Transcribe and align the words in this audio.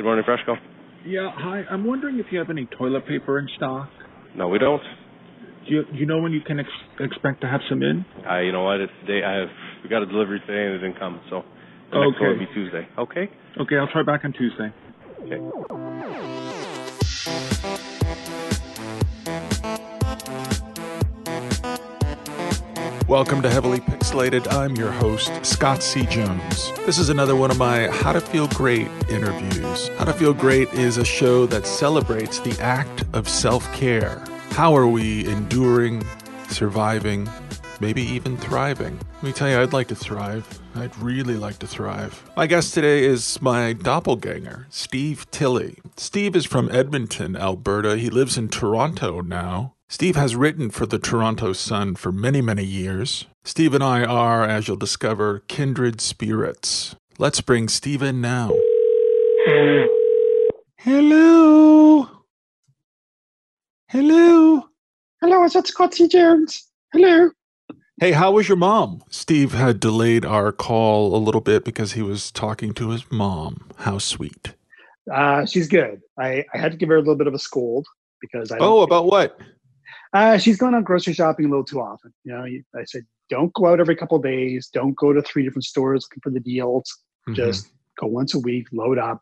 Good 0.00 0.06
morning, 0.06 0.24
Freshco. 0.24 0.56
Yeah, 1.04 1.28
hi. 1.30 1.62
I'm 1.70 1.84
wondering 1.84 2.18
if 2.20 2.32
you 2.32 2.38
have 2.38 2.48
any 2.48 2.64
toilet 2.78 3.06
paper 3.06 3.38
in 3.38 3.46
stock. 3.54 3.90
No, 4.34 4.48
we 4.48 4.58
don't. 4.58 4.80
Do 5.68 5.74
you, 5.74 5.84
do 5.84 5.94
you 5.98 6.06
know 6.06 6.22
when 6.22 6.32
you 6.32 6.40
can 6.40 6.58
ex- 6.58 6.70
expect 7.00 7.42
to 7.42 7.46
have 7.46 7.60
some 7.68 7.82
in? 7.82 8.06
I, 8.26 8.40
you 8.40 8.50
know 8.50 8.62
what? 8.64 8.80
It's 8.80 8.90
today. 9.02 9.22
I 9.22 9.40
have 9.40 9.50
we 9.84 9.90
got 9.90 10.02
a 10.02 10.06
delivery 10.06 10.40
today 10.46 10.64
and 10.64 10.76
it 10.76 10.78
didn't 10.78 10.98
come, 10.98 11.20
so 11.28 11.44
the 11.92 11.98
next 11.98 12.18
one 12.18 12.30
will 12.30 12.38
be 12.38 12.48
Tuesday. 12.54 12.88
Okay. 12.96 13.28
Okay, 13.60 13.76
I'll 13.76 13.88
try 13.92 14.02
back 14.02 14.24
on 14.24 14.32
Tuesday. 14.32 14.72
Okay. 15.26 15.36
Welcome 23.10 23.42
to 23.42 23.50
Heavily 23.50 23.80
Pixelated. 23.80 24.46
I'm 24.52 24.76
your 24.76 24.92
host, 24.92 25.44
Scott 25.44 25.82
C. 25.82 26.06
Jones. 26.06 26.70
This 26.86 26.96
is 26.96 27.08
another 27.08 27.34
one 27.34 27.50
of 27.50 27.58
my 27.58 27.88
How 27.88 28.12
to 28.12 28.20
Feel 28.20 28.46
Great 28.46 28.86
interviews. 29.08 29.88
How 29.98 30.04
to 30.04 30.12
Feel 30.12 30.32
Great 30.32 30.72
is 30.74 30.96
a 30.96 31.04
show 31.04 31.44
that 31.46 31.66
celebrates 31.66 32.38
the 32.38 32.56
act 32.60 33.02
of 33.12 33.28
self 33.28 33.64
care. 33.74 34.24
How 34.50 34.76
are 34.76 34.86
we 34.86 35.26
enduring, 35.26 36.06
surviving, 36.50 37.28
maybe 37.80 38.02
even 38.02 38.36
thriving? 38.36 38.96
Let 39.14 39.22
me 39.24 39.32
tell 39.32 39.50
you, 39.50 39.60
I'd 39.60 39.72
like 39.72 39.88
to 39.88 39.96
thrive. 39.96 40.46
I'd 40.76 40.96
really 40.98 41.34
like 41.36 41.58
to 41.58 41.66
thrive. 41.66 42.30
My 42.36 42.46
guest 42.46 42.74
today 42.74 43.04
is 43.04 43.42
my 43.42 43.72
doppelganger, 43.72 44.68
Steve 44.70 45.28
Tilley. 45.32 45.78
Steve 45.96 46.36
is 46.36 46.46
from 46.46 46.70
Edmonton, 46.70 47.34
Alberta. 47.34 47.96
He 47.96 48.08
lives 48.08 48.38
in 48.38 48.48
Toronto 48.48 49.20
now. 49.20 49.74
Steve 49.92 50.14
has 50.14 50.36
written 50.36 50.70
for 50.70 50.86
the 50.86 51.00
Toronto 51.00 51.52
Sun 51.52 51.96
for 51.96 52.12
many, 52.12 52.40
many 52.40 52.62
years. 52.62 53.26
Steve 53.42 53.74
and 53.74 53.82
I 53.82 54.04
are, 54.04 54.44
as 54.44 54.68
you'll 54.68 54.76
discover, 54.76 55.42
kindred 55.48 56.00
spirits. 56.00 56.94
Let's 57.18 57.40
bring 57.40 57.66
Steve 57.66 58.00
in 58.00 58.20
now. 58.20 58.52
Hello. 60.78 62.08
Hello. 63.88 64.64
Hello, 65.20 65.44
is 65.44 65.54
that 65.54 65.66
Scotty 65.66 66.06
Jones? 66.06 66.68
Hello. 66.92 67.30
Hey, 67.98 68.12
how 68.12 68.30
was 68.30 68.48
your 68.48 68.58
mom? 68.58 69.02
Steve 69.10 69.54
had 69.54 69.80
delayed 69.80 70.24
our 70.24 70.52
call 70.52 71.16
a 71.16 71.18
little 71.18 71.40
bit 71.40 71.64
because 71.64 71.94
he 71.94 72.02
was 72.02 72.30
talking 72.30 72.74
to 72.74 72.90
his 72.90 73.10
mom. 73.10 73.68
How 73.78 73.98
sweet. 73.98 74.54
Uh, 75.12 75.44
she's 75.46 75.66
good. 75.66 76.00
I, 76.16 76.44
I 76.54 76.58
had 76.58 76.70
to 76.70 76.78
give 76.78 76.90
her 76.90 76.96
a 76.96 77.00
little 77.00 77.16
bit 77.16 77.26
of 77.26 77.34
a 77.34 77.40
scold 77.40 77.88
because 78.20 78.52
I. 78.52 78.58
Oh, 78.60 78.82
about 78.82 79.06
what? 79.06 79.36
Uh, 80.12 80.36
she's 80.38 80.56
going 80.56 80.74
out 80.74 80.84
grocery 80.84 81.12
shopping 81.14 81.46
a 81.46 81.48
little 81.48 81.64
too 81.64 81.80
often. 81.80 82.12
You 82.24 82.32
know, 82.32 82.44
I 82.78 82.84
said, 82.84 83.02
don't 83.28 83.52
go 83.54 83.66
out 83.68 83.78
every 83.80 83.94
couple 83.96 84.16
of 84.16 84.22
days. 84.24 84.68
Don't 84.72 84.96
go 84.96 85.12
to 85.12 85.22
three 85.22 85.44
different 85.44 85.64
stores 85.64 86.04
looking 86.06 86.20
for 86.22 86.30
the 86.30 86.40
deals. 86.40 86.84
Mm-hmm. 87.28 87.34
Just 87.34 87.70
go 87.98 88.06
once 88.08 88.34
a 88.34 88.38
week, 88.40 88.66
load 88.72 88.98
up, 88.98 89.20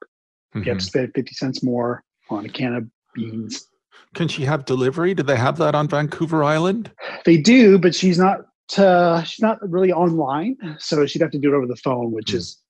Mhm, 0.54 0.64
get 0.64 0.80
spend 0.80 1.12
50 1.14 1.34
cents 1.34 1.62
more 1.62 2.02
on 2.30 2.46
a 2.46 2.48
can 2.48 2.74
of 2.74 2.84
beans. 3.14 3.66
Can 4.14 4.28
she 4.28 4.44
have 4.46 4.64
delivery? 4.64 5.12
Do 5.12 5.22
they 5.22 5.36
have 5.36 5.58
that 5.58 5.74
on 5.74 5.88
Vancouver 5.88 6.42
Island? 6.42 6.90
They 7.26 7.36
do, 7.36 7.78
but 7.78 7.94
she's 7.94 8.18
not. 8.18 8.40
Uh, 8.76 9.22
she's 9.24 9.42
not 9.42 9.58
really 9.68 9.92
online, 9.92 10.56
so 10.78 11.04
she'd 11.06 11.20
have 11.22 11.30
to 11.32 11.38
do 11.38 11.52
it 11.52 11.56
over 11.56 11.66
the 11.66 11.76
phone, 11.76 12.12
which 12.12 12.30
Hmm. 12.30 12.36
is 12.38 12.62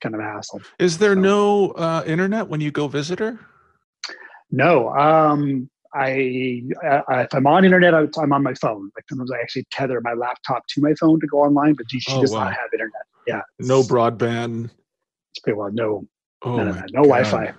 kind 0.00 0.14
of 0.16 0.20
a 0.20 0.24
hassle. 0.24 0.60
Is 0.80 0.98
there 0.98 1.14
So- 1.14 1.20
no 1.20 1.70
uh, 1.72 2.02
internet 2.06 2.48
when 2.48 2.60
you 2.60 2.72
go 2.72 2.88
visit 2.88 3.18
her? 3.20 3.38
No, 4.50 4.88
um, 4.96 5.70
I, 5.94 6.62
I 7.08 7.22
if 7.22 7.34
I'm 7.34 7.46
on 7.46 7.64
internet, 7.64 7.94
I'm 7.94 8.32
on 8.32 8.42
my 8.42 8.54
phone. 8.54 8.90
Like 8.96 9.04
sometimes 9.08 9.30
I 9.30 9.40
actually 9.40 9.66
tether 9.70 10.00
my 10.00 10.14
laptop 10.14 10.66
to 10.68 10.80
my 10.80 10.94
phone 10.94 11.20
to 11.20 11.26
go 11.26 11.38
online, 11.42 11.74
but 11.74 11.86
she, 11.90 12.00
Oh, 12.08 12.20
does 12.20 12.32
wow. 12.32 12.44
not 12.44 12.52
have 12.54 12.68
internet. 12.72 13.02
Yeah, 13.26 13.42
No 13.58 13.82
broadband. 13.82 14.70
It's 15.32 15.40
pretty 15.42 15.58
well 15.58 15.70
no, 15.72 16.06
Oh, 16.42 16.56
no, 16.56 16.64
no, 16.64 16.72
no, 16.72 16.80
no 16.92 17.02
God. 17.02 17.08
Wi-Fi. 17.08 17.54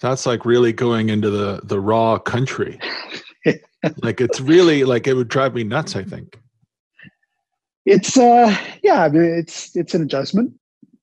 That's 0.00 0.24
like 0.26 0.44
really 0.44 0.72
going 0.72 1.10
into 1.10 1.30
the 1.30 1.60
the 1.62 1.78
raw 1.78 2.18
country. 2.18 2.78
like 4.02 4.20
it's 4.20 4.40
really 4.40 4.84
like 4.84 5.06
it 5.06 5.14
would 5.14 5.28
drive 5.28 5.54
me 5.54 5.64
nuts. 5.64 5.94
I 5.96 6.02
think. 6.02 6.40
It's 7.84 8.16
uh, 8.16 8.56
yeah, 8.82 9.04
I 9.04 9.08
mean 9.10 9.22
it's 9.24 9.76
it's 9.76 9.94
an 9.94 10.02
adjustment, 10.02 10.54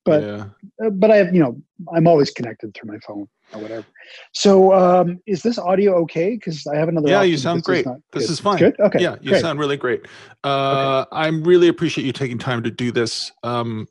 but 0.04 0.22
yeah. 0.22 0.44
uh, 0.84 0.90
but 0.90 1.10
I 1.10 1.16
have 1.16 1.32
you 1.32 1.40
know 1.40 1.60
I'm 1.94 2.08
always 2.08 2.30
connected 2.30 2.74
through 2.74 2.92
my 2.92 2.98
phone 3.06 3.28
or 3.54 3.60
whatever. 3.60 3.86
So 4.32 4.72
um, 4.72 5.20
is 5.26 5.42
this 5.42 5.58
audio 5.58 5.94
okay? 6.02 6.36
Because 6.36 6.66
I 6.66 6.76
have 6.76 6.88
another. 6.88 7.08
Yeah, 7.08 7.22
you 7.22 7.36
sound 7.36 7.58
is 7.58 7.64
great. 7.64 7.86
This 8.12 8.30
is 8.30 8.40
fine. 8.40 8.58
Good. 8.58 8.78
Okay. 8.80 9.00
Yeah, 9.00 9.16
you 9.20 9.30
great. 9.30 9.40
sound 9.40 9.58
really 9.58 9.76
great. 9.76 10.06
Uh, 10.44 11.04
I 11.12 11.28
really 11.28 11.68
appreciate 11.68 12.04
you 12.04 12.12
taking 12.12 12.38
time 12.38 12.62
to 12.62 12.70
do 12.70 12.92
this. 12.92 13.32
Um, 13.42 13.86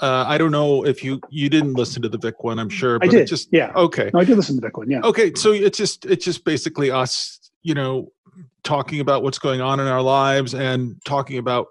uh, 0.00 0.24
I 0.26 0.38
don't 0.38 0.52
know 0.52 0.84
if 0.84 1.04
you 1.04 1.20
you 1.30 1.48
didn't 1.48 1.74
listen 1.74 2.02
to 2.02 2.08
the 2.08 2.18
Vic 2.18 2.42
one. 2.42 2.58
I'm 2.58 2.68
sure, 2.68 2.96
I 2.96 2.98
but 3.06 3.10
did. 3.10 3.20
it 3.22 3.26
just 3.26 3.48
yeah. 3.52 3.72
okay. 3.74 4.10
No, 4.12 4.20
I 4.20 4.24
did 4.24 4.36
listen 4.36 4.56
to 4.56 4.60
Vic 4.60 4.76
one. 4.76 4.90
Yeah. 4.90 5.00
Okay, 5.02 5.32
so 5.34 5.52
it's 5.52 5.78
just 5.78 6.06
it's 6.06 6.24
just 6.24 6.44
basically 6.44 6.90
us, 6.90 7.50
you 7.62 7.74
know, 7.74 8.12
talking 8.64 9.00
about 9.00 9.22
what's 9.22 9.38
going 9.38 9.60
on 9.60 9.80
in 9.80 9.86
our 9.86 10.02
lives 10.02 10.54
and 10.54 10.96
talking 11.04 11.38
about 11.38 11.68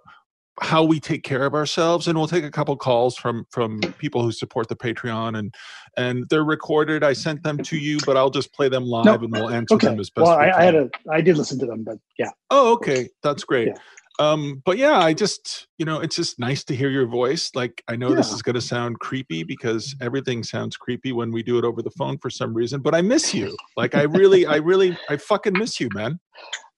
how 0.62 0.84
we 0.84 1.00
take 1.00 1.24
care 1.24 1.46
of 1.46 1.54
ourselves 1.54 2.08
and 2.08 2.18
we'll 2.18 2.28
take 2.28 2.44
a 2.44 2.52
couple 2.52 2.76
calls 2.78 3.18
from 3.18 3.46
from 3.50 3.82
people 3.98 4.24
who 4.24 4.32
support 4.32 4.70
the 4.70 4.76
patreon 4.76 5.38
and 5.38 5.54
and 5.98 6.26
they're 6.30 6.44
recorded 6.44 7.04
i 7.04 7.14
sent 7.14 7.42
them 7.44 7.58
to 7.58 7.78
you 7.78 7.98
but 8.06 8.18
i'll 8.18 8.30
just 8.30 8.54
play 8.54 8.70
them 8.70 8.86
live 8.86 9.06
No. 9.06 9.14
and 9.16 9.32
we'll 9.32 9.50
answer 9.50 9.76
Okay. 9.76 9.88
them 9.88 10.00
as 10.00 10.10
best 10.10 10.26
Well, 10.28 10.38
we 10.40 10.46
I. 10.46 10.60
I 10.60 10.64
had 10.64 10.76
a 10.76 10.90
I 11.12 11.22
did 11.22 11.38
listen 11.38 11.58
to 11.60 11.66
them, 11.66 11.84
but 11.84 11.98
yeah. 12.18 12.32
oh 12.52 12.74
okay 12.74 13.08
that's 13.24 13.44
great 13.44 13.68
Yeah. 13.70 13.74
um 14.20 14.62
but 14.66 14.78
yeah 14.78 15.00
i 15.00 15.14
just 15.14 15.68
you 15.78 15.86
know 15.86 16.00
it's 16.00 16.16
just 16.16 16.40
nice 16.40 16.64
to 16.66 16.76
hear 16.76 16.90
your 16.90 17.06
voice 17.08 17.52
like 17.56 17.84
i 17.88 17.96
know 17.96 18.14
this 18.14 18.32
is 18.32 18.42
going 18.42 18.56
to 18.56 18.62
sound 18.62 19.00
creepy 19.00 19.44
because 19.44 19.96
everything 20.02 20.44
sounds 20.44 20.78
creepy 20.78 21.12
when 21.12 21.32
we 21.32 21.44
do 21.44 21.58
it 21.58 21.66
over 21.66 21.82
the 21.82 21.92
phone 21.92 22.18
for 22.18 22.30
some 22.30 22.54
reason 22.54 22.82
but 22.82 22.94
i 22.96 23.02
miss 23.02 23.34
you 23.34 23.56
like 23.78 23.96
i 23.96 24.04
really 24.04 24.46
i 24.46 24.56
really 24.58 24.98
i 25.10 25.18
fucking 25.18 25.54
miss 25.54 25.80
you 25.80 25.90
man 25.94 26.20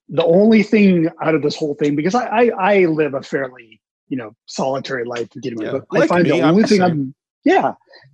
the 0.09 0.23
only 0.23 0.63
thing 0.63 1.09
out 1.21 1.35
of 1.35 1.41
this 1.41 1.55
whole 1.55 1.75
thing 1.75 1.93
because 1.95 2.15
I 2.15 2.25
I, 2.27 2.49
I 2.73 2.85
live 2.85 3.13
a 3.13 3.21
fairly 3.21 3.81
you 4.07 4.15
know 4.17 4.31
solitary 4.45 5.03
life 5.03 5.27
begin 5.35 5.59
Yeah, 5.59 5.71
but 5.73 5.83
like 5.91 6.03
I 6.03 6.07
find 6.07 6.23
me, 6.23 6.29
the 6.31 6.41
I'm 6.43 6.51
only 6.51 6.63
thing 6.63 6.79
same. 6.79 6.91
I'm 6.91 7.15
yeah 7.47 7.73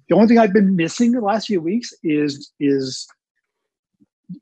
the 0.09 0.15
only 0.15 0.27
thing 0.27 0.37
I've 0.39 0.53
been 0.53 0.75
missing 0.75 1.11
the 1.11 1.21
last 1.21 1.47
few 1.47 1.61
weeks 1.61 1.93
is 2.03 2.51
is 2.59 3.07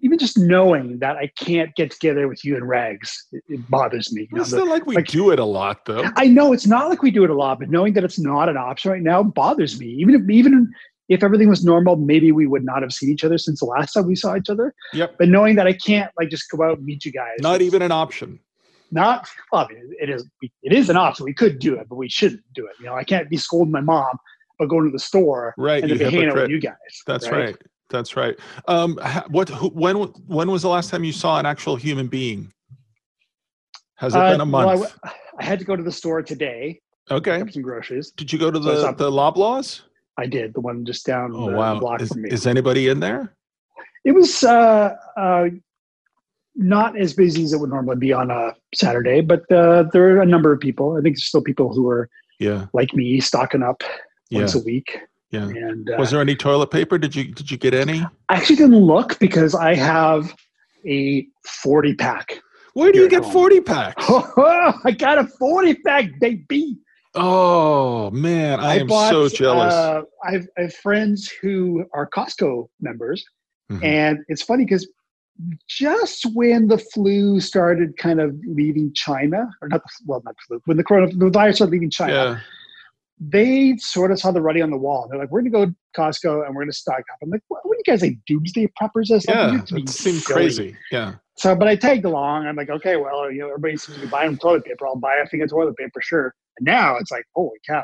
even 0.02 0.18
just 0.18 0.38
knowing 0.38 1.00
that 1.00 1.18
I 1.18 1.32
can't 1.38 1.74
get 1.76 1.92
together 1.92 2.28
with 2.28 2.46
you 2.46 2.56
and 2.56 2.68
Rags 2.68 3.28
it, 3.32 3.44
it 3.48 3.70
bothers 3.70 4.14
me. 4.14 4.28
know, 4.32 4.42
it's 4.42 4.52
the- 4.52 4.58
not 4.58 4.68
like 4.68 4.86
we 4.86 4.96
like- 4.96 5.08
do 5.08 5.32
it 5.32 5.40
a 5.40 5.46
lot 5.46 5.86
though 5.86 6.06
I 6.16 6.26
know 6.28 6.54
it's 6.54 6.68
not 6.68 6.90
like 6.90 7.02
we 7.02 7.12
do 7.12 7.24
it 7.24 7.30
a 7.30 7.36
lot, 7.36 7.60
but 7.60 7.70
knowing 7.70 7.94
that 7.94 8.04
it's 8.04 8.20
not 8.20 8.50
an 8.50 8.58
option 8.58 8.92
right 8.92 9.02
now 9.02 9.24
bothers 9.24 9.80
me. 9.80 9.88
Even 9.88 10.16
if 10.16 10.30
even 10.30 10.72
if 11.10 11.24
everything 11.24 11.50
was 11.50 11.66
normal, 11.66 11.98
maybe 11.98 12.32
we 12.32 12.48
would 12.48 12.64
not 12.64 12.82
have 12.84 12.94
seen 12.94 13.10
each 13.10 13.26
other 13.26 13.38
since 13.38 13.60
the 13.60 13.66
last 13.66 13.94
time 13.94 14.06
we 14.08 14.16
saw 14.16 14.38
each 14.38 14.50
other. 14.50 14.74
Yep. 14.94 15.16
But 15.20 15.28
knowing 15.28 15.56
that 15.58 15.68
I 15.68 15.74
can't 15.74 16.10
like 16.18 16.30
just 16.30 16.50
go 16.50 16.64
out 16.64 16.78
and 16.78 16.86
meet 16.86 17.04
you 17.06 17.12
guys, 17.12 17.36
not 17.40 17.62
even 17.62 17.82
an 17.82 17.92
option 17.92 18.40
not 18.92 19.28
well, 19.52 19.66
I 19.70 19.74
mean, 19.74 19.94
it 20.00 20.10
is 20.10 20.26
it 20.42 20.74
is 20.74 20.90
an 20.90 20.98
option. 20.98 21.26
We 21.26 21.34
could 21.34 21.60
do 21.60 21.76
it, 21.76 21.88
but 21.90 21.96
we 21.96 22.10
shouldn't 22.10 22.44
do 22.54 22.66
it. 22.66 22.74
You 22.80 22.88
know, 22.88 22.96
I 22.96 23.04
can't 23.04 23.30
be 23.30 23.38
scolding 23.38 23.72
my 23.72 23.82
mom 23.82 24.18
but 24.62 24.70
going 24.70 24.86
to 24.86 24.92
the 24.92 25.00
store 25.00 25.56
right 25.58 25.82
and 25.82 25.92
you 25.92 25.98
then 25.98 26.08
be 26.12 26.16
hanging 26.18 26.30
out 26.30 26.36
with 26.36 26.50
you 26.52 26.60
guys. 26.60 26.76
that's 27.08 27.30
right. 27.32 27.58
that's 27.90 28.16
right 28.16 28.38
um 28.68 28.96
what 29.30 29.50
who, 29.50 29.70
when 29.70 29.96
when 30.28 30.52
was 30.52 30.62
the 30.62 30.70
last 30.70 30.92
time 30.92 31.04
you 31.04 31.12
saw 31.12 31.40
an 31.40 31.48
actual 31.48 31.76
human 31.76 32.06
being 32.08 32.54
has 33.96 34.14
it 34.14 34.20
Uh, 34.20 34.32
been 34.32 34.42
a 34.42 34.46
well, 34.46 34.70
I 34.70 34.76
month 34.76 34.96
had 35.40 35.58
to 35.58 35.66
go 35.66 35.76
to 35.76 35.82
the 35.82 35.92
store 35.92 36.22
today. 36.22 36.80
okay 37.10 37.44
some 37.50 37.64
groceries. 37.64 38.12
did 38.12 38.32
you 38.32 38.38
go 38.38 38.52
to 38.52 38.60
the 38.60 38.82
saw- 38.82 38.92
the 38.92 39.10
Loblaws 39.10 39.82
I 40.18 40.28
did 40.28 40.54
the 40.54 40.62
one 40.62 40.86
just 40.86 41.08
down 41.08 41.32
oh 41.34 41.50
the 41.50 41.58
wow 41.58 41.80
block 41.80 42.02
is, 42.04 42.10
from 42.10 42.22
me. 42.22 42.30
is 42.30 42.46
anybody 42.46 42.88
in 42.90 43.00
there 43.00 43.36
it 44.06 44.12
was 44.12 44.44
uh, 44.44 44.96
uh, 45.18 45.46
not 46.56 46.96
as 47.00 47.14
busy 47.16 47.44
as 47.44 47.54
it 47.54 47.60
would 47.60 47.70
normally 47.72 47.98
be 47.98 48.12
on 48.14 48.32
a 48.32 48.56
Saturday, 48.74 49.22
but 49.22 49.42
uh, 49.52 49.84
there 49.94 50.18
are 50.18 50.22
a 50.22 50.26
number 50.26 50.52
of 50.52 50.60
people. 50.60 50.98
I 50.98 51.02
think 51.02 51.16
there's 51.16 51.26
still 51.26 51.44
people 51.44 51.72
who 51.74 51.88
are 51.88 52.10
yeah 52.40 52.66
like 52.74 52.96
me, 52.96 53.20
stocking 53.20 53.62
up 53.62 53.84
yeah 54.32 54.40
once 54.40 54.56
a 54.56 54.60
week. 54.60 54.98
yeah 55.32 55.44
And 55.48 55.90
uh, 55.90 55.98
was 56.00 56.10
there 56.12 56.22
any 56.22 56.36
toilet 56.36 56.72
paper 56.72 56.98
did 56.98 57.16
you 57.16 57.26
did 57.26 57.52
you 57.52 57.58
get 57.58 57.74
any 57.74 58.00
I 58.30 58.36
actually 58.38 58.56
didn't 58.58 58.78
look 58.94 59.20
because 59.20 59.54
I 59.54 59.76
have 59.76 60.34
a 60.86 61.28
40 61.46 61.94
pack. 61.96 62.42
where 62.74 62.92
do 62.92 63.00
you 63.00 63.08
get 63.10 63.24
home. 63.24 63.34
40 63.34 63.62
packs 63.74 64.04
I 64.10 64.92
got 64.98 65.18
a 65.20 65.26
40 65.28 65.76
pack, 65.86 66.06
baby. 66.20 66.78
oh 67.16 68.10
man 68.12 68.60
i, 68.60 68.76
am 68.80 68.90
so 68.90 69.28
jealous 69.30 69.74
Uh, 69.74 70.02
I, 70.24 70.32
have, 70.32 70.48
I 70.58 70.62
have 70.64 70.74
friends 70.76 71.30
who 71.42 71.86
are 71.94 72.08
Costco 72.10 72.68
members, 72.80 73.24
Mhm. 73.72 73.84
and 73.84 74.20
it's 74.28 74.42
funny 74.42 74.64
because 74.66 74.86
just 75.68 76.26
when 76.34 76.68
the 76.68 76.78
flu 76.78 77.40
started 77.40 77.98
kind 77.98 78.20
of 78.22 78.36
leaving 78.46 78.94
China, 78.94 79.50
or 79.62 79.68
not 79.70 79.82
the 79.84 79.90
well, 80.06 80.22
not 80.26 80.36
the 80.36 80.42
flu, 80.48 80.62
when 80.66 80.78
the 80.78 80.84
coronavirus 80.84 81.56
started 81.56 81.72
leaving 81.72 81.90
China, 81.90 82.14
yeah 82.14 82.40
they 83.24 83.78
sort 83.78 84.12
of 84.12 84.20
saw 84.20 84.32
the 84.32 84.42
writing 84.42 84.64
on 84.64 84.72
the 84.72 84.78
wall. 84.78 85.08
They're 85.10 85.20
like, 85.20 85.30
"We're 85.30 85.42
going 85.42 85.52
to 85.52 85.58
go 85.58 85.66
to 85.68 85.76
Costco 85.96 86.46
and 86.46 86.56
we're 86.56 86.64
going 86.64 86.72
to 86.72 86.76
stock 86.78 86.98
up." 87.00 87.18
I'm 87.22 87.30
like, 87.30 87.44
"What, 87.50 87.62
what 87.66 87.76
are 87.76 87.78
you 87.78 87.84
guys 87.94 88.02
like 88.02 88.18
doomsday 88.26 88.68
preppers 88.82 89.12
or 89.12 89.20
something?" 89.20 89.64
yeah 89.72 89.78
it 89.80 89.90
seemed 89.90 90.22
silly." 90.22 90.36
crazy 90.40 90.76
yeah 90.92 91.14
So, 91.38 91.56
but 91.56 91.68
I 91.68 91.76
tagged 91.76 92.06
along. 92.06 92.48
I'm 92.48 92.56
like, 92.56 92.70
okay, 92.70 92.98
well, 92.98 93.32
you 93.32 93.40
know, 93.40 93.48
everybody 93.50 93.78
seems 93.78 93.98
to 94.00 94.04
be 94.06 94.10
buying 94.10 94.38
toilet 94.38 94.66
paper. 94.66 94.88
I'll 94.88 94.96
buy 94.96 95.16
a 95.24 95.28
thing 95.28 95.42
of 95.44 95.50
toilet 95.50 95.78
paper, 95.78 96.02
sure. 96.02 96.34
And 96.58 96.66
now 96.66 96.98
it's 96.98 97.12
like, 97.12 97.26
holy 97.36 97.58
cow, 97.68 97.84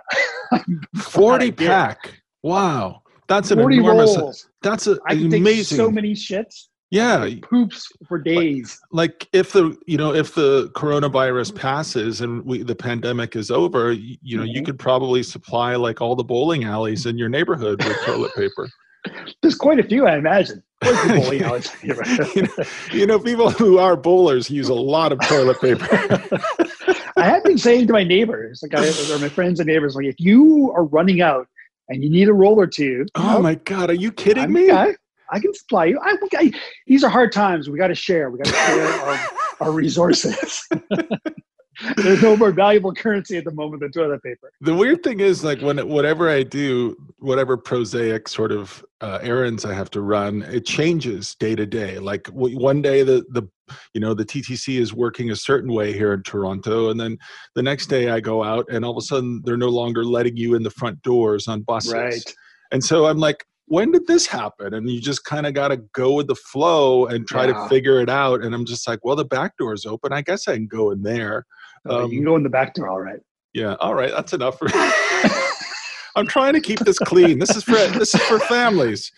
40 1.01 1.45
I 1.45 1.49
get 1.49 1.61
it. 1.61 1.67
pack 1.67 2.21
wow 2.43 3.01
That's 3.27 3.51
an 3.51 3.59
40 3.59 3.77
enormous. 3.77 4.17
rolls. 4.17 4.49
That's 4.61 4.87
a, 4.87 4.97
I 5.07 5.15
can 5.15 5.33
amazing. 5.33 5.77
so 5.77 5.89
many 5.91 6.13
shits. 6.13 6.67
Yeah, 6.89 7.29
Poops 7.41 7.87
for 8.07 8.17
days. 8.17 8.79
like 8.91 9.27
if 9.33 9.51
the 9.53 9.77
you 9.87 9.97
know 9.97 10.13
if 10.13 10.33
the 10.35 10.69
coronavirus 10.69 11.53
passes 11.55 12.21
and 12.21 12.43
we 12.45 12.63
the 12.63 12.75
pandemic 12.75 13.35
is 13.35 13.51
over, 13.51 13.91
you, 13.91 14.17
you 14.21 14.37
know 14.37 14.43
you 14.43 14.61
Mhm. 14.61 14.65
could 14.65 14.79
probably 14.79 15.21
supply 15.23 15.75
like 15.75 15.99
all 16.01 16.15
the 16.15 16.23
bowling 16.23 16.63
alleys 16.63 17.05
in 17.05 17.17
your 17.17 17.29
neighborhood 17.29 17.83
with 17.83 17.97
toilet 18.05 18.31
paper. 18.35 18.69
There's 19.41 19.55
quite 19.55 19.79
a 19.79 19.83
few, 19.83 20.05
I 20.07 20.17
imagine. 20.17 20.61
Quite 20.81 20.93
a 20.95 20.97
few 20.97 21.15
bowling 21.21 21.43
alleys. 21.43 21.71
you, 21.83 21.93
know, 22.43 22.63
you 22.91 23.07
know, 23.07 23.19
people 23.19 23.49
who 23.51 23.77
are 23.79 23.95
bowlers 23.95 24.49
use 24.49 24.69
a 24.69 24.73
lot 24.73 25.11
of 25.11 25.19
toilet 25.27 25.59
paper. 25.61 25.87
I 27.17 27.25
have 27.25 27.43
been 27.43 27.57
saying 27.57 27.87
to 27.87 27.93
my 27.93 28.03
neighbors, 28.03 28.61
like 28.63 28.75
I, 28.75 28.87
or 29.13 29.17
my 29.19 29.29
friends 29.29 29.59
and 29.59 29.67
neighbors, 29.67 29.95
like 29.95 30.05
if 30.05 30.19
you 30.19 30.71
are 30.75 30.83
running 30.83 31.21
out 31.21 31.47
and 31.89 32.03
you 32.03 32.09
need 32.09 32.27
a 32.29 32.33
roll 32.33 32.59
or 32.59 32.67
two, 32.67 33.05
oh 33.15 33.41
my 33.41 33.55
god, 33.55 33.89
are 33.89 33.93
you 33.93 34.11
kidding 34.11 34.43
I'm 34.43 34.53
me? 34.53 34.69
The 35.29 35.33
guy. 35.33 35.37
I 35.37 35.39
can 35.39 35.53
supply 35.53 35.85
you. 35.85 35.99
I, 36.01 36.15
I, 36.35 36.51
these 36.85 37.03
are 37.03 37.09
hard 37.09 37.31
times. 37.31 37.69
We 37.69 37.77
got 37.77 37.87
to 37.87 37.95
share. 37.95 38.29
We 38.29 38.39
got 38.39 38.45
to 38.45 38.53
share 38.53 38.87
our, 38.87 39.29
our 39.61 39.71
resources. 39.83 40.67
There's 41.97 42.23
no 42.23 42.35
more 42.35 42.51
valuable 42.51 42.91
currency 42.91 43.37
at 43.37 43.43
the 43.43 43.51
moment 43.51 43.81
than 43.81 43.91
toilet 43.91 44.23
paper. 44.23 44.51
The 44.61 44.73
weird 44.73 45.03
thing 45.03 45.19
is, 45.19 45.43
like, 45.43 45.61
when 45.61 45.77
whatever 45.87 46.27
I 46.27 46.41
do, 46.41 46.95
whatever 47.19 47.55
prosaic 47.55 48.27
sort 48.27 48.51
of 48.51 48.83
uh, 49.01 49.19
errands 49.21 49.63
I 49.63 49.75
have 49.75 49.91
to 49.91 50.01
run, 50.01 50.41
it 50.43 50.65
changes 50.65 51.35
day 51.35 51.55
to 51.55 51.67
day. 51.67 51.99
Like 51.99 52.23
w- 52.25 52.57
one 52.57 52.81
day, 52.81 53.03
the 53.03 53.23
the 53.29 53.43
you 53.93 54.01
know 54.01 54.15
the 54.15 54.25
TTC 54.25 54.79
is 54.79 54.93
working 54.93 55.29
a 55.29 55.35
certain 55.35 55.71
way 55.71 55.93
here 55.93 56.13
in 56.13 56.23
Toronto, 56.23 56.89
and 56.89 56.99
then 56.99 57.17
the 57.53 57.61
next 57.61 57.87
day 57.87 58.09
I 58.09 58.21
go 58.21 58.43
out, 58.43 58.65
and 58.71 58.83
all 58.83 58.91
of 58.91 58.97
a 58.97 59.01
sudden 59.01 59.43
they're 59.45 59.55
no 59.55 59.69
longer 59.69 60.03
letting 60.03 60.35
you 60.35 60.55
in 60.55 60.63
the 60.63 60.71
front 60.71 60.99
doors 61.03 61.47
on 61.47 61.61
buses. 61.61 61.93
Right. 61.93 62.35
And 62.71 62.83
so 62.83 63.05
I'm 63.05 63.19
like, 63.19 63.45
when 63.67 63.91
did 63.91 64.07
this 64.07 64.25
happen? 64.25 64.73
And 64.73 64.89
you 64.89 64.99
just 65.01 65.23
kind 65.25 65.45
of 65.45 65.53
got 65.53 65.67
to 65.69 65.77
go 65.93 66.13
with 66.13 66.27
the 66.27 66.35
flow 66.35 67.05
and 67.05 67.27
try 67.27 67.45
Yeah. 67.47 67.53
to 67.53 67.69
figure 67.69 68.01
it 68.01 68.09
out. 68.09 68.43
And 68.43 68.55
I'm 68.55 68.65
just 68.65 68.87
like, 68.87 68.99
well, 69.03 69.15
the 69.15 69.25
back 69.25 69.57
door's 69.57 69.85
open. 69.85 70.13
I 70.13 70.21
guess 70.21 70.47
I 70.47 70.53
can 70.55 70.67
go 70.67 70.91
in 70.91 71.03
there. 71.03 71.45
Um, 71.85 72.11
you 72.11 72.19
can 72.19 72.25
go 72.25 72.35
in 72.35 72.43
the 72.43 72.49
back 72.49 72.73
door, 72.73 72.89
all 72.89 72.99
right. 73.01 73.19
Yeah. 73.53 73.75
All 73.79 73.93
right. 73.93 74.11
That's 74.11 74.33
enough 74.33 74.57
for. 74.57 74.67
I'm 76.17 76.27
trying 76.27 76.53
to 76.53 76.61
keep 76.61 76.79
this 76.79 76.97
clean. 76.99 77.39
This 77.39 77.55
is 77.55 77.63
for 77.63 77.75
this 77.75 78.13
is 78.13 78.21
for 78.23 78.39
families. 78.39 79.11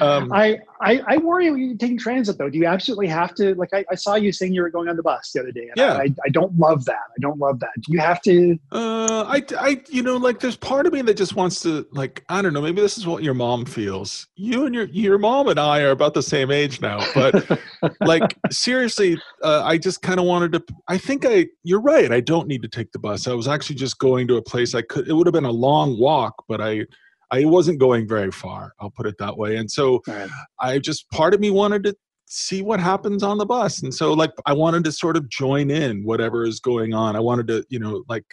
Um, 0.00 0.32
I, 0.32 0.60
I, 0.80 1.02
I 1.06 1.16
worry 1.16 1.50
when 1.50 1.60
you're 1.60 1.76
taking 1.76 1.98
transit 1.98 2.38
though. 2.38 2.48
Do 2.48 2.56
you 2.58 2.66
absolutely 2.66 3.08
have 3.08 3.34
to? 3.34 3.54
Like 3.56 3.70
I, 3.74 3.84
I 3.90 3.94
saw 3.94 4.14
you 4.14 4.30
saying 4.32 4.54
you 4.54 4.62
were 4.62 4.70
going 4.70 4.88
on 4.88 4.96
the 4.96 5.02
bus 5.02 5.32
the 5.32 5.40
other 5.40 5.50
day. 5.50 5.62
And 5.62 5.72
Yeah. 5.76 5.94
I, 5.94 6.14
I 6.24 6.28
don't 6.30 6.56
love 6.58 6.84
that. 6.84 6.94
I 6.94 7.20
don't 7.20 7.38
love 7.38 7.58
that. 7.60 7.70
Do 7.80 7.92
you 7.92 7.98
have 7.98 8.22
to? 8.22 8.58
Uh, 8.70 9.24
I, 9.24 9.42
I, 9.58 9.82
you 9.88 10.02
know, 10.02 10.16
like 10.16 10.40
there's 10.40 10.56
part 10.56 10.86
of 10.86 10.92
me 10.92 11.02
that 11.02 11.16
just 11.16 11.34
wants 11.34 11.60
to, 11.62 11.86
like, 11.92 12.24
I 12.28 12.42
don't 12.42 12.52
know, 12.52 12.62
maybe 12.62 12.80
this 12.80 12.96
is 12.96 13.06
what 13.06 13.22
your 13.22 13.34
mom 13.34 13.64
feels. 13.64 14.28
You 14.36 14.66
and 14.66 14.74
your, 14.74 14.84
your 14.86 15.18
mom 15.18 15.48
and 15.48 15.58
I 15.58 15.80
are 15.80 15.90
about 15.90 16.14
the 16.14 16.22
same 16.22 16.50
age 16.50 16.80
now, 16.80 17.04
but 17.14 17.60
like, 18.00 18.36
seriously, 18.50 19.20
uh, 19.42 19.62
I 19.64 19.78
just 19.78 20.02
kind 20.02 20.20
of 20.20 20.26
wanted 20.26 20.52
to, 20.52 20.64
I 20.86 20.98
think 20.98 21.24
I, 21.26 21.46
you're 21.64 21.80
right. 21.80 22.12
I 22.12 22.20
don't 22.20 22.46
need 22.46 22.62
to 22.62 22.68
take 22.68 22.92
the 22.92 22.98
bus. 22.98 23.26
I 23.26 23.32
was 23.32 23.48
actually 23.48 23.76
just 23.76 23.98
going 23.98 24.28
to 24.28 24.36
a 24.36 24.42
place 24.42 24.74
I 24.74 24.82
could, 24.82 25.08
it 25.08 25.12
would 25.12 25.26
have 25.26 25.34
been 25.34 25.44
a 25.44 25.50
long 25.50 25.98
walk, 25.98 26.27
but 26.48 26.60
I, 26.60 26.86
I 27.30 27.44
wasn't 27.44 27.78
going 27.78 28.08
very 28.08 28.30
far. 28.30 28.72
I'll 28.80 28.90
put 28.90 29.06
it 29.06 29.16
that 29.18 29.36
way. 29.36 29.56
And 29.56 29.70
so 29.70 30.00
right. 30.06 30.30
I 30.60 30.78
just, 30.78 31.08
part 31.10 31.34
of 31.34 31.40
me 31.40 31.50
wanted 31.50 31.84
to 31.84 31.94
see 32.26 32.62
what 32.62 32.80
happens 32.80 33.22
on 33.22 33.38
the 33.38 33.46
bus. 33.46 33.82
And 33.82 33.94
so, 33.94 34.12
like, 34.12 34.32
I 34.46 34.52
wanted 34.54 34.84
to 34.84 34.92
sort 34.92 35.16
of 35.16 35.28
join 35.28 35.70
in 35.70 36.04
whatever 36.04 36.44
is 36.44 36.60
going 36.60 36.94
on. 36.94 37.16
I 37.16 37.20
wanted 37.20 37.48
to, 37.48 37.64
you 37.68 37.78
know, 37.78 38.02
like, 38.08 38.24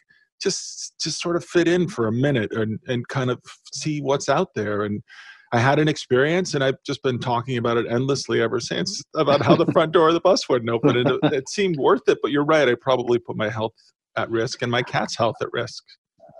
just 0.41 0.99
just 0.99 1.21
sort 1.21 1.35
of 1.35 1.45
fit 1.45 1.67
in 1.67 1.87
for 1.87 2.07
a 2.07 2.11
minute 2.11 2.51
and 2.51 2.79
and 2.87 3.07
kind 3.07 3.31
of 3.31 3.39
see 3.73 4.01
what's 4.01 4.27
out 4.27 4.49
there 4.53 4.83
and 4.83 5.01
I 5.53 5.59
had 5.59 5.79
an 5.79 5.87
experience 5.87 6.53
and 6.53 6.63
I've 6.63 6.81
just 6.85 7.01
been 7.03 7.19
talking 7.19 7.57
about 7.57 7.77
it 7.77 7.85
endlessly 7.89 8.41
ever 8.41 8.59
since 8.59 9.01
about 9.15 9.41
how 9.41 9.55
the 9.55 9.71
front 9.71 9.93
door 9.93 10.09
of 10.09 10.13
the 10.13 10.19
bus 10.19 10.49
wouldn't 10.49 10.69
open 10.69 10.97
and 10.97 11.09
it, 11.09 11.19
it 11.33 11.49
seemed 11.49 11.77
worth 11.77 12.01
it 12.07 12.17
but 12.21 12.31
you're 12.31 12.45
right 12.45 12.67
I 12.67 12.75
probably 12.75 13.17
put 13.17 13.37
my 13.37 13.49
health 13.49 13.73
at 14.17 14.29
risk 14.29 14.61
and 14.61 14.71
my 14.71 14.81
cat's 14.81 15.17
health 15.17 15.35
at 15.41 15.47
risk. 15.51 15.83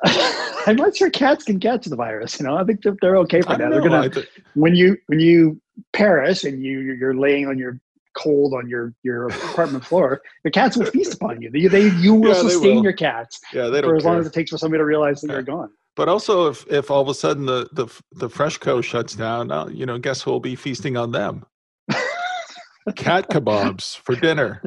I'm 0.68 0.76
not 0.76 0.96
sure 0.96 1.10
cats 1.10 1.44
can 1.46 1.60
catch 1.60 1.86
the 1.86 1.96
virus. 1.96 2.40
You 2.40 2.46
know, 2.48 2.58
I 2.58 2.64
think 2.64 2.84
they're, 2.84 2.96
they're 3.02 3.18
okay 3.18 3.42
for 3.42 3.50
that. 3.50 3.58
don't 3.58 3.72
They're 3.72 3.82
gonna 3.82 4.10
th- 4.10 4.28
when 4.54 4.76
you 4.76 4.98
when 5.08 5.20
you 5.20 5.62
perish 5.94 6.44
and 6.44 6.62
you 6.64 6.80
you're 6.80 7.16
laying 7.16 7.48
on 7.48 7.58
your 7.58 7.80
cold 8.18 8.54
on 8.54 8.70
your 8.70 8.94
your 9.04 9.28
apartment 9.28 9.86
floor, 9.90 10.22
the 10.44 10.52
cats 10.52 10.78
will 10.78 10.86
feast 10.86 11.14
upon 11.14 11.42
you. 11.42 11.50
They, 11.50 11.68
they 11.68 11.90
you 11.90 12.14
will 12.14 12.30
Yeah, 12.30 12.42
sustain 12.42 12.76
will. 12.78 12.84
your 12.84 12.94
cats 12.94 13.40
yeah, 13.54 13.68
they 13.68 13.80
for 13.82 13.88
don't 13.88 13.98
as 13.98 14.06
long 14.06 14.20
as 14.20 14.28
it 14.28 14.34
takes 14.34 14.52
for 14.52 14.58
somebody 14.58 14.80
to 14.80 14.86
realize 14.86 15.22
that 15.22 15.28
Yeah. 15.28 15.34
you're 15.36 15.44
gone. 15.44 15.70
But 15.96 16.10
also, 16.10 16.48
if 16.48 16.66
if 16.72 16.92
all 16.92 17.02
of 17.02 17.08
a 17.08 17.14
sudden 17.14 17.46
the 17.46 17.70
the 17.72 17.88
the 18.14 18.28
FreshCo 18.28 18.84
shuts 18.84 19.16
down, 19.16 19.48
now 19.48 19.68
you 19.68 19.86
know, 19.86 19.98
guess 19.98 20.22
who 20.22 20.32
will 20.32 20.40
be 20.42 20.56
feasting 20.56 20.98
on 20.98 21.12
them? 21.12 21.46
Cat 22.96 23.30
kebabs 23.30 23.98
for 23.98 24.16
dinner. 24.16 24.62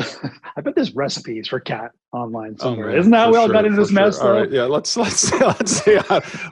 I 0.56 0.60
bet 0.60 0.74
there's 0.74 0.94
recipes 0.94 1.48
for 1.48 1.60
cat 1.60 1.92
online 2.12 2.56
Oh, 2.60 2.64
somewhere. 2.64 2.88
man, 2.88 2.98
Isn't 2.98 3.12
that 3.12 3.30
we 3.30 3.36
all 3.36 3.46
sure, 3.46 3.52
got 3.52 3.64
into 3.64 3.78
this 3.80 3.90
mess 3.92 4.18
sure. 4.18 4.26
All 4.34 4.40
right, 4.40 4.50
yeah, 4.50 4.64
let's 4.64 4.96
let's 4.96 5.32
let's 5.40 5.76
stay 5.76 6.00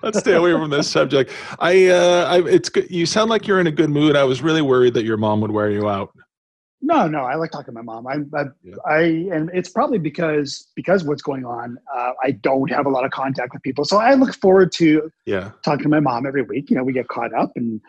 let's 0.03 0.19
stay 0.19 0.35
away 0.35 0.53
from 0.53 0.71
this 0.71 0.91
subject. 0.91 1.33
I 1.59 1.89
uh, 1.89 2.27
I 2.29 2.49
it's 2.49 2.69
good. 2.69 2.91
You 2.91 3.07
sound 3.07 3.31
like 3.31 3.47
you're 3.47 3.61
in 3.61 3.67
a 3.67 3.73
good 3.73 3.91
mood. 3.91 4.17
I 4.17 4.25
was 4.25 4.43
really 4.43 4.63
worried 4.63 4.95
that 4.95 5.05
your 5.05 5.17
mom 5.17 5.41
would 5.41 5.51
wear 5.51 5.71
you 5.71 5.89
out. 5.89 6.11
No, 6.81 7.09
no, 7.09 7.25
I 7.25 7.35
like 7.35 7.51
talking 7.51 7.67
to 7.67 7.73
my 7.73 7.83
mom. 7.83 8.07
I, 8.07 8.19
I, 8.39 8.45
Yeah. 8.63 8.75
I, 8.87 9.01
and 9.33 9.51
it's 9.53 9.69
probably 9.69 9.99
because 9.99 10.69
because 10.77 11.03
what's 11.03 11.23
going 11.23 11.45
on. 11.45 11.77
Uh, 11.93 12.13
I 12.23 12.31
don't 12.31 12.71
have 12.71 12.87
a 12.87 12.89
lot 12.89 13.05
of 13.05 13.11
contact 13.11 13.53
with 13.53 13.63
people, 13.65 13.85
so 13.85 13.97
I 13.99 14.15
look 14.15 14.33
forward 14.37 14.71
to 14.75 15.11
Yeah, 15.27 15.51
talking 15.65 15.83
to 15.83 15.89
my 15.89 15.99
mom 16.01 16.25
every 16.25 16.43
week. 16.43 16.71
You 16.71 16.77
know, 16.77 16.85
we 16.85 16.93
get 16.93 17.09
caught 17.09 17.35
up, 17.35 17.51
and 17.57 17.81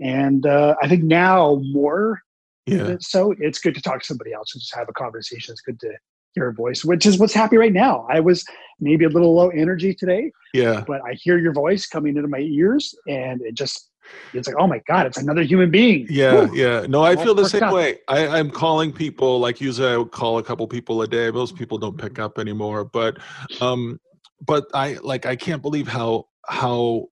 and 0.00 0.46
uh, 0.46 0.74
I 0.82 0.88
think 0.88 1.04
now 1.04 1.60
more 1.72 2.20
yeah, 2.66 2.96
so 3.00 3.34
it's 3.38 3.58
good 3.58 3.74
to 3.74 3.82
talk 3.82 4.00
to 4.00 4.06
somebody 4.06 4.32
else 4.32 4.54
and 4.54 4.60
just 4.60 4.74
have 4.74 4.88
a 4.88 4.92
conversation. 4.92 5.52
It's 5.52 5.60
good 5.60 5.80
to 5.80 5.92
hear 6.34 6.48
a 6.48 6.54
voice, 6.54 6.84
which 6.84 7.06
is 7.06 7.18
what's 7.18 7.34
happy 7.34 7.56
right 7.56 7.72
now. 7.72 8.06
I 8.10 8.20
was 8.20 8.44
maybe 8.80 9.04
a 9.04 9.08
little 9.08 9.34
low 9.34 9.50
energy 9.50 9.94
today, 9.94 10.32
yeah. 10.52 10.82
but 10.86 11.00
I 11.06 11.14
hear 11.14 11.38
your 11.38 11.52
voice 11.52 11.86
coming 11.86 12.16
into 12.16 12.28
my 12.28 12.40
ears, 12.40 12.94
and 13.06 13.40
it 13.42 13.54
just 13.54 13.90
it's 14.32 14.48
like, 14.48 14.56
oh 14.58 14.66
my 14.66 14.80
god, 14.86 15.06
it's 15.06 15.18
another 15.18 15.42
human 15.42 15.70
being. 15.70 16.06
Yeah, 16.10 16.46
Whew. 16.46 16.56
yeah. 16.56 16.86
No, 16.86 17.02
I 17.02 17.16
feel 17.16 17.34
the 17.34 17.48
same 17.48 17.62
up. 17.62 17.72
way. 17.72 17.98
I, 18.08 18.26
I'm 18.26 18.50
calling 18.50 18.92
people 18.92 19.38
like 19.38 19.60
usually 19.60 19.88
I 19.88 19.96
would 19.96 20.10
call 20.10 20.38
a 20.38 20.42
couple 20.42 20.66
people 20.66 21.02
a 21.02 21.08
day. 21.08 21.30
Most 21.30 21.56
people 21.56 21.78
don't 21.78 21.96
pick 21.96 22.18
up 22.18 22.38
anymore. 22.38 22.84
But 22.84 23.18
um 23.60 23.98
but 24.46 24.66
I 24.74 24.98
like 25.02 25.26
I 25.26 25.36
can't 25.36 25.62
believe 25.62 25.88
how 25.88 26.26
how 26.46 27.06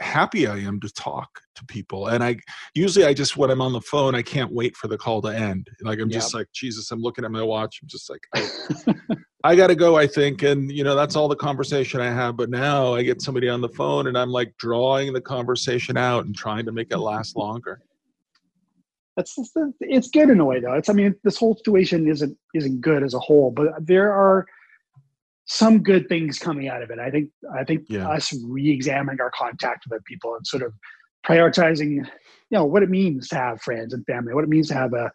happy 0.00 0.46
I 0.46 0.58
am 0.58 0.80
to 0.80 0.92
talk 0.92 1.40
to 1.56 1.64
people. 1.64 2.08
And 2.08 2.22
I 2.22 2.36
usually 2.74 3.04
I 3.04 3.14
just 3.14 3.36
when 3.36 3.50
I'm 3.50 3.60
on 3.60 3.72
the 3.72 3.80
phone, 3.80 4.14
I 4.14 4.22
can't 4.22 4.52
wait 4.52 4.76
for 4.76 4.88
the 4.88 4.98
call 4.98 5.20
to 5.22 5.28
end. 5.28 5.68
Like 5.82 5.98
I'm 5.98 6.10
just 6.10 6.34
like, 6.34 6.46
Jesus, 6.52 6.90
I'm 6.90 7.00
looking 7.00 7.24
at 7.24 7.30
my 7.30 7.42
watch. 7.42 7.80
I'm 7.82 7.88
just 7.88 8.10
like 8.10 8.26
I, 8.34 8.94
I 9.44 9.56
gotta 9.56 9.74
go, 9.74 9.96
I 9.96 10.06
think. 10.06 10.42
And 10.42 10.70
you 10.70 10.84
know, 10.84 10.94
that's 10.94 11.16
all 11.16 11.28
the 11.28 11.36
conversation 11.36 12.00
I 12.00 12.10
have. 12.10 12.36
But 12.36 12.50
now 12.50 12.94
I 12.94 13.02
get 13.02 13.22
somebody 13.22 13.48
on 13.48 13.60
the 13.60 13.68
phone 13.68 14.06
and 14.06 14.16
I'm 14.16 14.30
like 14.30 14.56
drawing 14.58 15.12
the 15.12 15.20
conversation 15.20 15.96
out 15.96 16.26
and 16.26 16.34
trying 16.34 16.66
to 16.66 16.72
make 16.72 16.90
it 16.90 16.98
last 16.98 17.36
longer. 17.36 17.80
That's, 19.16 19.34
that's 19.34 19.72
it's 19.80 20.10
good 20.10 20.30
in 20.30 20.38
a 20.38 20.44
way 20.44 20.60
though. 20.60 20.74
It's 20.74 20.88
I 20.88 20.92
mean 20.92 21.14
this 21.24 21.36
whole 21.36 21.56
situation 21.56 22.08
isn't 22.08 22.36
isn't 22.54 22.80
good 22.80 23.02
as 23.02 23.14
a 23.14 23.18
whole, 23.18 23.50
but 23.50 23.84
there 23.84 24.12
are 24.12 24.46
some 25.48 25.82
good 25.82 26.08
things 26.08 26.38
coming 26.38 26.68
out 26.68 26.82
of 26.82 26.90
it. 26.90 26.98
I 26.98 27.10
think 27.10 27.30
I 27.58 27.64
think 27.64 27.84
Yeah. 27.88 28.08
us 28.08 28.32
re-examining 28.46 29.20
our 29.20 29.30
contact 29.30 29.84
with 29.86 29.94
other 29.94 30.02
people 30.06 30.34
and 30.36 30.46
sort 30.46 30.62
of 30.62 30.72
prioritizing, 31.26 31.90
you 31.96 32.04
know, 32.50 32.64
what 32.64 32.82
it 32.82 32.90
means 32.90 33.28
to 33.28 33.36
have 33.36 33.60
friends 33.62 33.92
and 33.94 34.04
family, 34.06 34.34
what 34.34 34.44
it 34.44 34.50
means 34.50 34.68
to 34.68 34.74
have 34.74 34.92
a 34.92 35.10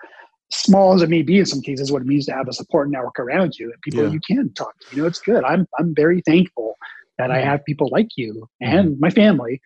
small 0.52 0.94
as 0.94 1.02
it 1.02 1.10
may 1.10 1.22
be 1.22 1.40
in 1.40 1.46
some 1.46 1.62
cases, 1.62 1.92
what 1.92 2.02
it 2.02 2.08
means 2.08 2.25
to 2.25 2.34
have 2.34 2.48
a 2.48 2.54
support 2.54 2.90
network 2.90 3.20
around 3.20 3.58
you 3.58 3.72
and 3.72 3.82
people 3.82 4.04
Yeah. 4.04 4.12
you 4.12 4.20
can 4.25 4.54
talk 4.54 4.74
to. 4.80 4.88
You 4.96 5.02
know, 5.04 5.08
it's 5.08 5.20
good. 5.20 5.44
I'm 5.44 5.68
I'm 5.80 5.94
very 5.96 6.22
thankful 6.22 6.78
that 7.20 7.30
I 7.32 7.40
have 7.42 7.63
people 7.66 7.90
like 7.92 8.10
you 8.18 8.48
Mm-hmm. 8.63 8.78
and 8.78 9.00
my 9.00 9.10
family 9.12 9.62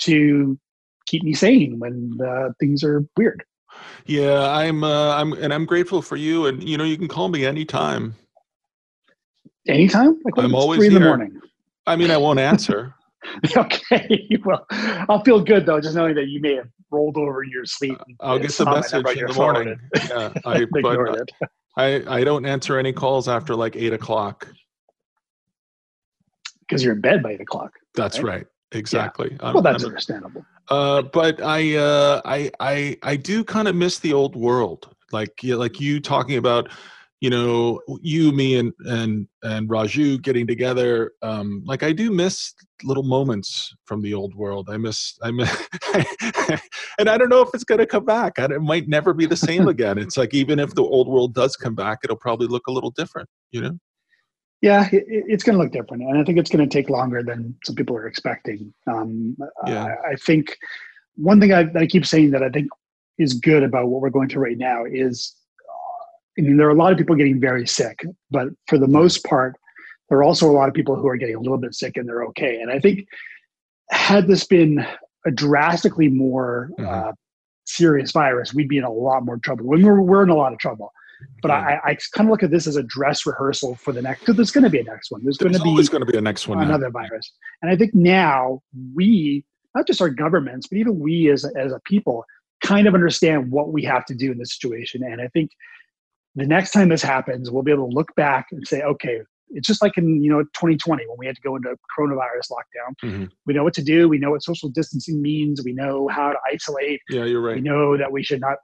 to 0.00 0.58
keep 1.06 1.22
me 1.22 1.32
sane 1.32 1.78
when 1.78 2.18
uh, 2.24 2.50
things 2.60 2.82
are 2.82 3.04
weird. 3.16 3.44
Yeah, 4.06 4.50
I'm 4.50 4.82
uh, 4.82 5.14
I'm 5.16 5.32
and 5.34 5.54
I'm 5.54 5.64
grateful 5.64 6.02
for 6.02 6.16
you 6.16 6.46
and 6.46 6.62
you 6.68 6.76
know 6.76 6.84
you 6.84 6.96
can 6.98 7.08
call 7.08 7.28
me 7.28 7.44
anytime. 7.46 8.14
Anytime? 9.66 10.18
Like 10.24 10.34
I'm 10.38 10.46
it's 10.46 10.54
always 10.54 10.78
three 10.78 10.86
in 10.88 10.94
the 10.94 11.00
morning. 11.00 11.40
I 11.86 11.96
mean 11.96 12.10
I 12.10 12.16
won't 12.16 12.38
answer. 12.38 12.94
okay. 13.56 14.26
Well, 14.44 14.64
I'll 15.08 15.22
feel 15.24 15.40
good 15.40 15.66
though, 15.66 15.80
just 15.80 15.94
knowing 15.96 16.14
that 16.14 16.28
you 16.28 16.40
may 16.40 16.54
have 16.54 16.68
rolled 16.90 17.16
over 17.16 17.42
in 17.42 17.50
your 17.50 17.64
sleep. 17.66 17.98
I'll 18.20 18.38
get 18.38 18.52
the 18.52 18.64
message 18.64 19.04
in 19.16 19.26
the 19.26 19.34
morning. 19.34 19.78
Yeah, 20.08 20.32
I 20.46 20.64
but. 20.70 21.28
I 21.76 22.02
I 22.20 22.24
don't 22.24 22.46
answer 22.46 22.78
any 22.78 22.92
calls 22.92 23.28
after 23.28 23.54
like 23.54 23.76
eight 23.76 23.92
o'clock. 23.92 24.48
Because 26.60 26.82
you're 26.84 26.94
in 26.94 27.00
bed 27.00 27.22
by 27.22 27.32
eight 27.32 27.40
o'clock. 27.40 27.72
That's 27.94 28.20
Right. 28.20 28.36
right. 28.38 28.46
Exactly. 28.72 29.36
I'm- 29.40 29.54
Well, 29.54 29.62
that's 29.62 29.82
I'm- 29.82 29.88
understandable. 29.88 30.44
uh, 30.68 31.00
but 31.02 31.42
I, 31.42 31.76
uh, 31.76 32.20
I, 32.26 32.50
I, 32.60 32.98
I 33.02 33.16
do 33.16 33.42
kind 33.42 33.66
of 33.68 33.74
miss 33.74 33.98
the 34.00 34.12
old 34.12 34.36
world. 34.36 34.94
Like, 35.10 35.42
yeah, 35.42 35.54
like 35.54 35.80
you 35.80 35.98
talking 36.00 36.36
about, 36.36 36.68
you 37.20 37.30
know, 37.30 37.80
you, 38.00 38.30
me, 38.30 38.56
and 38.58 38.72
and 38.86 39.26
and 39.42 39.68
Raju 39.68 40.22
getting 40.22 40.46
together. 40.46 41.12
Um, 41.22 41.62
like 41.66 41.82
I 41.82 41.92
do 41.92 42.12
miss 42.12 42.54
little 42.84 43.02
moments 43.02 43.74
from 43.86 44.02
the 44.02 44.14
old 44.14 44.34
world. 44.36 44.68
I 44.70 44.76
miss, 44.76 45.18
I 45.22 45.32
miss, 45.32 45.68
and 46.98 47.10
I 47.10 47.18
don't 47.18 47.28
know 47.28 47.42
if 47.42 47.48
it's 47.54 47.64
going 47.64 47.80
to 47.80 47.86
come 47.86 48.04
back. 48.04 48.38
it 48.38 48.62
might 48.62 48.88
never 48.88 49.12
be 49.12 49.26
the 49.26 49.36
same 49.36 49.66
again. 49.68 49.98
It's 49.98 50.16
like 50.16 50.32
even 50.32 50.60
if 50.60 50.74
the 50.74 50.84
old 50.84 51.08
world 51.08 51.34
does 51.34 51.56
come 51.56 51.74
back, 51.74 51.98
it'll 52.04 52.16
probably 52.16 52.46
look 52.46 52.68
a 52.68 52.72
little 52.72 52.92
different. 52.92 53.28
You 53.50 53.62
know. 53.62 53.78
Yeah, 54.60 54.88
it, 54.92 55.04
it's 55.08 55.44
going 55.44 55.56
to 55.56 55.62
look 55.62 55.72
different, 55.72 56.04
and 56.04 56.18
I 56.18 56.24
think 56.24 56.38
it's 56.38 56.50
going 56.50 56.68
to 56.68 56.72
take 56.72 56.88
longer 56.88 57.22
than 57.22 57.54
some 57.64 57.74
people 57.74 57.96
are 57.96 58.06
expecting. 58.06 58.72
Um, 58.86 59.36
yeah. 59.66 59.84
I, 59.84 60.12
I, 60.12 60.14
think 60.16 60.56
one 61.14 61.40
thing 61.40 61.52
I, 61.52 61.68
I 61.76 61.86
keep 61.86 62.04
saying 62.04 62.32
that 62.32 62.42
I 62.42 62.48
think 62.48 62.68
is 63.18 63.34
good 63.34 63.62
about 63.62 63.86
what 63.88 64.00
we're 64.00 64.10
going 64.10 64.28
through 64.28 64.42
right 64.42 64.58
now 64.58 64.84
is 64.84 65.36
I 66.38 66.42
mean, 66.42 66.56
there 66.56 66.68
are 66.68 66.72
a 66.72 66.74
lot 66.74 66.92
of 66.92 66.98
people 66.98 67.16
getting 67.16 67.40
very 67.40 67.66
sick, 67.66 68.04
but 68.30 68.48
for 68.66 68.78
the 68.78 68.86
most 68.86 69.24
part, 69.24 69.56
there 70.08 70.18
are 70.18 70.24
also 70.24 70.48
a 70.48 70.52
lot 70.52 70.68
of 70.68 70.74
people 70.74 70.96
who 70.96 71.08
are 71.08 71.16
getting 71.16 71.34
a 71.34 71.40
little 71.40 71.58
bit 71.58 71.74
sick 71.74 71.96
and 71.96 72.08
they're 72.08 72.24
okay. 72.26 72.60
And 72.60 72.70
I 72.70 72.78
think 72.78 73.06
had 73.90 74.26
this 74.26 74.44
been 74.44 74.86
a 75.26 75.30
drastically 75.30 76.08
more 76.08 76.70
mm-hmm. 76.78 77.08
uh, 77.08 77.12
serious 77.66 78.12
virus, 78.12 78.54
we'd 78.54 78.68
be 78.68 78.78
in 78.78 78.84
a 78.84 78.92
lot 78.92 79.24
more 79.24 79.38
trouble. 79.38 79.66
We're, 79.66 80.00
we're 80.00 80.22
in 80.22 80.30
a 80.30 80.36
lot 80.36 80.52
of 80.52 80.58
trouble. 80.58 80.92
But 81.42 81.48
yeah. 81.48 81.78
I, 81.84 81.90
I 81.90 81.98
kind 82.14 82.28
of 82.28 82.30
look 82.30 82.44
at 82.44 82.50
this 82.50 82.66
as 82.68 82.76
a 82.76 82.82
dress 82.84 83.26
rehearsal 83.26 83.74
for 83.74 83.92
the 83.92 84.00
next. 84.00 84.20
Because 84.20 84.36
there's 84.36 84.52
going 84.52 84.64
to 84.64 84.70
be 84.70 84.78
a 84.78 84.84
next 84.84 85.10
one. 85.10 85.22
There's, 85.24 85.36
there's 85.36 85.50
going 85.50 85.58
to 85.58 85.64
be 85.64 85.70
always 85.70 85.88
going 85.88 86.04
to 86.06 86.10
be 86.10 86.16
a 86.16 86.20
next 86.20 86.46
one. 86.46 86.62
Another 86.62 86.90
now. 86.90 87.00
virus, 87.00 87.32
and 87.60 87.70
I 87.70 87.76
think 87.76 87.92
now 87.92 88.62
we, 88.94 89.44
not 89.74 89.86
just 89.86 90.00
our 90.00 90.10
governments, 90.10 90.68
but 90.68 90.78
even 90.78 91.00
we 91.00 91.28
as 91.30 91.44
as 91.56 91.72
a 91.72 91.80
people, 91.86 92.24
kind 92.62 92.86
of 92.86 92.94
understand 92.94 93.50
what 93.50 93.72
we 93.72 93.82
have 93.82 94.04
to 94.06 94.14
do 94.14 94.30
in 94.30 94.38
this 94.38 94.54
situation. 94.54 95.02
And 95.02 95.20
I 95.20 95.26
think 95.28 95.50
the 96.40 96.46
next 96.46 96.72
time 96.72 96.88
this 96.88 97.02
happens, 97.02 97.50
we'll 97.50 97.62
be 97.62 97.72
able 97.72 97.88
to 97.88 97.94
look 97.94 98.14
back 98.14 98.46
and 98.52 98.66
say, 98.66 98.82
okay, 98.82 99.20
it's 99.50 99.66
just 99.66 99.82
like 99.82 99.96
in 99.96 100.22
you 100.22 100.30
know 100.30 100.42
2020 100.42 101.06
when 101.06 101.16
we 101.18 101.26
had 101.26 101.36
to 101.36 101.42
go 101.42 101.56
into 101.56 101.74
coronavirus 101.98 102.50
lockdown. 102.50 102.94
Mm-hmm. 103.02 103.24
We 103.46 103.54
know 103.54 103.64
what 103.64 103.74
to 103.74 103.82
do. 103.82 104.08
We 104.08 104.18
know 104.18 104.30
what 104.30 104.42
social 104.42 104.68
distancing 104.68 105.22
means. 105.22 105.62
We 105.64 105.72
know 105.72 106.08
how 106.08 106.30
to 106.30 106.38
isolate. 106.52 107.00
Yeah, 107.08 107.24
you're 107.24 107.40
right. 107.40 107.56
We 107.56 107.62
know 107.62 107.96
that 107.96 108.12
we 108.12 108.22
should 108.22 108.40
not 108.40 108.58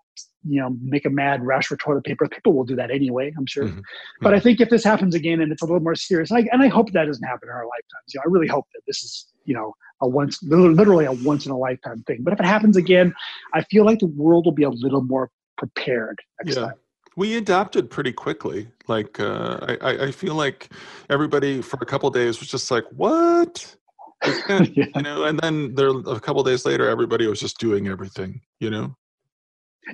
you 0.47 0.61
know 0.61 0.77
make 0.83 1.07
a 1.07 1.11
mad 1.11 1.45
rush 1.45 1.67
for 1.67 1.77
toilet 1.77 2.05
paper. 2.05 2.29
People 2.29 2.53
will 2.53 2.65
do 2.65 2.77
that 2.77 2.91
anyway, 2.91 3.33
I'm 3.37 3.47
sure. 3.47 3.65
Mm-hmm. 3.65 3.81
But 4.21 4.31
mm-hmm. 4.31 4.37
I 4.37 4.41
think 4.41 4.61
if 4.61 4.71
this 4.71 4.85
happens 4.85 5.15
again 5.15 5.41
and 5.41 5.51
it's 5.51 5.63
a 5.63 5.67
little 5.67 5.81
more 5.81 5.95
serious, 5.95 6.31
and 6.31 6.39
I, 6.39 6.49
and 6.53 6.63
I 6.63 6.69
hope 6.69 6.93
that 6.93 7.07
doesn't 7.07 7.25
happen 7.25 7.49
in 7.49 7.55
our 7.55 7.65
lifetimes. 7.65 8.13
You 8.13 8.19
know, 8.19 8.25
I 8.27 8.31
really 8.31 8.49
hope 8.49 8.67
that 8.75 8.83
this 8.87 9.03
is 9.03 9.27
you 9.45 9.55
know 9.55 9.75
a 10.01 10.09
once 10.09 10.43
literally 10.43 11.07
a 11.07 11.13
once 11.13 11.47
in 11.47 11.53
a 11.53 11.59
lifetime 11.59 12.03
thing. 12.07 12.19
But 12.21 12.35
if 12.35 12.41
it 12.41 12.47
happens 12.47 12.77
again, 12.77 13.15
I 13.55 13.63
feel 13.63 13.85
like 13.85 14.01
the 14.01 14.07
world 14.07 14.45
will 14.45 14.53
be 14.53 14.65
a 14.65 14.71
little 14.71 15.03
more 15.03 15.31
prepared 15.57 16.21
next 16.43 16.57
yeah. 16.57 16.65
time 16.65 16.75
we 17.17 17.37
adapted 17.37 17.91
pretty 17.91 18.13
quickly. 18.13 18.69
Like 18.89 19.21
uh, 19.21 19.77
I, 19.81 20.07
I 20.07 20.11
feel 20.11 20.35
like 20.35 20.71
everybody 21.11 21.63
for 21.63 21.79
a 21.81 21.87
couple 21.87 22.11
days 22.11 22.41
was 22.41 22.49
just 22.49 22.71
like, 22.71 22.85
"What?" 22.93 23.77
yeah. 24.25 24.65
You 24.75 25.03
know, 25.03 25.25
and 25.25 25.39
then 25.41 25.75
there 25.75 25.91
a 25.91 26.21
couple 26.21 26.43
days 26.43 26.65
later, 26.65 26.89
everybody 26.89 27.27
was 27.27 27.41
just 27.41 27.59
doing 27.59 27.89
everything. 27.89 28.41
You 28.61 28.71
know. 28.71 28.97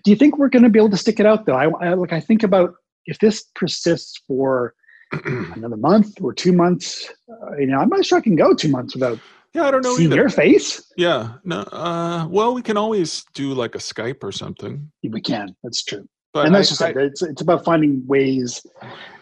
Do 0.05 0.11
you 0.11 0.17
think 0.17 0.39
we're 0.39 0.49
going 0.49 0.63
to 0.63 0.69
be 0.69 0.79
able 0.79 0.91
to 0.91 0.97
stick 0.97 1.19
it 1.19 1.27
out 1.27 1.47
though? 1.47 1.57
I, 1.57 1.69
I 1.85 1.95
like 1.95 2.13
I 2.13 2.21
think 2.21 2.43
about 2.43 2.75
if 3.07 3.19
this 3.19 3.45
persists 3.55 4.21
for 4.27 4.75
another 5.25 5.77
month 5.77 6.21
or 6.21 6.33
two 6.33 6.53
months. 6.53 7.11
Uh, 7.29 7.57
you 7.59 7.67
know, 7.67 7.79
I'm 7.79 7.89
not 7.89 8.05
sure 8.05 8.19
I 8.19 8.21
can 8.21 8.37
go 8.37 8.55
two 8.55 8.69
months 8.69 8.95
without. 8.95 9.19
Yeah, 9.53 9.65
I 9.65 9.73
don't 9.73 9.83
know 9.83 9.97
seeing 9.97 10.13
either. 10.13 10.17
your 10.23 10.29
face. 10.29 10.81
Yeah, 10.97 11.35
no. 11.43 11.63
Uh, 11.73 12.29
well, 12.31 12.55
we 12.55 12.63
can 12.63 12.77
always 12.77 13.25
do 13.35 13.53
like 13.53 13.75
a 13.75 13.79
Skype 13.79 14.23
or 14.23 14.31
something. 14.31 14.93
We 15.03 15.21
can. 15.21 15.57
That's 15.65 15.83
true. 15.83 16.07
But 16.33 16.47
and 16.47 16.55
that's 16.55 16.69
I, 16.69 16.71
just 16.71 16.83
I, 16.83 16.89
it. 16.91 16.97
It's 16.97 17.23
it's 17.23 17.43
about 17.43 17.65
finding 17.65 18.07
ways, 18.07 18.65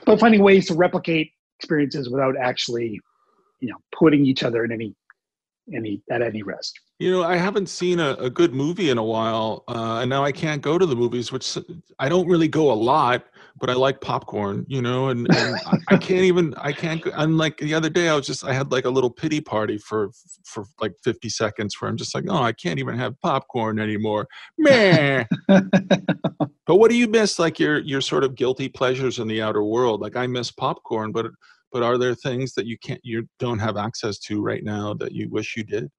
about 0.02 0.20
finding 0.20 0.42
ways 0.42 0.66
to 0.66 0.74
replicate 0.74 1.32
experiences 1.58 2.10
without 2.10 2.36
actually, 2.36 3.00
you 3.60 3.70
know, 3.70 3.76
putting 3.98 4.26
each 4.26 4.42
other 4.42 4.64
in 4.64 4.72
any 4.72 4.94
any 5.74 6.02
at 6.10 6.22
any 6.22 6.42
risk. 6.42 6.74
You 6.98 7.12
know, 7.12 7.22
I 7.22 7.36
haven't 7.36 7.68
seen 7.68 8.00
a, 8.00 8.14
a 8.14 8.28
good 8.28 8.52
movie 8.52 8.90
in 8.90 8.98
a 8.98 9.04
while, 9.04 9.64
uh, 9.68 10.00
and 10.00 10.10
now 10.10 10.24
I 10.24 10.32
can't 10.32 10.60
go 10.60 10.78
to 10.78 10.84
the 10.84 10.96
movies, 10.96 11.30
which 11.30 11.56
I 11.98 12.08
don't 12.08 12.26
really 12.26 12.48
go 12.48 12.72
a 12.72 12.74
lot, 12.74 13.24
but 13.58 13.70
I 13.70 13.74
like 13.74 14.00
popcorn. 14.00 14.64
You 14.68 14.82
know, 14.82 15.08
and, 15.08 15.26
and 15.34 15.60
I 15.88 15.96
can't 15.96 16.22
even 16.24 16.54
I 16.56 16.72
can't. 16.72 17.02
I'm 17.14 17.36
like 17.36 17.58
the 17.58 17.74
other 17.74 17.90
day, 17.90 18.08
I 18.08 18.14
was 18.14 18.26
just 18.26 18.44
I 18.44 18.52
had 18.52 18.72
like 18.72 18.84
a 18.84 18.90
little 18.90 19.10
pity 19.10 19.40
party 19.40 19.78
for 19.78 20.10
for 20.44 20.64
like 20.80 20.94
50 21.04 21.28
seconds, 21.28 21.76
where 21.80 21.90
I'm 21.90 21.96
just 21.96 22.14
like, 22.14 22.24
oh, 22.28 22.42
I 22.42 22.52
can't 22.52 22.78
even 22.78 22.96
have 22.98 23.20
popcorn 23.20 23.78
anymore. 23.78 24.26
Meh. 24.58 25.24
but 25.48 26.76
what 26.76 26.90
do 26.90 26.96
you 26.96 27.08
miss? 27.08 27.38
Like 27.38 27.58
your 27.58 27.78
your 27.78 28.00
sort 28.00 28.24
of 28.24 28.34
guilty 28.34 28.68
pleasures 28.68 29.18
in 29.18 29.28
the 29.28 29.42
outer 29.42 29.64
world. 29.64 30.00
Like 30.00 30.16
I 30.16 30.26
miss 30.26 30.50
popcorn, 30.50 31.12
but 31.12 31.26
but 31.72 31.82
are 31.82 31.98
there 31.98 32.14
things 32.14 32.54
that 32.54 32.66
you 32.66 32.78
can't 32.78 33.00
you 33.02 33.28
don't 33.38 33.58
have 33.58 33.76
access 33.76 34.18
to 34.20 34.40
right 34.40 34.64
now 34.64 34.94
that 34.94 35.12
you 35.12 35.28
wish 35.28 35.56
you 35.56 35.64
did? 35.64 35.90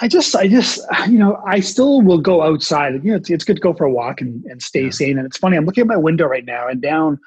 I 0.00 0.08
just, 0.08 0.34
I 0.36 0.46
just, 0.46 0.80
you 1.08 1.18
know, 1.18 1.42
I 1.46 1.60
still 1.60 2.02
will 2.02 2.18
go 2.18 2.42
outside. 2.42 2.94
You 3.04 3.10
know, 3.10 3.16
it's, 3.16 3.30
it's 3.30 3.44
good 3.44 3.56
to 3.56 3.62
go 3.62 3.74
for 3.74 3.84
a 3.84 3.90
walk 3.90 4.20
and, 4.20 4.44
and 4.44 4.62
stay 4.62 4.84
yeah. 4.84 4.90
sane. 4.90 5.18
And 5.18 5.26
it's 5.26 5.38
funny, 5.38 5.56
I'm 5.56 5.64
looking 5.64 5.82
at 5.82 5.88
my 5.88 5.96
window 5.96 6.26
right 6.26 6.44
now, 6.44 6.68
and 6.68 6.80
down, 6.80 7.18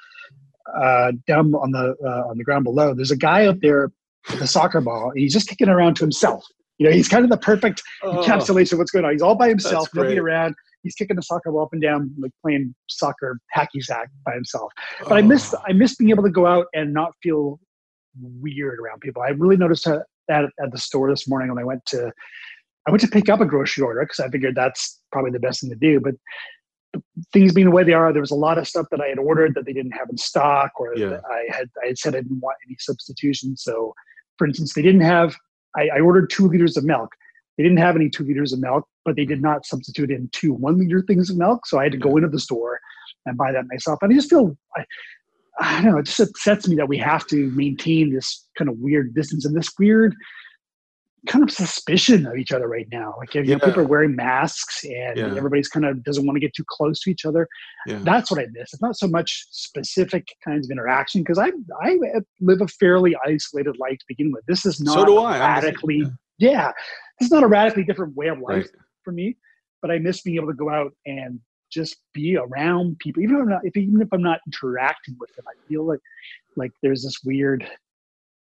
uh, 0.74 1.12
down 1.26 1.54
on 1.54 1.72
the 1.72 1.94
uh, 2.04 2.30
on 2.30 2.38
the 2.38 2.44
ground 2.44 2.64
below, 2.64 2.94
there's 2.94 3.10
a 3.10 3.16
guy 3.16 3.46
up 3.46 3.58
there 3.60 3.90
with 4.30 4.40
a 4.40 4.46
soccer 4.46 4.80
ball. 4.80 5.12
he's 5.14 5.32
just 5.32 5.48
kicking 5.48 5.68
around 5.68 5.96
to 5.96 6.04
himself. 6.04 6.46
You 6.78 6.88
know, 6.88 6.92
he's 6.94 7.08
kind 7.08 7.24
of 7.24 7.30
the 7.30 7.36
perfect 7.36 7.82
oh, 8.02 8.22
encapsulation 8.22 8.72
of 8.74 8.78
what's 8.78 8.90
going 8.90 9.04
on. 9.04 9.12
He's 9.12 9.22
all 9.22 9.34
by 9.34 9.48
himself, 9.48 9.88
nobody 9.94 10.18
around. 10.18 10.54
He's 10.82 10.94
kicking 10.94 11.16
the 11.16 11.22
soccer 11.22 11.52
ball 11.52 11.64
up 11.64 11.68
and 11.72 11.82
down, 11.82 12.12
like 12.18 12.32
playing 12.42 12.74
soccer 12.88 13.38
hacky 13.54 13.82
sack 13.82 14.08
by 14.24 14.34
himself. 14.34 14.72
But 15.02 15.12
oh. 15.12 15.16
I 15.16 15.22
miss, 15.22 15.54
I 15.66 15.72
miss 15.72 15.94
being 15.96 16.10
able 16.10 16.24
to 16.24 16.30
go 16.30 16.46
out 16.46 16.66
and 16.74 16.92
not 16.92 17.12
feel 17.22 17.60
weird 18.20 18.80
around 18.80 19.00
people. 19.00 19.22
I 19.22 19.28
really 19.28 19.56
noticed 19.56 19.84
that 19.84 20.02
at, 20.28 20.44
at 20.62 20.72
the 20.72 20.78
store 20.78 21.10
this 21.10 21.28
morning 21.28 21.48
when 21.50 21.58
I 21.58 21.64
went 21.64 21.84
to 21.86 22.10
I 22.86 22.90
went 22.90 23.00
to 23.02 23.08
pick 23.08 23.28
up 23.28 23.40
a 23.40 23.46
grocery 23.46 23.82
order 23.82 24.00
because 24.00 24.20
I 24.20 24.28
figured 24.28 24.54
that's 24.54 25.00
probably 25.12 25.30
the 25.30 25.38
best 25.38 25.60
thing 25.60 25.70
to 25.70 25.76
do. 25.76 26.00
But 26.00 26.14
things 27.32 27.52
being 27.52 27.66
the 27.66 27.72
way 27.72 27.84
they 27.84 27.92
are, 27.92 28.12
there 28.12 28.20
was 28.20 28.30
a 28.30 28.36
lot 28.36 28.58
of 28.58 28.68
stuff 28.68 28.86
that 28.90 29.00
I 29.00 29.08
had 29.08 29.18
ordered 29.18 29.54
that 29.54 29.66
they 29.66 29.72
didn't 29.72 29.92
have 29.92 30.08
in 30.10 30.18
stock, 30.18 30.72
or 30.78 30.94
yeah. 30.96 31.20
I 31.30 31.46
had 31.54 31.70
I 31.82 31.88
had 31.88 31.98
said 31.98 32.14
I 32.14 32.20
didn't 32.20 32.40
want 32.40 32.56
any 32.66 32.76
substitution. 32.78 33.56
So, 33.56 33.94
for 34.38 34.46
instance, 34.46 34.74
they 34.74 34.82
didn't 34.82 35.02
have. 35.02 35.36
I, 35.74 35.88
I, 35.96 36.00
ordered 36.00 36.28
two 36.28 36.48
liters 36.48 36.76
of 36.76 36.84
milk. 36.84 37.14
They 37.56 37.62
didn't 37.62 37.78
have 37.78 37.96
any 37.96 38.10
two 38.10 38.24
liters 38.24 38.52
of 38.52 38.60
milk, 38.60 38.86
but 39.06 39.16
they 39.16 39.24
did 39.24 39.40
not 39.40 39.64
substitute 39.64 40.10
in 40.10 40.28
two 40.32 40.52
one 40.52 40.78
liter 40.78 41.00
things 41.00 41.30
of 41.30 41.38
milk. 41.38 41.66
So 41.66 41.78
I 41.78 41.84
had 41.84 41.92
to 41.92 41.98
go 41.98 42.16
into 42.16 42.28
the 42.28 42.38
store 42.38 42.78
and 43.24 43.38
buy 43.38 43.52
that 43.52 43.64
myself. 43.70 44.00
And 44.02 44.12
I 44.12 44.14
just 44.14 44.28
feel. 44.28 44.56
I, 44.76 44.84
I 45.60 45.82
don't 45.82 45.92
know. 45.92 45.98
It 45.98 46.06
just 46.06 46.20
upsets 46.20 46.66
me 46.66 46.76
that 46.76 46.88
we 46.88 46.96
have 46.98 47.26
to 47.26 47.50
maintain 47.50 48.12
this 48.12 48.46
kind 48.56 48.70
of 48.70 48.78
weird 48.78 49.14
distance 49.14 49.44
and 49.44 49.54
this 49.54 49.70
weird 49.78 50.14
kind 51.28 51.44
of 51.44 51.50
suspicion 51.50 52.26
of 52.26 52.36
each 52.36 52.52
other 52.52 52.66
right 52.66 52.88
now. 52.90 53.14
Like 53.18 53.34
you 53.34 53.42
know, 53.42 53.50
yeah. 53.50 53.58
people 53.58 53.80
are 53.80 53.86
wearing 53.86 54.16
masks 54.16 54.84
and 54.84 55.16
yeah. 55.16 55.34
everybody's 55.36 55.68
kind 55.68 55.86
of 55.86 56.02
doesn't 56.02 56.26
want 56.26 56.36
to 56.36 56.40
get 56.40 56.54
too 56.54 56.64
close 56.68 57.00
to 57.02 57.10
each 57.10 57.24
other. 57.24 57.48
Yeah. 57.86 58.00
That's 58.02 58.30
what 58.30 58.40
I 58.40 58.46
miss. 58.52 58.72
It's 58.72 58.82
not 58.82 58.96
so 58.96 59.06
much 59.06 59.46
specific 59.50 60.28
kinds 60.44 60.66
of 60.66 60.70
interaction 60.72 61.22
because 61.22 61.38
I 61.38 61.52
I 61.82 61.98
eh, 62.14 62.20
live 62.40 62.60
a 62.60 62.68
fairly 62.68 63.16
isolated 63.24 63.76
life 63.78 63.98
to 63.98 64.04
begin 64.08 64.32
with. 64.32 64.44
This 64.46 64.66
is 64.66 64.80
not 64.80 64.94
so 64.94 65.04
do 65.04 65.18
I. 65.18 65.38
radically 65.38 66.04
yeah. 66.38 66.72
This 67.20 67.26
is 67.26 67.32
not 67.32 67.44
a 67.44 67.46
radically 67.46 67.84
different 67.84 68.16
way 68.16 68.26
of 68.26 68.38
life 68.38 68.64
right. 68.64 68.70
for 69.04 69.12
me. 69.12 69.36
But 69.80 69.90
I 69.90 69.98
miss 69.98 70.22
being 70.22 70.36
able 70.36 70.48
to 70.48 70.54
go 70.54 70.70
out 70.70 70.92
and 71.06 71.40
just 71.70 71.96
be 72.12 72.36
around 72.36 72.98
people, 72.98 73.22
even 73.22 73.36
if 73.36 73.42
I'm 73.42 73.48
not, 73.48 73.60
if 73.64 73.76
even 73.76 74.02
if 74.02 74.08
I'm 74.12 74.22
not 74.22 74.40
interacting 74.46 75.16
with 75.18 75.34
them. 75.34 75.44
I 75.48 75.68
feel 75.68 75.86
like 75.86 76.00
like 76.56 76.72
there's 76.82 77.02
this 77.02 77.20
weird 77.24 77.68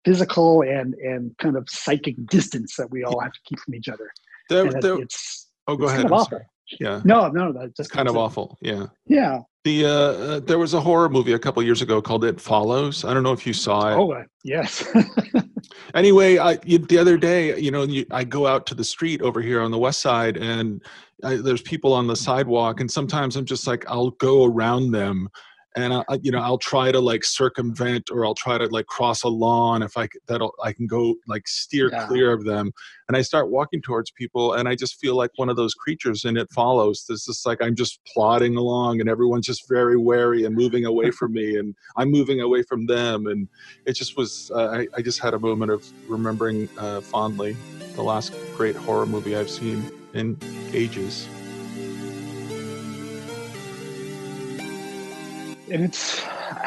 physical 0.04 0.62
and 0.62 0.94
and 0.94 1.37
kind 1.38 1.56
of 1.56 1.68
psychic 1.68 2.16
distance 2.26 2.76
that 2.76 2.90
we 2.90 3.04
all 3.04 3.21
have 3.21 3.32
to 3.32 3.40
keep 3.44 3.59
from 3.61 3.75
each 3.75 3.88
other. 3.88 4.11
There, 4.49 4.71
there, 4.71 5.00
it's 5.00 5.50
oh, 5.68 5.76
go 5.76 5.85
it's 5.85 5.92
ahead. 5.92 6.02
Kind 6.02 6.12
of 6.12 6.21
awful. 6.21 6.40
Yeah. 6.80 7.00
No, 7.04 7.28
no, 7.28 7.52
that's 7.52 7.76
just 7.76 7.90
kind 7.90 8.09
of 8.09 8.16
awful. 8.16 8.59
Yeah. 8.61 8.87
Yeah. 9.06 9.40
The 9.64 9.85
uh, 9.85 9.88
uh, 9.88 10.40
there 10.40 10.59
was 10.59 10.75
a 10.75 10.80
horror 10.80 11.09
movie 11.09 11.32
a 11.32 11.38
couple 11.38 11.62
years 11.62 11.82
ago 11.82 12.02
called 12.02 12.25
It 12.25 12.40
Follows. 12.40 13.04
I 13.04 13.14
don't 13.14 13.23
know 13.23 13.32
if 13.32 13.47
you 13.47 13.52
saw 13.52 13.90
it. 13.90 13.94
Oh, 13.94 14.12
uh, 14.12 14.25
yes. 14.42 14.85
anyway, 15.94 16.38
I, 16.38 16.59
you, 16.64 16.78
the 16.78 16.99
other 16.99 17.16
day, 17.16 17.59
you 17.61 17.71
know, 17.71 17.85
you, 17.85 18.04
I 18.11 18.25
go 18.25 18.47
out 18.47 18.66
to 18.66 18.75
the 18.75 18.82
street 18.82 19.23
over 19.23 19.40
here 19.40 19.61
on 19.61 19.71
the 19.71 19.78
west 19.78 20.00
side, 20.00 20.37
and 20.37 20.82
I, 21.23 21.37
there's 21.37 21.62
people 21.62 21.92
on 21.92 22.09
the 22.09 22.16
sidewalk, 22.16 22.80
and 22.80 22.90
sometimes 22.90 23.37
I'm 23.37 23.44
just 23.44 23.68
like, 23.68 23.85
I'll 23.88 24.11
go 24.11 24.44
around 24.44 24.90
them 24.90 25.28
and 25.76 25.93
I, 25.95 26.05
you 26.21 26.31
know 26.31 26.41
I'll 26.41 26.59
try 26.59 26.93
to 26.93 27.00
like 27.00 27.25
circumvent 27.25 28.11
or 28.11 28.25
I'll 28.26 28.35
try 28.35 28.59
to 28.59 28.67
like 28.67 28.87
cross 28.87 29.23
a 29.23 29.29
lawn 29.29 29.83
if 29.83 29.97
I 29.97 30.09
that'll 30.26 30.55
I 30.62 30.73
can 30.73 30.87
go 30.87 31.14
like 31.26 31.49
steer 31.49 31.91
yeah. 31.91 32.07
clear 32.07 32.33
of 32.33 32.45
them 32.45 32.73
and 33.09 33.17
I 33.17 33.23
start 33.23 33.50
walking 33.50 33.81
towards 33.81 34.11
people 34.11 34.55
and 34.55 34.69
I 34.69 34.75
just 34.75 35.00
feel 35.00 35.17
like 35.17 35.31
one 35.37 35.49
of 35.49 35.57
those 35.57 35.75
creatures 35.75 36.25
and 36.25 36.37
it 36.37 36.50
follows 36.52 37.05
this 37.09 37.29
is 37.29 37.43
like 37.47 37.62
I'm 37.62 37.75
just 37.75 38.00
plodding 38.12 38.57
along 38.57 39.00
and 39.00 39.09
everyone's 39.09 39.47
just 39.47 39.69
very 39.69 39.97
wary 39.97 40.45
and 40.45 40.55
moving 40.55 40.85
away 40.85 41.11
from 41.19 41.33
me 41.33 41.57
and 41.57 41.75
I'm 41.97 42.11
moving 42.11 42.41
away 42.41 42.62
from 42.62 42.87
them 42.87 43.26
and 43.26 43.49
it 43.87 43.95
just 43.95 44.17
was 44.17 44.50
uh, 44.55 44.69
I, 44.69 44.87
I 44.97 45.02
just 45.02 45.21
had 45.21 45.35
a 45.35 45.38
moment 45.38 45.71
of 45.71 45.87
remembering 46.09 46.69
uh, 46.79 47.00
fondly 47.00 47.57
the 47.95 48.02
last 48.02 48.35
great 48.57 48.76
horror 48.76 49.07
movie 49.07 49.37
I've 49.37 49.50
seen 49.50 49.91
in 50.14 50.38
ages. 50.73 51.29
And 55.71 55.85
it's 55.85 56.23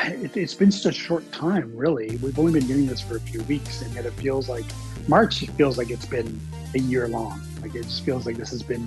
it, 0.06 0.36
it's 0.36 0.54
been 0.54 0.72
such 0.72 0.98
a 0.98 1.00
short 1.00 1.30
time, 1.32 1.75
really. 1.75 2.18
We've 2.18 2.38
only 2.38 2.54
been 2.54 2.68
doing 2.68 2.86
this 2.86 3.02
for 3.02 3.18
a 3.18 3.20
few 3.20 3.42
weeks, 3.44 3.82
and 3.82 3.94
yet 3.94 4.06
it 4.06 4.14
feels 4.14 4.50
like 4.50 4.66
March 5.08 5.48
feels 5.52 5.78
like 5.78 5.90
it's 5.90 6.06
been 6.06 6.40
a 6.74 6.80
year 6.80 7.08
long. 7.08 7.42
Like 7.62 7.75
it 7.75 7.84
just 7.84 8.04
feels 8.04 8.25
like 8.25 8.38
this 8.38 8.50
has 8.50 8.64
been 8.64 8.86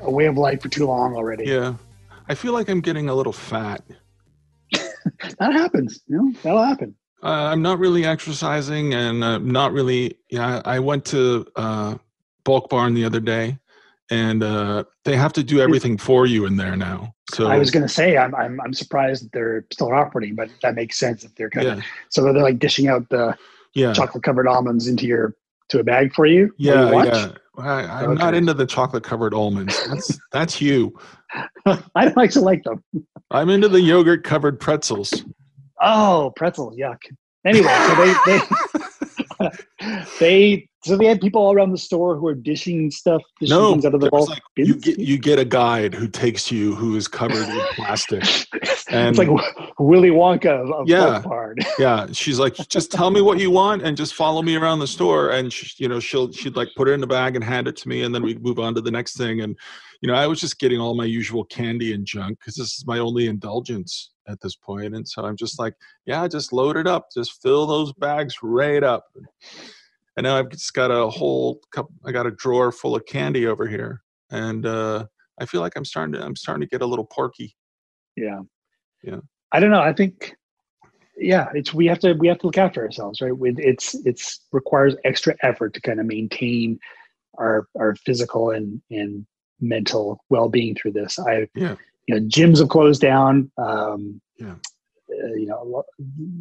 a 0.00 0.10
way 0.10 0.26
of 0.26 0.36
life 0.36 0.62
for 0.62 0.68
too 0.68 0.86
long 0.86 1.14
already. 1.14 1.44
Yeah. 1.46 1.74
I 2.28 2.34
feel 2.34 2.52
like 2.52 2.68
I'm 2.68 2.80
getting 2.80 3.08
a 3.08 3.14
little 3.14 3.32
fat. 3.32 3.82
that 4.72 5.52
happens. 5.52 6.00
You 6.06 6.16
know, 6.16 6.32
that'll 6.42 6.62
happen. 6.62 6.94
Uh, 7.22 7.26
I'm 7.26 7.60
not 7.60 7.78
really 7.78 8.04
exercising 8.04 8.94
and 8.94 9.22
uh, 9.22 9.38
not 9.38 9.72
really. 9.72 10.18
Yeah, 10.30 10.62
I 10.64 10.78
went 10.78 11.04
to 11.06 11.46
uh, 11.56 11.96
Bulk 12.44 12.70
Barn 12.70 12.94
the 12.94 13.04
other 13.04 13.20
day, 13.20 13.58
and 14.10 14.42
uh, 14.42 14.84
they 15.04 15.16
have 15.16 15.32
to 15.34 15.42
do 15.42 15.60
everything 15.60 15.96
for 15.96 16.26
you 16.26 16.44
in 16.46 16.56
there 16.56 16.76
now. 16.76 17.14
So 17.32 17.46
I 17.46 17.58
was 17.58 17.70
going 17.70 17.84
to 17.84 17.92
say 17.92 18.16
I'm, 18.16 18.34
I'm 18.34 18.60
I'm 18.60 18.74
surprised 18.74 19.24
that 19.24 19.32
they're 19.32 19.64
still 19.72 19.92
operating, 19.92 20.34
but 20.34 20.50
that 20.62 20.74
makes 20.74 20.98
sense 20.98 21.24
if 21.24 21.34
they're 21.36 21.50
kind 21.50 21.66
of 21.66 21.78
yeah, 21.78 21.84
so 22.08 22.22
they're 22.22 22.42
like 22.42 22.58
dishing 22.58 22.88
out 22.88 23.08
the 23.08 23.36
yeah, 23.74 23.92
chocolate 23.92 24.24
covered 24.24 24.48
almonds 24.48 24.88
into 24.88 25.06
your 25.06 25.34
to 25.68 25.78
a 25.78 25.84
bag 25.84 26.12
for 26.12 26.26
you. 26.26 26.52
yeah, 26.58 26.90
you 26.90 27.04
yeah. 27.04 27.32
I, 27.58 28.04
I'm 28.04 28.14
not 28.14 28.34
into 28.34 28.54
the 28.54 28.66
chocolate 28.66 29.04
covered 29.04 29.34
almonds. 29.34 29.86
That's 29.88 30.18
that's 30.32 30.60
you. 30.60 30.98
I 31.66 32.04
don't 32.06 32.18
actually 32.18 32.44
like 32.44 32.64
them. 32.64 32.82
I'm 33.30 33.48
into 33.48 33.68
the 33.68 33.80
yogurt 33.80 34.24
covered 34.24 34.58
pretzels. 34.58 35.24
Oh, 35.80 36.32
pretzels, 36.36 36.76
yuck. 36.76 36.98
Anyway, 37.44 37.68
so 37.68 37.94
they 37.94 38.14
they 38.26 39.06
they 40.20 40.68
so 40.82 40.96
they 40.96 41.04
had 41.04 41.20
people 41.20 41.42
all 41.42 41.52
around 41.52 41.72
the 41.72 41.78
store 41.78 42.16
who 42.16 42.26
are 42.26 42.34
dishing 42.34 42.90
stuff, 42.90 43.20
dishing 43.38 43.54
No, 43.54 43.72
things 43.72 43.84
out 43.84 43.94
of 43.94 44.00
the 44.00 44.08
like 44.10 44.42
you 44.56 44.76
get 44.76 44.98
you 44.98 45.18
get 45.18 45.38
a 45.38 45.44
guide 45.44 45.92
who 45.92 46.08
takes 46.08 46.50
you 46.50 46.74
who 46.74 46.96
is 46.96 47.06
covered 47.06 47.46
with 47.46 47.64
plastic. 47.76 48.22
and- 48.90 49.10
it's 49.10 49.18
like 49.18 49.28
Willy 49.78 50.08
Wonka 50.08 50.46
of, 50.46 50.70
of 50.70 50.88
Yeah. 50.88 51.22
Yeah, 51.78 52.06
she's 52.12 52.38
like, 52.38 52.54
just 52.68 52.90
tell 52.90 53.10
me 53.10 53.20
what 53.20 53.38
you 53.38 53.50
want 53.50 53.82
and 53.82 53.96
just 53.96 54.14
follow 54.14 54.40
me 54.40 54.56
around 54.56 54.78
the 54.78 54.86
store. 54.86 55.30
And 55.30 55.52
she, 55.52 55.82
you 55.82 55.88
know, 55.88 56.00
she'll 56.00 56.32
she'd 56.32 56.56
like 56.56 56.68
put 56.76 56.88
it 56.88 56.92
in 56.92 57.00
the 57.00 57.06
bag 57.06 57.36
and 57.36 57.44
hand 57.44 57.68
it 57.68 57.76
to 57.76 57.88
me, 57.88 58.02
and 58.02 58.14
then 58.14 58.22
we'd 58.22 58.42
move 58.42 58.58
on 58.58 58.74
to 58.74 58.80
the 58.80 58.90
next 58.90 59.16
thing. 59.18 59.42
And 59.42 59.56
you 60.00 60.08
know, 60.08 60.14
I 60.14 60.26
was 60.26 60.40
just 60.40 60.58
getting 60.58 60.80
all 60.80 60.94
my 60.94 61.04
usual 61.04 61.44
candy 61.44 61.92
and 61.92 62.06
junk 62.06 62.38
because 62.38 62.54
this 62.54 62.78
is 62.78 62.86
my 62.86 62.98
only 62.98 63.26
indulgence 63.26 64.12
at 64.30 64.40
this 64.40 64.56
point. 64.56 64.94
And 64.94 65.06
so 65.06 65.24
I'm 65.24 65.36
just 65.36 65.58
like, 65.58 65.74
yeah, 66.06 66.26
just 66.28 66.52
load 66.52 66.76
it 66.76 66.86
up, 66.86 67.08
just 67.12 67.42
fill 67.42 67.66
those 67.66 67.92
bags 67.94 68.36
right 68.42 68.82
up. 68.82 69.06
And 70.16 70.24
now 70.24 70.36
I've 70.36 70.50
just 70.50 70.74
got 70.74 70.90
a 70.90 71.08
whole 71.08 71.60
cup. 71.72 71.88
I 72.04 72.12
got 72.12 72.26
a 72.26 72.30
drawer 72.30 72.72
full 72.72 72.96
of 72.96 73.06
candy 73.06 73.46
over 73.46 73.66
here, 73.66 74.02
and 74.30 74.66
uh, 74.66 75.06
I 75.40 75.46
feel 75.46 75.60
like 75.60 75.74
I'm 75.76 75.84
starting 75.84 76.12
to 76.14 76.22
I'm 76.22 76.36
starting 76.36 76.60
to 76.60 76.68
get 76.68 76.82
a 76.82 76.86
little 76.86 77.04
porky. 77.04 77.56
Yeah. 78.16 78.40
Yeah. 79.02 79.20
I 79.52 79.60
don't 79.60 79.70
know. 79.70 79.80
I 79.80 79.92
think 79.92 80.36
yeah, 81.16 81.48
it's 81.54 81.72
we 81.72 81.86
have 81.86 81.98
to 82.00 82.14
we 82.14 82.28
have 82.28 82.38
to 82.38 82.46
look 82.46 82.58
after 82.58 82.82
ourselves, 82.82 83.20
right? 83.20 83.36
With 83.36 83.58
it's 83.58 83.94
it's 84.06 84.40
requires 84.52 84.94
extra 85.04 85.34
effort 85.42 85.74
to 85.74 85.80
kind 85.80 86.00
of 86.00 86.06
maintain 86.06 86.78
our 87.38 87.68
our 87.78 87.94
physical 87.94 88.50
and 88.50 88.82
and 88.90 89.26
mental 89.60 90.24
well 90.28 90.48
being 90.48 90.74
through 90.74 90.92
this. 90.92 91.18
I 91.18 91.48
Yeah. 91.54 91.76
You 92.10 92.18
know 92.20 92.26
gyms 92.26 92.58
have 92.58 92.68
closed 92.68 93.00
down. 93.00 93.50
Um, 93.56 94.20
Yeah. 94.38 94.54
uh, 95.10 95.34
you 95.34 95.46
know, 95.46 95.84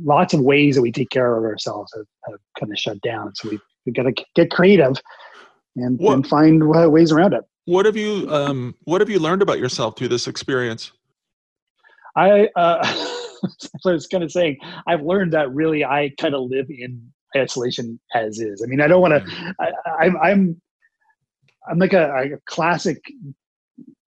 lots 0.03 0.33
of 0.33 0.41
ways 0.41 0.75
that 0.75 0.81
we 0.81 0.91
take 0.91 1.09
care 1.09 1.37
of 1.37 1.43
ourselves 1.43 1.91
have, 1.95 2.05
have 2.27 2.39
kind 2.59 2.71
of 2.71 2.77
shut 2.79 2.99
down. 3.01 3.33
So 3.35 3.49
we 3.49 3.59
we 3.85 3.91
got 3.91 4.03
to 4.03 4.13
get 4.35 4.51
creative 4.51 4.95
and, 5.75 5.99
What- 5.99 6.13
and 6.13 6.27
find 6.27 6.67
ways 6.67 7.11
around 7.11 7.33
it. 7.33 7.43
What 7.65 7.85
have 7.85 7.95
you 7.95 8.27
um, 8.31 8.75
What 8.85 9.01
have 9.01 9.09
you 9.11 9.19
learned 9.19 9.43
about 9.43 9.59
yourself 9.59 9.95
through 9.95 10.07
this 10.07 10.27
experience? 10.27 10.91
I 12.15 12.49
uh, 12.55 12.79
I 13.85 13.91
was 13.91 14.07
kind 14.07 14.23
of 14.23 14.31
saying 14.31 14.57
I've 14.87 15.03
learned 15.03 15.33
that 15.33 15.53
really 15.53 15.85
I 15.85 16.11
kind 16.19 16.33
of 16.33 16.49
live 16.49 16.65
in 16.69 17.11
isolation 17.37 17.99
as 18.15 18.39
is. 18.39 18.63
I 18.63 18.67
mean, 18.67 18.81
I 18.81 18.87
don't 18.87 19.01
want 19.01 19.13
to. 19.23 19.53
I, 19.59 19.71
I'm 20.03 20.17
I'm 20.17 20.61
I'm 21.69 21.77
like 21.77 21.93
a, 21.93 22.05
a 22.15 22.37
classic 22.47 22.97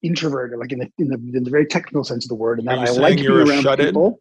introvert, 0.02 0.58
like 0.58 0.72
in 0.72 0.80
the, 0.80 0.92
in 0.98 1.08
the 1.08 1.14
in 1.38 1.44
the 1.44 1.50
very 1.50 1.66
technical 1.66 2.04
sense 2.04 2.24
of 2.24 2.28
the 2.28 2.34
word, 2.34 2.58
and 2.58 2.68
that 2.68 2.78
I 2.78 2.90
like 2.90 3.16
being 3.18 3.30
around 3.30 3.76
people. 3.76 4.20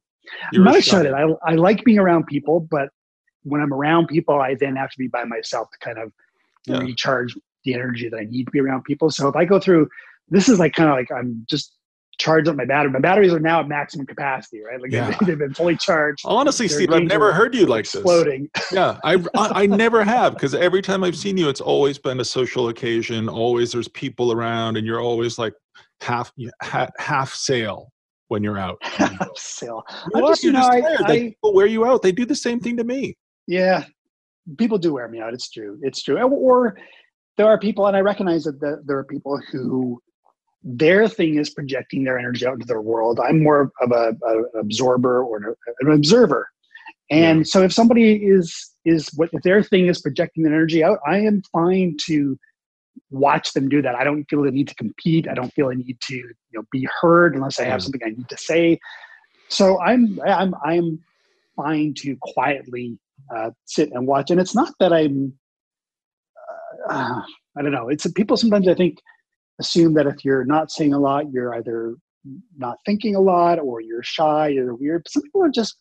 I'm 0.54 0.64
not 0.64 0.78
a 0.78 0.82
shut 0.82 1.06
in. 1.06 1.14
I 1.14 1.24
I 1.46 1.56
like 1.56 1.84
being 1.84 2.00
around 2.00 2.28
people, 2.28 2.60
but 2.60 2.90
when 3.44 3.62
I'm 3.62 3.74
around 3.74 4.08
people, 4.08 4.40
I 4.40 4.56
then 4.56 4.76
have 4.76 4.92
to 4.92 4.98
be 4.98 5.08
by 5.08 5.24
myself 5.24 5.70
to 5.72 5.78
kind 5.80 5.98
of 5.98 6.12
Yeah. 6.68 6.80
recharge 6.80 7.36
the 7.64 7.74
energy 7.74 8.08
that 8.10 8.18
I 8.18 8.26
need 8.26 8.46
to 8.46 8.52
be 8.52 8.60
around 8.60 8.84
people. 8.84 9.10
So 9.10 9.28
if 9.28 9.36
I 9.36 9.46
go 9.46 9.60
through, 9.60 9.90
this 10.30 10.48
is 10.48 10.60
like 10.60 10.74
kind 10.74 10.90
of 10.90 10.96
like 10.96 11.12
I'm 11.12 11.46
just 11.50 11.74
charged 12.22 12.48
up 12.48 12.56
my 12.56 12.66
battery. 12.66 12.92
My 12.92 13.00
batteries 13.00 13.34
are 13.34 13.40
now 13.40 13.62
at 13.62 13.68
maximum 13.68 14.06
capacity, 14.06 14.62
right? 14.62 14.80
Like 14.80 14.92
Yeah. 14.92 15.10
they've, 15.10 15.28
they've 15.28 15.38
been 15.40 15.54
fully 15.54 15.76
charged, 15.76 16.22
Honestly, 16.26 16.68
They're 16.68 16.78
Steve, 16.78 16.92
I've 16.94 17.04
never 17.04 17.34
heard 17.34 17.56
you 17.56 17.66
like 17.66 17.86
this. 17.86 17.96
exploding. 17.96 18.50
Yeah, 18.72 18.98
I, 19.04 19.16
I 19.36 19.64
I 19.64 19.66
never 19.66 20.04
have 20.04 20.34
because 20.36 20.54
every 20.56 20.82
time 20.82 21.04
I've 21.04 21.18
seen 21.18 21.36
you, 21.38 21.50
it's 21.50 21.60
always 21.62 21.98
been 21.98 22.20
a 22.22 22.26
social 22.26 22.70
occasion. 22.70 23.28
Always 23.28 23.72
there's 23.74 23.88
people 23.90 24.32
around, 24.32 24.78
and 24.78 24.86
you're 24.88 25.02
always 25.02 25.38
like 25.38 25.54
half 26.00 26.32
half, 26.62 26.90
half 27.00 27.34
sail 27.34 27.92
when 28.30 28.44
you're 28.44 28.58
out. 28.60 28.78
so 29.36 29.66
You 29.66 30.12
I'm 30.16 30.24
are, 30.24 30.28
just, 30.30 30.44
you 30.44 30.52
know, 30.54 30.60
just 30.60 30.72
I. 30.72 31.14
I, 31.14 31.20
people 31.20 31.54
wear 31.54 31.66
you 31.66 31.86
out. 31.86 32.02
They 32.02 32.12
do 32.14 32.26
the 32.26 32.36
same 32.36 32.60
thing 32.62 32.78
to 32.78 32.84
me. 32.86 33.18
yeah, 33.48 33.84
people 34.58 34.78
do 34.78 34.94
wear 34.94 35.08
me 35.10 35.20
out. 35.20 35.34
It's 35.34 35.50
true. 35.50 35.78
It's 35.82 36.02
true. 36.02 36.18
Or 36.22 36.78
there 37.38 37.48
are 37.48 37.58
people, 37.60 37.88
and 37.88 37.98
I 37.98 38.02
recognize 38.02 38.44
that 38.46 38.60
the, 38.62 38.82
there 38.86 38.98
are 38.98 39.04
people 39.04 39.38
who 39.52 40.02
their 40.64 41.08
thing 41.08 41.38
is 41.38 41.50
projecting 41.50 42.04
their 42.04 42.20
energy 42.20 42.46
out 42.46 42.54
into 42.54 42.66
their 42.66 42.82
world. 42.82 43.20
I'm 43.20 43.42
more 43.42 43.72
of 43.82 43.92
a, 43.92 44.16
a 44.24 44.38
an 44.38 44.46
absorber 44.60 45.24
or 45.24 45.56
an, 45.82 45.92
observer. 45.92 46.50
And 47.10 47.40
Yeah. 47.40 47.44
so 47.44 47.62
if 47.64 47.74
somebody 47.74 48.16
is 48.16 48.70
is 48.86 49.10
what 49.16 49.30
if 49.34 49.42
their 49.44 49.64
thing 49.64 49.88
is 49.88 50.02
projecting 50.02 50.44
their 50.44 50.54
energy 50.54 50.84
out, 50.84 51.00
I 51.06 51.20
am 51.20 51.42
fine 51.52 51.98
to 52.06 52.38
watch 53.10 53.54
them 53.54 53.70
do 53.70 53.82
that. 53.82 53.96
I 53.96 54.04
don't 54.04 54.24
feel 54.26 54.44
the 54.44 54.52
need 54.52 54.68
to 54.68 54.76
compete. 54.76 55.28
I 55.28 55.34
don't 55.34 55.52
feel 55.54 55.70
a 55.70 55.76
need 55.76 55.98
to 56.02 56.16
you 56.16 56.34
know 56.54 56.64
be 56.72 56.88
heard 57.02 57.36
unless 57.36 57.60
I 57.60 57.64
have 57.64 57.74
Yeah. 57.74 57.78
something 57.80 58.02
I 58.06 58.10
need 58.10 58.30
to 58.30 58.38
say. 58.38 58.80
So 59.50 59.80
I'm 59.82 60.18
I'm 60.26 60.54
I'm 60.64 61.00
fine 61.56 61.94
to 61.98 62.16
quietly 62.22 62.98
uh, 63.36 63.50
sit 63.66 63.90
and 63.92 64.08
watch. 64.08 64.32
And 64.32 64.40
it's 64.40 64.56
not 64.56 64.74
that 64.80 64.94
I'm 64.94 65.34
uh, 66.90 67.22
I 67.58 67.62
don't 67.62 67.72
know. 67.72 67.90
It's 67.90 68.10
people 68.14 68.38
sometimes 68.38 68.68
I 68.68 68.74
think 68.76 69.00
assume 69.62 69.94
that 69.94 70.08
if 70.08 70.26
you're 70.26 70.44
not 70.44 70.72
saying 70.72 70.94
a 70.94 71.00
lot, 71.00 71.32
you're 71.32 71.56
either 71.56 71.96
not 72.58 72.78
thinking 72.86 73.16
a 73.16 73.20
lot 73.20 73.60
or 73.60 73.82
you're 73.82 74.04
shy, 74.04 74.50
you're 74.50 74.76
weird. 74.76 75.08
Some 75.08 75.24
people 75.24 75.44
are 75.44 75.50
just 75.50 75.78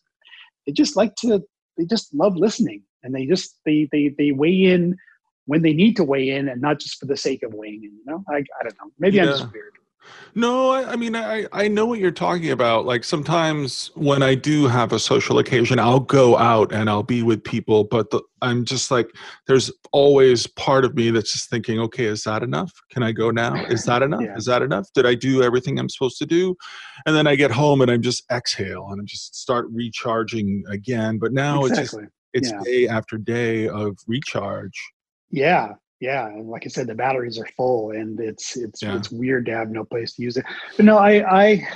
they 0.65 0.71
just 0.71 0.95
like 0.95 1.13
to 1.21 1.41
they 1.77 1.85
just 1.85 2.13
love 2.13 2.35
listening 2.35 2.83
and 3.03 3.13
they 3.13 3.25
just 3.25 3.59
they 3.65 3.89
they 3.91 4.13
they 4.17 4.31
weigh 4.31 4.63
in 4.73 4.97
when 5.45 5.61
they 5.61 5.73
need 5.73 5.95
to 5.97 6.03
weigh 6.03 6.29
in 6.29 6.47
and 6.49 6.61
not 6.61 6.79
just 6.79 6.99
for 6.99 7.07
the 7.07 7.17
sake 7.17 7.43
of 7.43 7.53
weighing 7.53 7.83
in. 7.83 7.91
You 7.97 8.05
know, 8.05 8.23
I 8.29 8.37
I 8.37 8.63
don't 8.63 8.77
know. 8.79 8.91
Maybe 8.99 9.19
I'm 9.19 9.27
just 9.27 9.51
weird. 9.51 9.73
No, 10.35 10.69
I, 10.69 10.93
I 10.93 10.95
mean 10.95 11.15
I 11.15 11.45
I 11.51 11.67
know 11.67 11.85
what 11.85 11.99
you're 11.99 12.11
talking 12.11 12.51
about. 12.51 12.85
Like 12.85 13.03
sometimes 13.03 13.91
when 13.95 14.23
I 14.23 14.35
do 14.35 14.67
have 14.67 14.93
a 14.93 14.99
social 14.99 15.39
occasion, 15.39 15.79
I'll 15.79 15.99
go 15.99 16.37
out 16.37 16.71
and 16.71 16.89
I'll 16.89 17.03
be 17.03 17.21
with 17.23 17.43
people, 17.43 17.83
but 17.83 18.09
the, 18.11 18.21
I'm 18.41 18.65
just 18.65 18.91
like 18.91 19.09
there's 19.47 19.71
always 19.91 20.47
part 20.47 20.85
of 20.85 20.95
me 20.95 21.11
that's 21.11 21.33
just 21.33 21.49
thinking, 21.49 21.79
okay, 21.79 22.05
is 22.05 22.23
that 22.23 22.43
enough? 22.43 22.71
Can 22.91 23.03
I 23.03 23.11
go 23.11 23.29
now? 23.31 23.63
Is 23.69 23.83
that 23.85 24.01
enough? 24.01 24.21
Yeah. 24.23 24.35
Is 24.37 24.45
that 24.45 24.61
enough? 24.61 24.87
Did 24.93 25.05
I 25.05 25.15
do 25.15 25.43
everything 25.43 25.77
I'm 25.77 25.89
supposed 25.89 26.17
to 26.19 26.25
do? 26.25 26.55
And 27.05 27.15
then 27.15 27.27
I 27.27 27.35
get 27.35 27.51
home 27.51 27.81
and 27.81 27.91
I'm 27.91 28.01
just 28.01 28.23
exhale 28.31 28.87
and 28.91 29.01
I 29.01 29.05
just 29.05 29.35
start 29.35 29.67
recharging 29.71 30.63
again. 30.69 31.19
But 31.19 31.33
now 31.33 31.65
it's 31.65 31.77
just 31.77 31.97
it's 32.33 32.49
Yeah. 32.49 32.61
day 32.63 32.87
after 32.87 33.17
day 33.17 33.67
of 33.67 33.97
recharge. 34.07 34.79
Yeah, 35.29 35.73
yeah, 36.01 36.27
and 36.27 36.49
like 36.49 36.63
I 36.65 36.69
said, 36.69 36.87
the 36.87 36.95
batteries 36.95 37.39
are 37.39 37.47
full, 37.55 37.91
and 37.91 38.19
it's 38.19 38.57
it's 38.57 38.81
Yeah. 38.81 38.97
it's 38.97 39.09
weird 39.11 39.45
to 39.45 39.53
have 39.53 39.69
no 39.69 39.85
place 39.85 40.13
to 40.15 40.23
use 40.23 40.35
it. 40.35 40.45
But 40.75 40.85
no, 40.85 40.97
I 40.97 41.11
I 41.43 41.67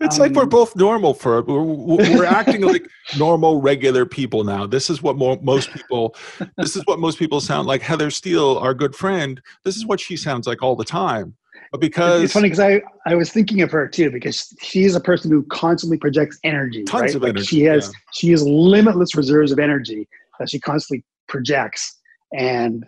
It's 0.00 0.18
like 0.18 0.32
we're 0.32 0.42
Um, 0.42 0.48
both 0.48 0.74
normal 0.76 1.14
for 1.14 1.42
we're, 1.42 1.62
we're 1.62 2.24
acting 2.40 2.62
like 2.62 2.86
normal, 3.18 3.60
regular 3.60 4.04
people 4.04 4.44
now. 4.44 4.66
This 4.66 4.90
is 4.90 5.02
what 5.02 5.16
mo- 5.16 5.38
most 5.42 5.70
people. 5.72 6.16
This 6.58 6.74
is 6.76 6.82
what 6.86 6.98
most 6.98 7.18
people 7.18 7.40
sound 7.40 7.68
like. 7.68 7.82
Heather 7.82 8.10
Steele, 8.10 8.58
our 8.58 8.74
good 8.74 8.94
friend. 8.96 9.40
This 9.64 9.76
is 9.76 9.86
what 9.86 10.00
she 10.00 10.16
sounds 10.16 10.46
like 10.46 10.62
all 10.62 10.74
the 10.76 10.84
time. 10.84 11.34
But 11.72 11.80
because 11.80 12.22
it's 12.22 12.32
funny 12.32 12.48
because 12.48 12.60
I 12.60 12.80
I 13.06 13.14
was 13.14 13.30
thinking 13.30 13.60
of 13.62 13.70
her 13.72 13.86
too 13.88 14.10
because 14.10 14.54
she's 14.62 14.94
a 14.94 15.00
person 15.00 15.30
who 15.30 15.42
constantly 15.44 15.98
projects 15.98 16.38
energy. 16.44 16.84
Tons 16.84 17.02
right? 17.02 17.14
of 17.14 17.22
like 17.22 17.30
energy, 17.30 17.46
She 17.46 17.60
has 17.62 17.86
yeah. 17.86 17.92
she 18.12 18.30
has 18.30 18.42
limitless 18.46 19.14
reserves 19.16 19.50
of 19.52 19.58
energy 19.58 20.08
that 20.38 20.48
she 20.50 20.58
constantly 20.60 21.04
projects, 21.28 21.98
and 22.38 22.84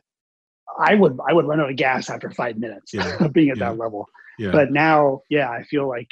I 0.79 0.95
would 0.95 1.19
I 1.29 1.33
would 1.33 1.47
run 1.47 1.61
out 1.61 1.71
of 1.71 1.77
gas 1.77 2.09
after 2.11 2.31
five 2.31 2.59
minutes 2.59 2.93
Yeah, 2.95 3.17
of 3.25 3.33
being 3.33 3.51
at 3.51 3.59
yeah. 3.59 3.71
that 3.71 3.79
level. 3.79 4.07
yeah, 4.39 4.53
But 4.53 4.71
now, 4.73 5.21
yeah, 5.29 5.51
I 5.51 5.63
feel 5.65 5.89
like 5.89 6.09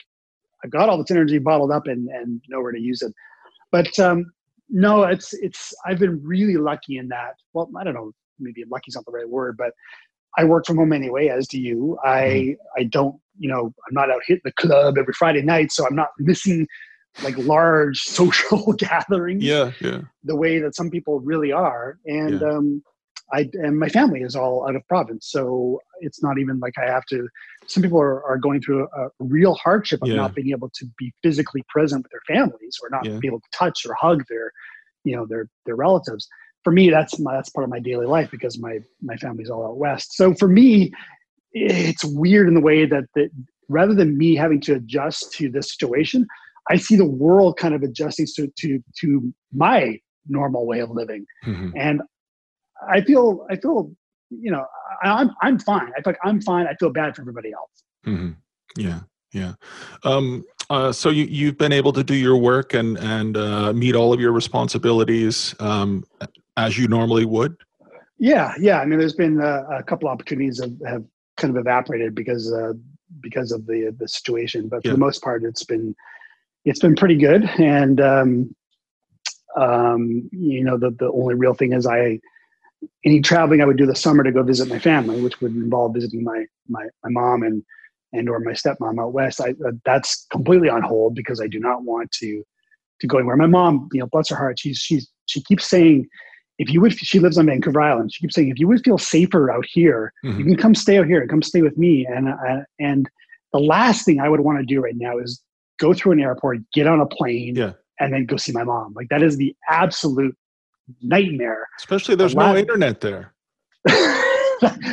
I've 0.64 0.70
got 0.70 0.88
all 0.88 0.98
this 0.98 1.10
energy 1.10 1.38
bottled 1.38 1.70
up 1.70 1.86
and 1.86 2.08
and 2.08 2.40
nowhere 2.48 2.72
to 2.72 2.80
use 2.80 3.02
it. 3.02 3.12
But 3.72 3.96
um, 3.98 4.32
no, 4.68 5.04
it's 5.04 5.32
it's 5.34 5.72
I've 5.86 5.98
been 5.98 6.20
really 6.24 6.56
lucky 6.56 6.98
in 6.98 7.08
that. 7.08 7.34
Well, 7.52 7.70
I 7.78 7.84
don't 7.84 7.94
know, 7.94 8.12
maybe 8.38 8.64
lucky's 8.70 8.94
not 8.96 9.04
the 9.04 9.12
right 9.12 9.28
word, 9.28 9.56
but 9.56 9.72
I 10.38 10.44
work 10.44 10.66
from 10.66 10.76
home 10.76 10.92
anyway, 10.92 11.28
as 11.28 11.46
do 11.48 11.60
you. 11.60 11.98
I 12.04 12.56
I 12.76 12.84
don't, 12.84 13.16
you 13.38 13.48
know, 13.48 13.66
I'm 13.88 13.94
not 13.94 14.10
out 14.10 14.20
hitting 14.26 14.42
the 14.44 14.52
club 14.52 14.98
every 14.98 15.14
Friday 15.14 15.42
night, 15.42 15.72
so 15.72 15.86
I'm 15.86 15.94
not 15.96 16.08
missing 16.18 16.66
like 17.22 17.36
large 17.38 17.98
social 18.02 18.72
gatherings 18.74 19.44
Yeah, 19.44 19.70
yeah. 19.80 20.00
the 20.24 20.36
way 20.36 20.58
that 20.58 20.74
some 20.74 20.90
people 20.90 21.20
really 21.20 21.52
are 21.52 21.98
and 22.06 22.42
um 22.42 22.82
i 23.32 23.48
and 23.54 23.78
my 23.78 23.88
family 23.88 24.20
is 24.22 24.34
all 24.36 24.68
out 24.68 24.76
of 24.76 24.86
province 24.88 25.28
so 25.30 25.80
it's 26.00 26.22
not 26.22 26.38
even 26.38 26.58
like 26.60 26.74
i 26.78 26.84
have 26.86 27.04
to 27.06 27.28
some 27.66 27.82
people 27.82 28.00
are, 28.00 28.22
are 28.24 28.38
going 28.38 28.60
through 28.60 28.86
a, 28.96 29.06
a 29.06 29.10
real 29.20 29.54
hardship 29.54 30.00
of 30.02 30.08
Yeah. 30.08 30.16
not 30.16 30.34
being 30.34 30.50
able 30.50 30.70
to 30.74 30.86
be 30.98 31.12
physically 31.22 31.62
present 31.68 32.04
with 32.04 32.12
their 32.12 32.36
families 32.36 32.78
or 32.82 32.88
not 32.90 33.04
Yeah. 33.06 33.18
be 33.20 33.26
able 33.28 33.40
to 33.40 33.48
touch 33.52 33.84
or 33.86 33.94
hug 33.94 34.24
their 34.28 34.52
you 35.04 35.16
know 35.16 35.26
their 35.26 35.48
their 35.66 35.76
relatives 35.76 36.28
for 36.64 36.72
me 36.72 36.90
that's 36.90 37.18
my 37.18 37.34
that's 37.34 37.50
part 37.50 37.64
of 37.64 37.70
my 37.70 37.80
daily 37.80 38.06
life 38.06 38.30
because 38.30 38.58
my 38.58 38.78
my 39.02 39.16
family's 39.16 39.50
all 39.50 39.64
out 39.66 39.76
west 39.78 40.14
so 40.16 40.34
for 40.34 40.48
me 40.48 40.92
it's 41.52 42.04
weird 42.04 42.48
in 42.48 42.54
the 42.54 42.60
way 42.60 42.84
that 42.86 43.04
that 43.14 43.30
rather 43.68 43.94
than 43.94 44.16
me 44.16 44.34
having 44.34 44.60
to 44.60 44.74
adjust 44.74 45.32
to 45.32 45.48
this 45.50 45.70
situation 45.72 46.26
i 46.70 46.76
see 46.76 46.96
the 46.96 47.04
world 47.04 47.56
kind 47.56 47.74
of 47.74 47.82
adjusting 47.82 48.26
to 48.36 48.48
to 48.58 48.82
to 49.00 49.32
my 49.54 49.98
normal 50.28 50.66
way 50.66 50.80
of 50.80 50.90
living 50.90 51.24
Mhm. 51.46 51.72
and 51.76 52.02
I 52.88 53.00
feel 53.00 53.46
I 53.50 53.56
feel 53.56 53.90
you 54.30 54.50
know 54.50 54.64
I, 55.02 55.10
I'm 55.10 55.30
I'm 55.42 55.58
fine. 55.58 55.92
I 55.96 56.02
feel 56.02 56.12
like 56.12 56.18
I'm 56.24 56.40
fine. 56.40 56.66
I 56.66 56.74
feel 56.74 56.90
bad 56.90 57.14
for 57.14 57.22
everybody 57.22 57.52
else. 57.52 57.84
hmm 58.04 58.30
Yeah, 58.76 59.00
yeah. 59.32 59.54
Um, 60.04 60.44
uh, 60.70 60.92
so 60.92 61.10
you 61.10 61.24
you've 61.24 61.58
been 61.58 61.72
able 61.72 61.92
to 61.92 62.02
do 62.02 62.14
your 62.14 62.36
work 62.36 62.74
and 62.74 62.98
and 62.98 63.36
uh, 63.36 63.72
meet 63.72 63.94
all 63.94 64.12
of 64.12 64.20
your 64.20 64.32
responsibilities 64.32 65.54
um, 65.60 66.04
as 66.56 66.76
you 66.78 66.88
normally 66.88 67.24
would. 67.24 67.56
Yeah, 68.18 68.54
yeah. 68.58 68.80
I 68.80 68.86
mean, 68.86 68.98
there's 68.98 69.12
been 69.12 69.40
uh, 69.40 69.62
a 69.70 69.82
couple 69.82 70.08
opportunities 70.08 70.56
that 70.56 70.76
have 70.86 71.04
kind 71.36 71.54
of 71.56 71.60
evaporated 71.60 72.14
because 72.14 72.52
uh, 72.52 72.72
because 73.20 73.52
of 73.52 73.66
the 73.66 73.94
the 73.98 74.08
situation, 74.08 74.68
but 74.68 74.82
for 74.82 74.88
Yeah. 74.88 74.94
the 74.94 74.98
most 74.98 75.22
part, 75.22 75.44
it's 75.44 75.64
been 75.64 75.94
it's 76.64 76.80
been 76.80 76.96
pretty 76.96 77.16
good. 77.16 77.44
And 77.58 78.00
um, 78.00 78.56
um, 79.56 80.28
you 80.32 80.64
know, 80.64 80.76
the 80.78 80.90
the 80.90 81.10
only 81.12 81.34
real 81.34 81.54
thing 81.54 81.72
is 81.72 81.86
I 81.86 82.20
any 83.04 83.20
traveling 83.20 83.60
I 83.60 83.64
would 83.64 83.76
do 83.76 83.86
the 83.86 83.94
summer 83.96 84.22
to 84.22 84.32
go 84.32 84.42
visit 84.42 84.68
my 84.68 84.78
family, 84.78 85.20
which 85.20 85.40
would 85.40 85.52
involve 85.54 85.94
visiting 85.94 86.24
my 86.24 86.44
my 86.68 86.86
my 87.04 87.10
mom 87.10 87.42
and 87.42 87.62
and 88.12 88.28
or 88.28 88.40
my 88.40 88.52
stepmom 88.52 89.00
out 89.00 89.12
west. 89.12 89.40
I 89.40 89.50
uh, 89.66 89.72
that's 89.84 90.26
completely 90.30 90.68
on 90.68 90.82
hold 90.82 91.14
because 91.14 91.40
I 91.40 91.46
do 91.48 91.58
not 91.60 91.82
want 91.82 92.10
to 92.12 92.42
to 93.00 93.06
go 93.06 93.18
anywhere. 93.18 93.36
My 93.36 93.46
mom, 93.46 93.88
you 93.92 94.00
know, 94.00 94.06
bless 94.06 94.28
her 94.30 94.36
heart, 94.36 94.58
she's 94.58 94.78
she's 94.78 95.10
she 95.26 95.42
keeps 95.42 95.68
saying 95.68 96.06
if 96.58 96.70
you 96.70 96.80
would 96.80 96.94
she 96.98 97.18
lives 97.18 97.36
on 97.38 97.46
Vancouver 97.46 97.80
Island. 97.80 98.12
She 98.12 98.20
keeps 98.20 98.34
saying 98.34 98.48
if 98.48 98.58
you 98.58 98.68
would 98.68 98.82
feel 98.84 98.98
safer 98.98 99.50
out 99.50 99.66
here, 99.68 100.12
you 100.22 100.30
Mhm. 100.30 100.44
can 100.44 100.56
come 100.56 100.74
stay 100.74 100.98
out 100.98 101.06
here 101.06 101.20
and 101.20 101.28
come 101.28 101.42
stay 101.42 101.62
with 101.62 101.76
me. 101.76 102.06
And 102.06 102.28
uh, 102.28 102.62
and 102.78 103.08
the 103.52 103.58
last 103.60 104.04
thing 104.04 104.20
I 104.20 104.28
would 104.28 104.40
want 104.40 104.58
to 104.58 104.64
do 104.64 104.80
right 104.80 104.96
now 104.96 105.18
is 105.18 105.42
go 105.78 105.92
through 105.92 106.12
an 106.12 106.20
airport, 106.20 106.58
get 106.72 106.86
on 106.86 107.00
a 107.00 107.06
plane, 107.06 107.54
Yeah. 107.56 107.72
and 108.00 108.12
then 108.14 108.24
go 108.24 108.36
see 108.36 108.52
my 108.52 108.64
mom. 108.64 108.94
Like 108.94 109.08
that 109.10 109.22
is 109.22 109.36
the 109.36 109.54
absolute 109.68 110.34
nightmare. 111.02 111.66
Especially 111.78 112.14
there's 112.14 112.34
no 112.34 112.56
internet 112.56 113.00
there. 113.00 113.32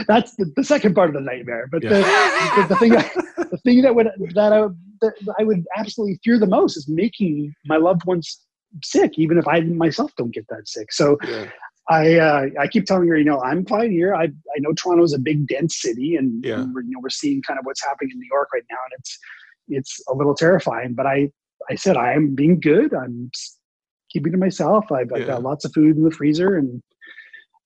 That's 0.08 0.36
the, 0.36 0.52
the 0.56 0.64
second 0.64 0.94
part 0.94 1.10
of 1.10 1.16
the 1.16 1.22
nightmare. 1.22 1.68
But 1.72 1.84
Yeah. 1.84 1.90
the, 1.90 2.62
the, 2.62 2.68
the 2.68 2.76
thing 2.76 2.92
the 3.52 3.58
thing 3.64 3.82
that 3.82 3.96
would 3.96 4.10
that 4.36 4.54
I 4.54 4.62
would, 4.62 4.78
that 5.02 5.14
I 5.40 5.44
would 5.44 5.66
absolutely 5.76 6.20
fear 6.24 6.38
the 6.38 6.48
most 6.48 6.78
is 6.78 6.88
making 6.88 7.54
my 7.66 7.78
loved 7.78 8.06
ones 8.06 8.42
sick, 8.84 9.18
even 9.18 9.38
if 9.38 9.48
I 9.48 9.62
myself 9.62 10.12
don't 10.18 10.34
get 10.34 10.48
that 10.50 10.68
sick. 10.68 10.92
So 10.92 11.18
Yeah. 11.28 11.46
I 11.90 12.16
uh, 12.18 12.46
I 12.60 12.68
keep 12.68 12.86
telling 12.86 13.08
her, 13.10 13.18
you 13.18 13.26
know, 13.26 13.42
I'm 13.42 13.66
fine 13.66 13.92
here. 13.92 14.16
I 14.16 14.24
I 14.26 14.58
know 14.60 14.74
Toronto 14.74 15.04
is 15.04 15.14
a 15.14 15.20
big 15.20 15.48
dense 15.48 15.82
city, 15.82 16.16
and 16.16 16.44
Yeah. 16.44 16.66
we're, 16.74 16.82
you 16.82 16.92
know 16.92 17.00
we're 17.02 17.10
seeing 17.10 17.42
kind 17.42 17.60
of 17.60 17.66
what's 17.66 17.84
happening 17.84 18.12
in 18.14 18.20
New 18.20 18.28
York 18.32 18.50
right 18.54 18.64
now, 18.70 18.78
and 18.86 19.00
it's 19.00 19.20
it's 19.70 20.00
a 20.10 20.14
little 20.14 20.34
terrifying. 20.36 20.94
But 20.94 21.08
I 21.08 21.30
I 21.70 21.76
said 21.76 21.98
I 21.98 22.14
am 22.14 22.36
being 22.36 22.60
good. 22.60 22.94
I'm 22.94 23.32
keeping 24.14 24.32
to 24.32 24.38
myself. 24.38 24.92
I've, 24.92 25.12
I've 25.12 25.22
Yeah. 25.22 25.28
got 25.28 25.44
lots 25.44 25.66
of 25.66 25.74
food 25.74 25.98
in 25.98 26.04
the 26.04 26.12
freezer, 26.12 26.56
and 26.56 26.82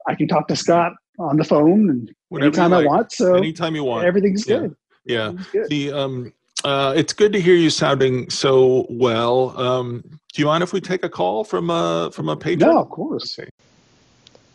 I 0.08 0.16
can 0.16 0.28
talk 0.28 0.48
to 0.48 0.56
Scott 0.56 0.94
on 1.20 1.36
the 1.38 1.44
phone 1.44 1.90
and 1.90 2.12
Whenever 2.30 2.58
you 2.58 2.64
anytime 2.64 2.74
I 2.74 2.86
want. 2.86 3.12
So 3.12 3.36
Anytime 3.36 3.76
you 3.76 3.84
want. 3.84 4.06
everything's 4.06 4.48
Yeah. 4.48 4.60
good. 4.60 4.76
Yeah. 5.06 5.26
Everything's 5.28 5.48
good. 5.52 5.70
The 5.70 5.92
um, 5.92 6.34
uh, 6.64 6.94
it's 6.96 7.14
good 7.14 7.34
to 7.34 7.40
hear 7.42 7.56
you 7.56 7.70
sounding 7.70 8.30
so 8.30 8.88
well. 8.90 9.54
Um, 9.60 10.04
do 10.34 10.42
you 10.42 10.46
mind 10.46 10.64
if 10.64 10.74
we 10.74 10.82
take 10.82 11.04
a 11.04 11.10
call 11.10 11.44
from 11.44 11.70
a 11.70 12.10
from 12.14 12.30
a 12.30 12.36
patron? 12.36 12.72
No, 12.72 12.80
of 12.80 12.90
course. 12.90 13.38
Okay. 13.38 13.50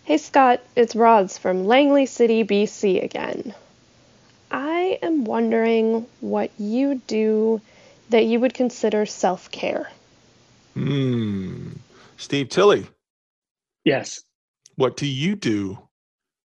Hey 0.05 0.19
Scott, 0.19 0.61
it's 0.77 0.97
Roz 0.97 1.39
from 1.39 1.65
Langley 1.67 2.07
City, 2.07 2.43
BC 2.45 3.03
again. 3.03 3.55
I 4.51 4.99
am 5.03 5.25
wondering 5.25 6.07
what 6.21 6.51
you 6.59 7.01
do 7.07 7.61
that 8.11 8.25
you 8.27 8.41
would 8.41 8.53
consider 8.53 9.07
self 9.07 9.51
care. 9.51 9.89
Hmm. 10.75 11.71
Steve 12.23 12.49
Tilley, 12.49 12.87
Yes. 13.85 14.23
what 14.77 14.97
do 14.97 15.07
you 15.07 15.35
do 15.35 15.77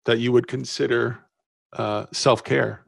that 0.06 0.18
you 0.18 0.32
would 0.32 0.48
consider 0.48 1.20
uh, 1.74 2.08
self 2.12 2.44
care? 2.44 2.84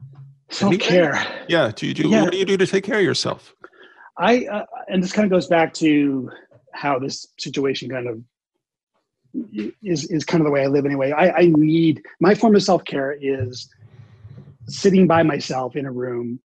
Self 0.50 0.76
care. 0.80 1.24
Yeah. 1.48 1.70
Do 1.74 1.86
you 1.86 1.94
do? 1.94 2.08
Yeah. 2.08 2.22
What 2.22 2.32
do 2.32 2.38
you 2.38 2.44
do 2.44 2.56
to 2.56 2.66
take 2.66 2.82
care 2.82 2.98
of 2.98 3.04
yourself? 3.04 3.54
I 4.18 4.46
uh, 4.46 4.66
and 4.88 5.00
this 5.02 5.12
kind 5.12 5.24
of 5.24 5.30
goes 5.30 5.46
back 5.46 5.72
to 5.74 6.28
how 6.74 6.98
this 6.98 7.28
situation 7.38 7.88
kind 7.88 8.08
of 8.08 8.20
is 9.82 10.10
is 10.10 10.24
kind 10.24 10.40
of 10.40 10.44
the 10.46 10.50
way 10.50 10.64
I 10.64 10.66
live 10.66 10.84
anyway. 10.84 11.12
I, 11.12 11.30
I 11.30 11.52
need 11.54 12.02
my 12.20 12.34
form 12.34 12.56
of 12.56 12.62
self 12.64 12.84
care 12.84 13.16
is 13.18 13.68
sitting 14.66 15.06
by 15.06 15.22
myself 15.22 15.76
in 15.76 15.86
a 15.86 15.92
room, 15.92 16.40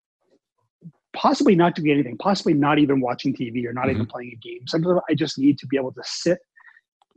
possibly 1.17 1.55
not 1.55 1.73
doing 1.73 1.91
anything, 1.91 2.15
possibly 2.17 2.53
not 2.53 2.77
even 2.77 3.01
watching 3.01 3.33
TV 3.33 3.65
or 3.65 3.73
not 3.73 3.89
even 3.89 4.05
playing 4.05 4.31
a 4.33 4.35
game. 4.35 4.59
Sometimes 4.67 5.01
I 5.09 5.15
just 5.15 5.39
need 5.39 5.57
to 5.59 5.67
be 5.67 5.75
able 5.75 5.91
to 5.93 6.01
sit 6.03 6.37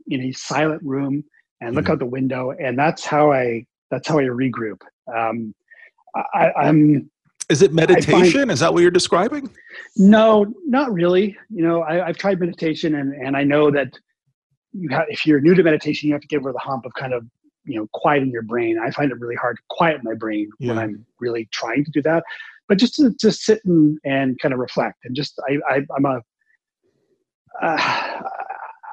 in 0.07 0.21
a 0.21 0.31
silent 0.31 0.81
room 0.83 1.23
and 1.61 1.75
look 1.75 1.85
Mhm. 1.85 1.91
out 1.91 1.99
the 1.99 2.07
window, 2.07 2.51
and 2.51 2.77
that's 2.77 3.05
how 3.05 3.31
I 3.31 3.65
that's 3.91 4.07
how 4.07 4.17
I 4.19 4.23
regroup. 4.23 4.81
Um, 5.13 5.53
I, 6.15 6.51
I'm 6.53 7.11
Is 7.49 7.61
it 7.61 7.73
meditation? 7.73 8.49
Is 8.49 8.61
that 8.61 8.73
what 8.73 8.81
you're 8.81 8.89
describing? 8.89 9.49
no, 9.97 10.51
not 10.65 10.91
really. 10.91 11.37
You 11.49 11.63
know, 11.63 11.81
I, 11.81 12.07
I've 12.07 12.17
tried 12.17 12.39
meditation, 12.39 12.95
and 12.95 13.13
and 13.13 13.37
I 13.37 13.43
know 13.43 13.69
that 13.69 13.93
you 14.73 14.89
have, 14.89 15.05
if 15.09 15.27
you're 15.27 15.41
new 15.41 15.53
to 15.53 15.61
meditation, 15.61 16.07
you 16.07 16.13
have 16.13 16.21
to 16.21 16.27
get 16.27 16.39
over 16.39 16.51
the 16.53 16.59
hump 16.59 16.85
of 16.85 16.93
kind 16.95 17.13
of 17.13 17.25
you 17.65 17.77
know 17.77 17.87
quieting 17.93 18.31
your 18.31 18.41
brain. 18.41 18.79
I 18.79 18.89
find 18.89 19.11
it 19.11 19.19
really 19.19 19.35
hard 19.35 19.57
to 19.57 19.63
quiet 19.69 20.03
my 20.03 20.15
brain 20.15 20.49
when 20.59 20.79
I'm 20.79 21.05
really 21.19 21.47
trying 21.51 21.85
to 21.85 21.91
do 21.91 22.01
that. 22.03 22.23
But 22.71 22.77
just 22.77 22.95
to 22.95 23.13
just 23.19 23.41
sit 23.41 23.59
and, 23.65 23.97
and 24.05 24.39
kind 24.39 24.53
of 24.53 24.59
reflect, 24.61 24.99
and 25.03 25.13
just 25.13 25.37
I, 25.49 25.57
I 25.69 25.81
I'm 25.93 26.05
a 26.05 26.21
uh, 27.61 28.21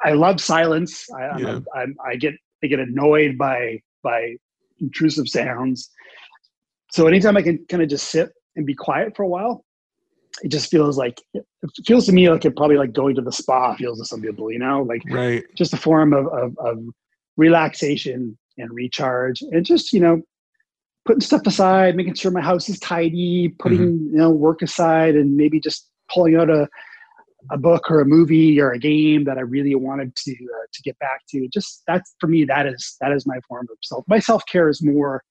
I 0.05 0.15
love 0.15 0.41
silence. 0.41 1.09
I, 1.17 1.23
I'm 1.23 1.45
Yeah. 1.45 1.59
a, 1.59 1.79
I'm, 1.79 1.95
I 2.05 2.17
get 2.17 2.35
I 2.65 2.67
get 2.67 2.81
annoyed 2.81 3.39
by 3.39 3.81
by 4.03 4.35
intrusive 4.81 5.29
sounds. 5.29 5.91
So 6.91 7.07
anytime 7.07 7.37
I 7.37 7.43
can 7.43 7.65
kind 7.69 7.81
of 7.81 7.89
just 7.89 8.11
sit 8.11 8.31
and 8.57 8.67
be 8.67 8.75
quiet 8.75 9.15
for 9.15 9.23
a 9.23 9.29
while, 9.29 9.65
it 10.43 10.49
just 10.49 10.73
feels 10.73 10.99
like 10.99 11.23
it 11.33 11.45
feels 11.87 12.07
to 12.07 12.13
me 12.13 12.29
like 12.29 12.45
it 12.45 12.57
probably 12.57 12.79
like 12.79 12.93
going 12.93 13.15
to 13.15 13.23
the 13.23 13.31
spa 13.31 13.77
feels 13.77 14.01
to 14.01 14.05
some 14.07 14.23
people, 14.23 14.51
you 14.51 14.59
know, 14.59 14.83
like 14.83 15.03
Right. 15.09 15.45
just 15.57 15.73
a 15.73 15.77
form 15.77 16.13
of, 16.13 16.27
of, 16.27 16.59
of 16.59 16.79
relaxation 17.37 18.37
and 18.57 18.73
recharge 18.73 19.41
and 19.41 19.65
just, 19.65 19.93
you 19.93 20.01
know, 20.01 20.21
putting 21.09 21.23
stuff 21.23 21.47
aside, 21.47 21.97
making 21.97 22.13
sure 22.13 22.31
my 22.31 22.43
house 22.43 22.69
is 22.69 22.79
tidy, 22.81 23.49
putting, 23.59 23.79
Mm-hmm. 23.79 24.13
you 24.13 24.19
know, 24.19 24.29
work 24.29 24.61
aside 24.61 25.17
and 25.17 25.39
maybe 25.39 25.59
just 25.59 25.89
pulling 26.13 26.37
out 26.37 26.51
a, 26.51 26.69
a 27.51 27.57
book 27.57 27.91
or 27.91 28.03
a 28.03 28.05
movie 28.05 28.61
or 28.61 28.73
a 28.73 28.79
game 28.79 29.25
that 29.25 29.39
I 29.39 29.41
really 29.41 29.75
wanted 29.75 30.15
to, 30.15 30.33
uh, 30.33 30.67
to 30.71 30.83
get 30.83 30.99
back 30.99 31.23
to. 31.31 31.49
Just 31.49 31.83
that's 31.87 32.15
for 32.21 32.27
me, 32.27 32.45
that 32.45 32.67
is, 32.67 32.97
that 33.01 33.11
is 33.13 33.27
my 33.27 33.39
form 33.49 33.67
of 33.73 33.79
self. 33.83 34.05
My 34.07 34.19
self-care 34.19 34.69
is 34.69 34.83
more, 34.83 35.25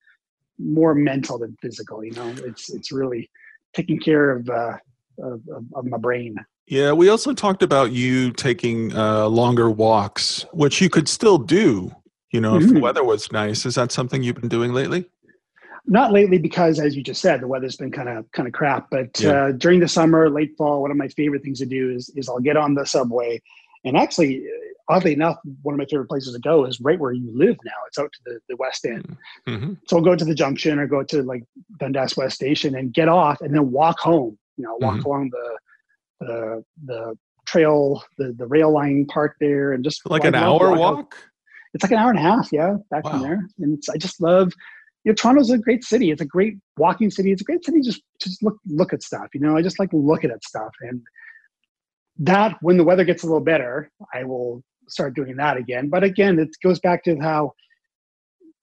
more 0.58 0.96
mental 0.96 1.38
than 1.38 1.56
physical, 1.62 2.04
you 2.04 2.12
know, 2.12 2.34
it's, 2.44 2.70
it's 2.70 2.90
really 2.90 3.30
taking 3.72 4.00
care 4.00 4.32
of, 4.32 4.50
uh, 4.50 4.78
of, 5.22 5.40
of, 5.76 5.84
my 5.84 5.96
brain. 5.98 6.34
Yeah, 6.66 6.90
we 6.90 7.08
also 7.08 7.34
talked 7.34 7.62
about 7.62 7.92
you 7.92 8.32
taking 8.32 8.92
uh, 8.96 9.28
longer 9.28 9.70
walks, 9.70 10.44
which 10.52 10.80
you 10.80 10.90
could 10.90 11.08
still 11.08 11.38
do, 11.38 11.94
you 12.32 12.40
know, 12.40 12.56
if 12.56 12.66
the 12.66 12.74
Mhm. 12.74 12.80
weather 12.80 13.04
was 13.04 13.30
nice. 13.30 13.64
Is 13.64 13.76
that 13.76 13.92
something 13.92 14.24
you've 14.24 14.40
been 14.40 14.48
doing 14.48 14.72
lately? 14.72 15.08
Not 15.90 16.12
lately 16.12 16.36
because, 16.38 16.78
as 16.78 16.94
you 16.94 17.02
just 17.02 17.20
said, 17.22 17.40
the 17.40 17.48
weather's 17.48 17.76
been 17.76 17.90
kind 17.90 18.10
of 18.10 18.30
kind 18.32 18.46
of 18.46 18.52
crap. 18.52 18.88
But 18.90 19.18
Yeah. 19.20 19.30
uh, 19.44 19.52
during 19.52 19.80
the 19.80 19.88
summer, 19.88 20.28
late 20.28 20.54
fall, 20.58 20.82
one 20.82 20.90
of 20.90 20.96
my 20.98 21.08
favorite 21.08 21.42
things 21.42 21.58
to 21.60 21.66
do 21.66 21.90
is 21.90 22.10
is 22.14 22.28
I'll 22.28 22.40
get 22.40 22.56
on 22.58 22.74
the 22.74 22.84
subway, 22.84 23.40
and 23.84 23.96
actually, 23.96 24.44
uh, 24.44 24.94
oddly 24.94 25.14
enough, 25.14 25.36
one 25.62 25.74
of 25.74 25.78
my 25.78 25.86
favorite 25.86 26.08
places 26.08 26.34
to 26.34 26.40
go 26.40 26.66
is 26.66 26.78
right 26.80 26.98
where 27.00 27.12
you 27.12 27.30
live 27.34 27.56
now. 27.64 27.72
It's 27.86 27.98
out 27.98 28.12
to 28.12 28.18
the, 28.26 28.38
the 28.50 28.56
west 28.56 28.84
end. 28.84 29.16
hmm 29.46 29.74
So 29.86 29.96
I'll 29.96 30.02
go 30.04 30.14
to 30.14 30.24
the 30.26 30.34
junction 30.34 30.78
or 30.78 30.86
go 30.86 31.02
to 31.04 31.22
like 31.22 31.44
Dundas 31.78 32.16
West 32.18 32.34
Station 32.36 32.74
and 32.76 32.92
get 32.92 33.08
off, 33.08 33.40
and 33.40 33.54
then 33.54 33.70
walk 33.72 33.98
home. 33.98 34.38
You 34.58 34.64
know, 34.64 34.76
walk 34.76 34.96
Mhm. 34.96 35.04
along 35.06 35.30
the 35.30 35.58
the 36.26 36.64
the 36.84 37.18
trail, 37.46 38.02
the 38.18 38.34
the 38.34 38.46
rail 38.46 38.70
line 38.70 39.06
part 39.06 39.36
there, 39.40 39.72
and 39.72 39.82
just 39.82 40.02
Like 40.10 40.24
an 40.24 40.34
hour 40.34 40.70
walk 40.72 40.78
walk? 40.96 41.16
it's 41.72 41.82
like 41.82 41.92
an 41.92 41.98
hour 41.98 42.10
and 42.10 42.18
a 42.18 42.22
half, 42.22 42.52
yeah, 42.52 42.76
back 42.90 43.04
Wow. 43.04 43.10
from 43.12 43.22
there. 43.22 43.40
And 43.60 43.78
it's 43.78 43.88
I 43.88 43.96
just 43.96 44.20
love 44.20 44.52
you 45.08 45.12
know, 45.12 45.14
Toronto's 45.14 45.50
a 45.50 45.56
great 45.56 45.84
city. 45.84 46.10
It's 46.10 46.20
a 46.20 46.26
great 46.26 46.58
walking 46.76 47.10
city. 47.10 47.32
It's 47.32 47.40
a 47.40 47.44
great 47.44 47.64
city 47.64 47.80
just 47.80 48.02
just 48.20 48.42
look 48.42 48.58
look 48.66 48.92
at 48.92 49.02
stuff. 49.02 49.28
You 49.32 49.40
know, 49.40 49.56
I 49.56 49.62
just 49.62 49.78
like 49.78 49.88
looking 49.94 50.30
at 50.30 50.44
stuff. 50.44 50.70
And 50.82 51.00
that 52.18 52.58
when 52.60 52.76
the 52.76 52.84
weather 52.84 53.04
gets 53.04 53.22
a 53.22 53.26
little 53.26 53.40
better, 53.40 53.90
I 54.12 54.24
will 54.24 54.62
start 54.86 55.14
doing 55.16 55.36
that 55.36 55.56
again. 55.56 55.88
But 55.88 56.04
again, 56.04 56.38
it 56.38 56.50
goes 56.62 56.78
back 56.80 57.04
to 57.04 57.16
how, 57.20 57.52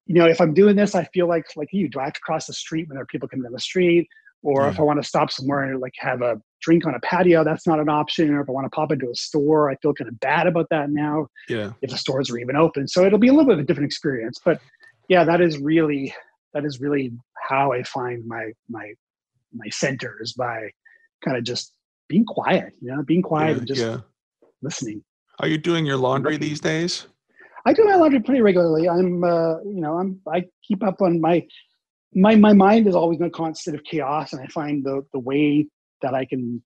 you 0.06 0.14
know, 0.14 0.28
if 0.28 0.40
I'm 0.40 0.54
doing 0.54 0.76
this, 0.76 0.94
I 0.94 1.06
feel 1.06 1.28
like 1.28 1.46
like 1.56 1.70
you. 1.72 1.90
Do 1.90 2.00
I 2.00 2.04
have 2.04 2.14
to 2.14 2.20
cross 2.22 2.46
the 2.46 2.54
street 2.54 2.88
when 2.88 2.96
there 2.96 3.02
are 3.02 3.08
people 3.08 3.28
coming 3.28 3.42
down 3.42 3.54
the 3.54 3.60
street? 3.60 4.08
Or 4.44 4.62
Yeah. 4.66 4.70
if 4.70 4.80
I 4.80 4.84
want 4.84 5.02
to 5.02 5.08
stop 5.08 5.32
somewhere 5.32 5.64
and 5.64 5.80
like 5.80 5.94
have 5.98 6.22
a 6.22 6.40
drink 6.62 6.86
on 6.86 6.94
a 6.94 7.00
patio, 7.00 7.44
that's 7.44 7.66
not 7.66 7.80
an 7.80 7.90
option. 7.90 8.32
Or 8.36 8.42
if 8.42 8.50
I 8.50 8.52
want 8.52 8.66
to 8.66 8.70
pop 8.70 8.92
into 8.92 9.10
a 9.10 9.16
store, 9.16 9.72
I 9.72 9.76
feel 9.78 9.96
kind 9.96 10.10
of 10.10 10.20
bad 10.20 10.46
about 10.46 10.68
that 10.70 10.92
now 10.92 11.26
Yeah. 11.50 11.72
if 11.82 11.90
the 11.90 11.98
stores 11.98 12.30
are 12.30 12.38
even 12.38 12.56
open. 12.56 12.88
So 12.88 13.04
it'll 13.04 13.18
be 13.18 13.30
a 13.30 13.32
little 13.34 13.48
bit 13.48 13.54
of 13.56 13.62
a 13.62 13.64
different 13.64 13.88
experience. 13.88 14.38
But 14.46 14.62
yeah, 15.10 15.24
that 15.24 15.42
is 15.42 15.58
really 15.58 16.14
that 16.56 16.66
is 16.66 16.80
really 16.80 17.12
how 17.48 17.72
I 17.72 17.84
find 17.84 18.26
my 18.26 18.52
my 18.68 18.94
my 19.54 19.70
center 19.70 20.18
is 20.22 20.34
by 20.34 20.70
kind 21.24 21.38
of 21.38 21.44
just 21.44 21.74
being 22.08 22.26
quiet, 22.26 22.74
you 22.82 22.92
know, 22.92 23.04
being 23.04 23.22
quiet 23.22 23.52
yeah, 23.52 23.58
and 23.58 23.68
just 23.68 23.82
yeah. 23.82 23.98
listening. 24.62 25.04
Are 25.40 25.48
you 25.48 25.58
doing 25.58 25.86
your 25.86 25.98
laundry 25.98 26.38
these 26.38 26.60
days? 26.60 27.08
I 27.66 27.74
do 27.74 27.84
my 27.84 27.96
laundry 27.96 28.22
pretty 28.22 28.42
regularly. 28.42 28.88
I'm, 28.88 29.24
uh, 29.24 29.60
you 29.62 29.82
know, 29.82 29.98
I'm, 29.98 30.20
I 30.32 30.46
keep 30.64 30.84
up 30.84 31.02
on 31.02 31.20
my, 31.20 31.46
my, 32.14 32.36
my 32.36 32.54
mind 32.54 32.88
is 32.88 32.96
always 32.96 33.20
in 33.20 33.26
a 33.26 33.30
constant 33.30 33.76
of 33.76 33.84
chaos, 33.84 34.34
and 34.34 34.42
I 34.42 34.48
find 34.48 34.84
the 34.84 35.06
the 35.14 35.20
way 35.20 35.68
that 36.02 36.14
I 36.14 36.26
can 36.26 36.62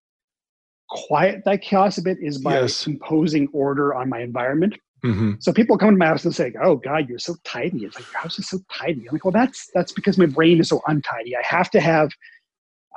quiet 0.90 1.44
that 1.46 1.62
chaos 1.62 1.98
a 1.98 2.02
bit 2.02 2.18
is 2.22 2.40
by 2.40 2.60
Yes. 2.60 2.86
imposing 2.86 3.48
order 3.54 3.96
on 3.96 4.10
my 4.10 4.22
environment. 4.22 4.76
Mm-hmm. 5.04 5.34
So 5.40 5.54
people 5.54 5.78
come 5.78 5.92
to 5.92 5.98
my 5.98 6.08
house 6.08 6.26
and 6.26 6.36
say, 6.36 6.54
"Oh 6.62 6.76
God, 6.76 7.08
you're 7.08 7.20
so 7.20 7.36
tidy." 7.44 7.86
It's 7.86 7.96
like 7.96 8.06
your 8.12 8.22
house 8.22 8.38
is 8.40 8.50
so 8.50 8.60
tidy. 8.72 9.08
I'm 9.08 9.16
like, 9.16 9.26
well, 9.26 9.32
that's 9.32 9.70
that's 9.74 9.92
because 9.92 10.18
my 10.18 10.26
brain 10.26 10.60
is 10.60 10.70
so 10.70 10.82
untidy. 10.88 11.36
I 11.36 11.42
have 11.44 11.70
to 11.72 11.80
have, 11.80 12.10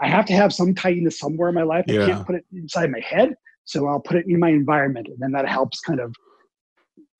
I 0.00 0.08
have 0.08 0.24
to 0.26 0.32
have 0.32 0.52
some 0.52 0.74
tidiness 0.74 1.18
somewhere 1.18 1.48
in 1.48 1.54
my 1.54 1.62
life. 1.62 1.84
I 1.88 1.92
can't 2.06 2.26
put 2.26 2.34
it 2.34 2.44
inside 2.52 2.90
my 2.90 3.00
head, 3.00 3.34
so 3.64 3.86
I'll 3.86 4.00
put 4.00 4.16
it 4.16 4.26
in 4.26 4.40
my 4.40 4.50
environment, 4.50 5.08
and 5.08 5.18
then 5.18 5.32
that 5.32 5.48
helps 5.48 5.80
kind 5.80 6.00
of 6.00 6.14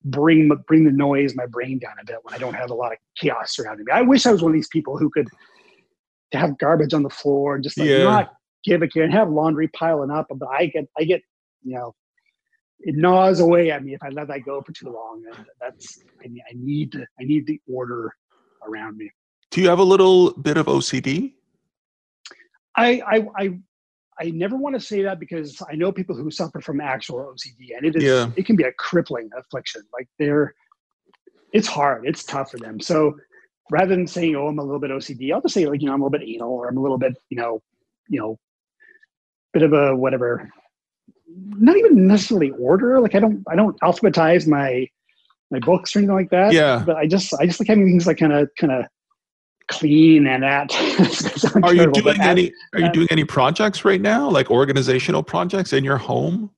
bring 0.05 0.49
bring 0.67 0.83
the 0.83 0.91
noise, 0.91 1.35
my 1.35 1.45
brain 1.45 1.79
down 1.79 1.95
a 2.01 2.05
bit 2.05 2.17
when 2.23 2.33
I 2.33 2.37
don't 2.37 2.55
have 2.55 2.69
a 2.69 2.73
lot 2.73 2.91
of 2.91 2.97
chaos 3.17 3.55
surrounding 3.55 3.85
me. 3.85 3.91
I 3.93 4.01
wish 4.01 4.25
I 4.25 4.31
was 4.31 4.41
one 4.41 4.51
of 4.51 4.55
these 4.55 4.67
people 4.67 4.97
who 4.97 5.09
could 5.09 5.29
to 6.33 6.37
have 6.37 6.57
garbage 6.57 6.93
on 6.93 7.03
the 7.03 7.09
floor 7.09 7.55
and 7.55 7.63
just 7.63 7.79
like 7.79 7.89
Yeah. 7.89 8.03
not 8.03 8.33
give 8.65 8.81
a 8.81 8.87
care 8.87 9.03
and 9.03 9.13
have 9.13 9.29
laundry 9.29 9.67
piling 9.69 10.11
up. 10.11 10.27
But 10.29 10.47
I 10.49 10.65
get, 10.65 10.85
I 10.97 11.03
get, 11.03 11.21
you 11.63 11.75
know, 11.75 11.93
it 12.85 12.95
gnaws 12.95 13.39
away 13.39 13.71
at 13.71 13.83
me 13.83 13.93
if 13.93 14.03
I 14.03 14.09
let 14.09 14.27
that 14.27 14.43
go 14.45 14.61
for 14.61 14.71
too 14.73 14.89
long. 14.89 15.23
And 15.35 15.45
that's, 15.59 15.99
I, 16.23 16.27
need- 16.27 16.43
I 16.49 16.53
need, 16.55 16.91
to, 16.93 17.05
I 17.19 17.23
need 17.23 17.47
the 17.47 17.59
order 17.71 18.13
around 18.67 18.97
me. 18.97 19.09
Do 19.51 19.61
you 19.61 19.69
have 19.69 19.79
a 19.79 19.83
little 19.83 20.31
bit 20.33 20.57
of 20.57 20.65
OCD? 20.65 21.33
I, 22.75 23.01
I, 23.05 23.27
I, 23.37 23.59
I 24.19 24.29
never 24.31 24.55
want 24.55 24.75
to 24.75 24.81
say 24.81 25.03
that 25.03 25.19
because 25.19 25.61
I 25.71 25.75
know 25.75 25.91
people 25.91 26.15
who 26.15 26.29
suffer 26.31 26.59
from 26.61 26.81
actual 26.81 27.17
OCD, 27.19 27.75
and 27.77 27.85
it 27.85 27.95
is, 27.95 28.03
Yeah. 28.03 28.29
it 28.35 28.45
can 28.45 28.55
be 28.55 28.63
a 28.63 28.71
crippling 28.73 29.29
affliction. 29.37 29.81
Like 29.93 30.07
they're, 30.19 30.53
it's 31.51 31.67
hard, 31.67 32.05
it's 32.07 32.23
tough 32.23 32.51
for 32.51 32.57
them. 32.57 32.79
So 32.79 33.15
rather 33.71 33.95
than 33.95 34.07
saying, 34.07 34.35
"Oh, 34.35 34.47
I'm 34.47 34.57
a 34.59 34.63
little 34.63 34.79
bit 34.79 34.89
OCD," 34.91 35.31
I'll 35.31 35.41
just 35.41 35.53
say, 35.53 35.65
like, 35.67 35.81
you 35.81 35.87
know, 35.87 35.93
I'm 35.93 36.01
a 36.01 36.05
little 36.05 36.17
bit 36.19 36.27
anal, 36.27 36.51
or 36.51 36.67
I'm 36.67 36.77
a 36.77 36.81
little 36.81 36.97
bit, 36.97 37.13
you 37.29 37.37
know, 37.37 37.61
you 38.09 38.19
know, 38.19 38.39
bit 39.53 39.61
of 39.63 39.73
a 39.73 39.95
whatever. 39.95 40.49
Not 41.35 41.77
even 41.77 42.07
necessarily 42.07 42.51
order. 42.51 42.99
Like 42.99 43.15
I 43.15 43.19
don't, 43.19 43.43
I 43.49 43.55
don't 43.55 43.79
alphabetize 43.81 44.47
my 44.47 44.87
my 45.51 45.59
books 45.59 45.95
or 45.95 45.99
anything 45.99 46.15
like 46.15 46.31
that. 46.31 46.53
Yeah. 46.53 46.83
But 46.85 46.95
I 46.97 47.05
just, 47.05 47.33
I 47.39 47.45
just 47.45 47.59
like 47.59 47.67
having 47.67 47.85
things 47.85 48.07
like 48.07 48.17
kind 48.17 48.33
of, 48.33 48.49
kind 48.57 48.73
of 48.73 48.85
clean 49.67 50.27
and 50.27 50.43
at. 50.43 50.73
Are 51.63 51.73
you 51.73 51.91
doing 51.91 52.19
any? 52.21 52.51
Are 52.73 52.79
you 52.79 52.85
uh, 52.87 52.91
doing 52.91 53.07
any 53.11 53.23
projects 53.23 53.85
right 53.85 54.01
now, 54.01 54.29
like 54.29 54.51
organizational 54.51 55.23
projects 55.23 55.73
in 55.73 55.83
your 55.83 55.97
home? 55.97 56.49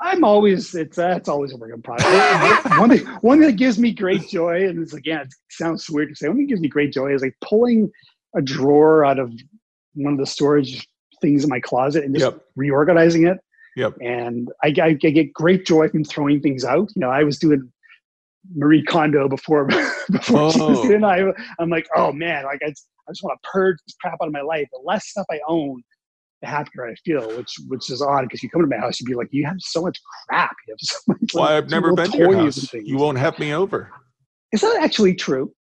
I'm 0.00 0.24
always 0.24 0.74
it's 0.74 0.98
uh, 0.98 1.14
it's 1.16 1.28
always 1.28 1.52
a 1.52 1.56
work 1.56 1.72
in 1.74 1.82
progress. 1.82 2.64
one 2.78 2.90
thing 2.90 3.06
one 3.22 3.38
thing 3.38 3.48
that 3.48 3.56
gives 3.56 3.78
me 3.78 3.92
great 3.92 4.28
joy, 4.28 4.68
and 4.68 4.82
it's 4.82 4.94
again 4.94 5.20
it 5.22 5.34
sounds 5.50 5.88
weird 5.88 6.10
to 6.10 6.14
say. 6.14 6.28
One 6.28 6.36
thing 6.36 6.46
that 6.46 6.50
gives 6.50 6.60
me 6.60 6.68
great 6.68 6.92
joy 6.92 7.14
is 7.14 7.22
like 7.22 7.34
pulling 7.42 7.90
a 8.34 8.42
drawer 8.42 9.04
out 9.04 9.18
of 9.18 9.32
one 9.94 10.12
of 10.12 10.18
the 10.18 10.26
storage 10.26 10.86
things 11.22 11.44
in 11.44 11.50
my 11.50 11.60
closet 11.60 12.04
and 12.04 12.14
just 12.14 12.30
Yep. 12.30 12.44
reorganizing 12.56 13.26
it. 13.26 13.38
Yep. 13.76 13.94
And 14.00 14.50
I, 14.64 14.68
I, 14.80 14.86
I 14.86 14.92
get 14.94 15.32
great 15.32 15.66
joy 15.66 15.88
from 15.88 16.02
throwing 16.04 16.40
things 16.40 16.64
out. 16.64 16.88
You 16.96 17.00
know, 17.00 17.10
I 17.10 17.22
was 17.24 17.38
doing 17.38 17.70
Marie 18.54 18.82
Kondo 18.82 19.28
before 19.28 19.66
before 20.10 20.52
she 20.52 20.60
was 20.60 20.78
Oh. 20.78 20.90
in. 20.90 21.04
I 21.04 21.22
I'm 21.60 21.70
like, 21.70 21.86
oh 21.94 22.12
man, 22.12 22.44
like 22.44 22.60
I 22.64 22.70
just, 22.70 22.88
I 23.08 23.12
just 23.12 23.22
want 23.22 23.38
to 23.42 23.48
purge 23.52 23.76
this 23.86 23.94
crap 24.00 24.16
out 24.20 24.26
of 24.28 24.32
my 24.32 24.40
life. 24.40 24.66
The 24.72 24.80
less 24.84 25.06
stuff 25.08 25.26
I 25.30 25.38
own, 25.46 25.82
the 26.42 26.48
happier 26.48 26.86
I 26.86 26.94
feel. 27.04 27.28
Which 27.36 27.54
which 27.68 27.90
is 27.90 28.00
odd 28.02 28.22
because 28.22 28.42
you 28.42 28.48
come 28.48 28.62
to 28.62 28.66
my 28.66 28.78
house, 28.78 28.98
you'd 29.00 29.06
be 29.06 29.14
like, 29.14 29.28
you 29.30 29.44
have 29.46 29.56
so 29.58 29.82
much 29.82 30.00
crap. 30.28 30.56
You 30.66 30.72
have 30.74 30.78
so 30.80 30.96
much. 31.08 31.34
Well, 31.34 31.44
like, 31.44 31.52
I've 31.52 31.70
never 31.70 31.92
been 31.92 32.10
to 32.12 32.18
your 32.18 32.34
house. 32.34 32.72
You 32.72 32.96
won't 32.96 33.18
have 33.18 33.38
me 33.38 33.52
over. 33.52 33.90
Is 34.52 34.62
that 34.62 34.78
actually 34.82 35.14
true? 35.14 35.52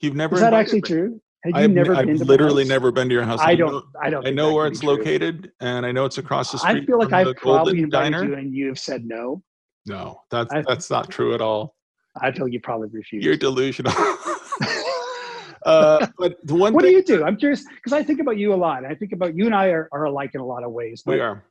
You've 0.00 0.16
never. 0.16 0.34
Is 0.34 0.40
that 0.40 0.52
actually 0.54 0.78
me. 0.78 0.88
true? 0.88 1.20
You 1.44 1.52
I've, 1.56 1.70
never 1.72 1.94
I've 1.94 2.06
been 2.06 2.18
to 2.18 2.24
literally 2.24 2.64
never 2.64 2.92
been 2.92 3.08
to 3.08 3.14
your 3.14 3.24
house. 3.24 3.40
I 3.42 3.56
don't. 3.56 3.84
I 4.00 4.10
don't. 4.10 4.24
I 4.26 4.30
know 4.30 4.54
where 4.54 4.68
it's 4.68 4.78
true. 4.80 4.90
located, 4.90 5.50
and 5.60 5.84
I 5.84 5.90
know 5.90 6.04
it's 6.04 6.18
across 6.18 6.52
the 6.52 6.58
street. 6.58 6.82
I 6.82 6.86
feel 6.86 6.98
like 7.00 7.08
from 7.08 7.14
I've 7.28 7.36
probably 7.36 7.80
invited 7.80 8.12
Diner. 8.12 8.24
you 8.24 8.34
and 8.34 8.54
you 8.54 8.68
have 8.68 8.78
said 8.78 9.04
no. 9.04 9.42
No, 9.86 10.20
that's 10.30 10.52
I- 10.52 10.62
that's 10.62 10.88
not 10.88 11.10
true 11.10 11.34
at 11.34 11.40
all. 11.40 11.74
I 12.20 12.30
feel 12.30 12.46
you 12.46 12.60
probably 12.60 12.88
refused. 12.92 13.24
You're 13.24 13.36
delusional. 13.36 13.92
uh, 15.66 16.06
but 16.18 16.36
the 16.46 16.54
one 16.54 16.74
what 16.74 16.82
do 16.84 16.90
you 16.90 17.02
do? 17.02 17.24
I'm 17.24 17.36
curious 17.36 17.64
because 17.64 17.92
I 17.92 18.02
think 18.02 18.20
about 18.20 18.36
you 18.36 18.52
a 18.52 18.56
lot. 18.56 18.84
I 18.84 18.94
think 18.94 19.12
about 19.12 19.34
you 19.36 19.46
and 19.46 19.54
I 19.54 19.68
are, 19.68 19.88
are 19.92 20.04
alike 20.04 20.32
in 20.34 20.40
a 20.40 20.46
lot 20.46 20.62
of 20.64 20.72
ways. 20.72 21.02
we 21.06 21.20
are. 21.20 21.42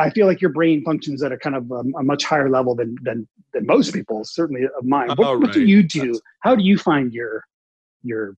I 0.00 0.10
feel 0.10 0.26
like 0.26 0.40
your 0.40 0.52
brain 0.52 0.84
functions 0.84 1.22
at 1.24 1.32
a 1.32 1.36
kind 1.36 1.56
of 1.56 1.70
um, 1.72 1.92
a 1.98 2.02
much 2.02 2.24
higher 2.24 2.48
level 2.48 2.74
than 2.74 2.96
than 3.02 3.28
than 3.52 3.66
most 3.66 3.92
people, 3.92 4.24
certainly 4.24 4.64
of 4.64 4.84
mine. 4.84 5.08
What, 5.08 5.18
Oh, 5.20 5.38
what 5.38 5.52
do 5.52 5.64
you 5.64 5.82
do? 5.82 6.00
That's- 6.00 6.20
How 6.42 6.54
do 6.54 6.62
you 6.62 6.78
find 6.78 7.12
your 7.12 7.44
your 8.02 8.36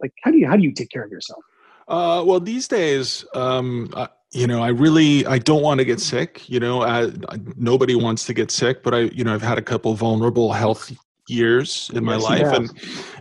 like? 0.00 0.12
How 0.22 0.30
do 0.30 0.38
you 0.38 0.46
how 0.46 0.56
do 0.56 0.62
you 0.62 0.72
take 0.72 0.90
care 0.90 1.04
of 1.04 1.10
yourself? 1.10 1.42
Uh, 1.86 2.22
well, 2.26 2.38
these 2.38 2.68
days, 2.68 3.24
um, 3.34 3.90
I, 3.96 4.08
you 4.32 4.46
know, 4.46 4.62
I 4.62 4.68
really 4.68 5.24
I 5.26 5.38
don't 5.38 5.62
want 5.62 5.78
to 5.78 5.84
get 5.84 6.00
sick. 6.00 6.48
You 6.48 6.60
know, 6.60 6.82
I, 6.82 7.04
I, 7.06 7.38
nobody 7.56 7.94
wants 7.94 8.26
to 8.26 8.34
get 8.34 8.50
sick, 8.50 8.82
but 8.82 8.94
I, 8.94 9.00
you 9.00 9.24
know, 9.24 9.34
I've 9.34 9.42
had 9.42 9.58
a 9.58 9.62
couple 9.62 9.94
vulnerable 9.94 10.52
health 10.52 10.92
years 11.28 11.90
in 11.94 12.04
my 12.04 12.14
Yes, 12.14 12.22
life, 12.22 12.52
and 12.52 12.70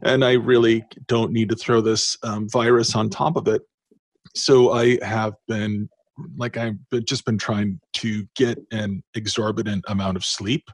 and 0.04 0.26
I 0.26 0.34
really 0.34 0.84
don't 1.08 1.32
need 1.32 1.50
to 1.50 1.56
throw 1.56 1.82
this 1.82 2.18
um, 2.24 2.50
virus 2.50 2.96
on 2.96 3.10
top 3.10 3.38
of 3.38 3.48
it. 3.48 3.62
So 4.36 4.74
I 4.74 5.04
have 5.04 5.34
been 5.48 5.90
like 6.36 6.58
I've 6.58 6.78
just 7.06 7.26
been 7.26 7.38
trying 7.38 7.80
to 7.94 8.26
get 8.36 8.60
an 8.72 9.04
exorbitant 9.16 9.86
amount 9.88 10.18
of 10.18 10.26
sleep. 10.26 10.70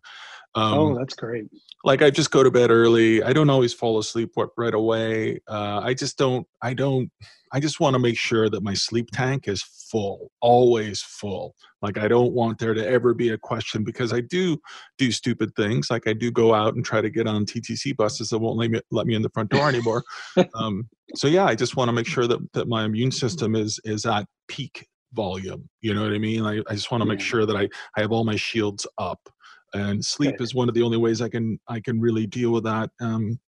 Um, 0.55 0.73
oh, 0.73 0.97
that's 0.97 1.15
great. 1.15 1.45
Like 1.83 2.01
I 2.01 2.09
just 2.09 2.31
go 2.31 2.43
to 2.43 2.51
bed 2.51 2.71
early. 2.71 3.21
I 3.21 3.33
don't 3.33 3.49
always 3.49 3.73
fall 3.73 3.99
asleep 3.99 4.31
right 4.57 4.73
away. 4.73 5.39
Uh, 5.47 5.81
I 5.83 5.93
just 5.93 6.17
don't. 6.17 6.47
I 6.61 6.73
don't. 6.73 7.11
I 7.51 7.59
just 7.59 7.79
want 7.79 7.93
to 7.93 7.99
make 7.99 8.17
sure 8.17 8.49
that 8.49 8.63
my 8.63 8.73
sleep 8.73 9.09
tank 9.11 9.47
is 9.47 9.61
full, 9.61 10.31
always 10.41 11.01
full. 11.01 11.55
Like 11.81 11.97
I 11.97 12.07
don't 12.07 12.33
want 12.33 12.57
there 12.57 12.73
to 12.73 12.87
ever 12.87 13.13
be 13.13 13.29
a 13.29 13.37
question 13.37 13.83
because 13.83 14.13
I 14.13 14.21
do 14.21 14.57
do 14.97 15.11
stupid 15.11 15.53
things. 15.55 15.91
Like 15.91 16.07
I 16.07 16.13
do 16.13 16.31
go 16.31 16.53
out 16.53 16.75
and 16.75 16.83
try 16.83 17.01
to 17.01 17.09
get 17.09 17.27
on 17.27 17.45
TTC 17.45 17.95
buses 17.97 18.29
that 18.29 18.39
won't 18.39 18.57
let 18.57 18.71
me 18.71 18.81
let 18.89 19.05
me 19.05 19.15
in 19.15 19.21
the 19.21 19.29
front 19.29 19.49
door 19.49 19.67
anymore. 19.67 20.03
um, 20.55 20.89
so 21.15 21.27
yeah, 21.27 21.45
I 21.45 21.53
just 21.53 21.75
want 21.75 21.89
to 21.89 21.93
make 21.93 22.07
sure 22.07 22.27
that 22.27 22.39
that 22.53 22.67
my 22.67 22.85
immune 22.85 23.11
system 23.11 23.55
is 23.55 23.79
is 23.83 24.05
at 24.05 24.25
peak 24.47 24.87
volume. 25.11 25.69
You 25.81 25.93
know 25.93 26.01
what 26.01 26.13
I 26.13 26.17
mean? 26.17 26.45
I, 26.45 26.61
I 26.67 26.73
just 26.73 26.91
want 26.91 27.01
to 27.01 27.05
make 27.05 27.19
sure 27.19 27.45
that 27.45 27.57
I 27.57 27.67
I 27.95 28.01
have 28.01 28.11
all 28.11 28.23
my 28.23 28.37
shields 28.37 28.87
up 28.97 29.29
and 29.73 30.03
sleep 30.03 30.39
is 30.39 30.53
one 30.53 30.69
of 30.69 30.75
the 30.75 30.83
only 30.83 30.97
ways 30.97 31.21
I 31.21 31.29
can 31.29 31.59
I 31.67 31.79
can 31.79 31.99
really 31.99 32.27
deal 32.27 32.51
with 32.51 32.63
that. 32.63 32.89
Um, 33.01 33.39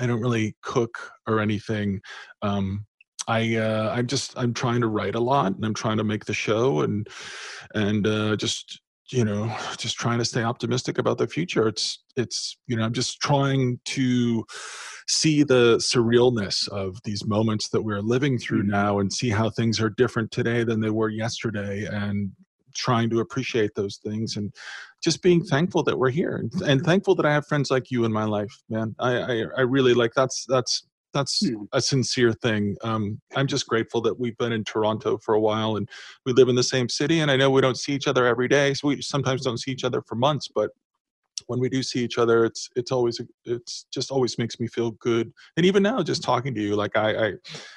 I 0.00 0.06
don't 0.06 0.20
really 0.20 0.54
cook 0.62 1.12
or 1.26 1.40
anything. 1.40 2.00
Um, 2.42 2.86
I 3.28 3.56
uh, 3.56 3.94
I'm 3.96 4.06
just 4.06 4.36
I'm 4.36 4.52
trying 4.54 4.80
to 4.80 4.88
write 4.88 5.14
a 5.14 5.20
lot 5.20 5.54
and 5.54 5.64
I'm 5.64 5.74
trying 5.74 5.98
to 5.98 6.04
make 6.04 6.24
the 6.24 6.34
show 6.34 6.80
and 6.80 7.06
and 7.74 8.06
uh, 8.06 8.36
just 8.36 8.80
you 9.10 9.24
know 9.24 9.54
just 9.78 9.96
trying 9.96 10.18
to 10.18 10.24
stay 10.24 10.42
optimistic 10.42 10.98
about 10.98 11.18
the 11.18 11.26
future. 11.26 11.68
It's 11.68 12.02
it's 12.16 12.56
you 12.66 12.76
know 12.76 12.84
I'm 12.84 12.92
just 12.92 13.20
trying 13.20 13.80
to 13.86 14.44
see 15.08 15.42
the 15.42 15.76
surrealness 15.78 16.68
of 16.68 16.96
these 17.04 17.26
moments 17.26 17.68
that 17.70 17.82
we're 17.82 18.00
living 18.00 18.38
through 18.38 18.62
Mhm. 18.62 18.68
now 18.68 18.98
and 19.00 19.12
see 19.12 19.30
how 19.30 19.50
things 19.50 19.80
are 19.80 19.90
different 19.90 20.30
today 20.30 20.64
than 20.64 20.80
they 20.80 20.90
were 20.90 21.08
yesterday 21.08 21.86
and 21.86 22.30
trying 22.74 23.10
to 23.10 23.20
appreciate 23.20 23.74
those 23.74 23.98
things 23.98 24.36
and 24.36 24.54
just 25.02 25.22
being 25.22 25.42
thankful 25.44 25.82
that 25.82 25.98
we're 25.98 26.10
here 26.10 26.36
and, 26.36 26.52
and 26.62 26.82
thankful 26.82 27.14
that 27.16 27.26
I 27.26 27.32
have 27.32 27.46
friends 27.46 27.70
like 27.70 27.90
you 27.90 28.04
in 28.04 28.12
my 28.12 28.24
life, 28.24 28.62
man. 28.70 28.94
I, 28.98 29.16
I, 29.18 29.44
I 29.58 29.60
really 29.62 29.94
like 29.94 30.12
that's 30.14 30.46
that's 30.48 30.86
that's 31.12 31.46
Hmm. 31.46 31.64
a 31.72 31.80
sincere 31.80 32.32
thing. 32.32 32.76
Um, 32.82 33.20
I'm 33.36 33.46
just 33.46 33.66
grateful 33.66 34.00
that 34.02 34.18
we've 34.18 34.36
been 34.38 34.52
in 34.52 34.64
Toronto 34.64 35.18
for 35.18 35.34
a 35.34 35.40
while 35.40 35.76
and 35.76 35.88
we 36.24 36.32
live 36.32 36.48
in 36.48 36.54
the 36.54 36.62
same 36.62 36.88
city. 36.88 37.20
And 37.20 37.30
I 37.30 37.36
know 37.36 37.50
we 37.50 37.60
don't 37.60 37.76
see 37.76 37.92
each 37.92 38.08
other 38.08 38.26
every 38.26 38.48
day, 38.48 38.72
so 38.74 38.88
we 38.88 39.02
sometimes 39.02 39.42
don't 39.42 39.58
see 39.58 39.72
each 39.72 39.84
other 39.84 40.02
for 40.02 40.14
months. 40.14 40.48
But 40.54 40.70
when 41.48 41.60
we 41.60 41.68
do 41.68 41.82
see 41.82 42.02
each 42.02 42.18
other, 42.18 42.44
it's 42.44 42.68
it's 42.76 42.92
always 42.92 43.20
it's 43.44 43.86
just 43.92 44.10
always 44.10 44.38
makes 44.38 44.58
me 44.60 44.68
feel 44.68 44.92
good. 44.92 45.32
And 45.56 45.66
even 45.66 45.82
now, 45.82 46.02
just 46.02 46.22
talking 46.22 46.54
to 46.54 46.60
you, 46.62 46.76
like 46.76 46.96
I 46.96 47.26
I, 47.26 47.32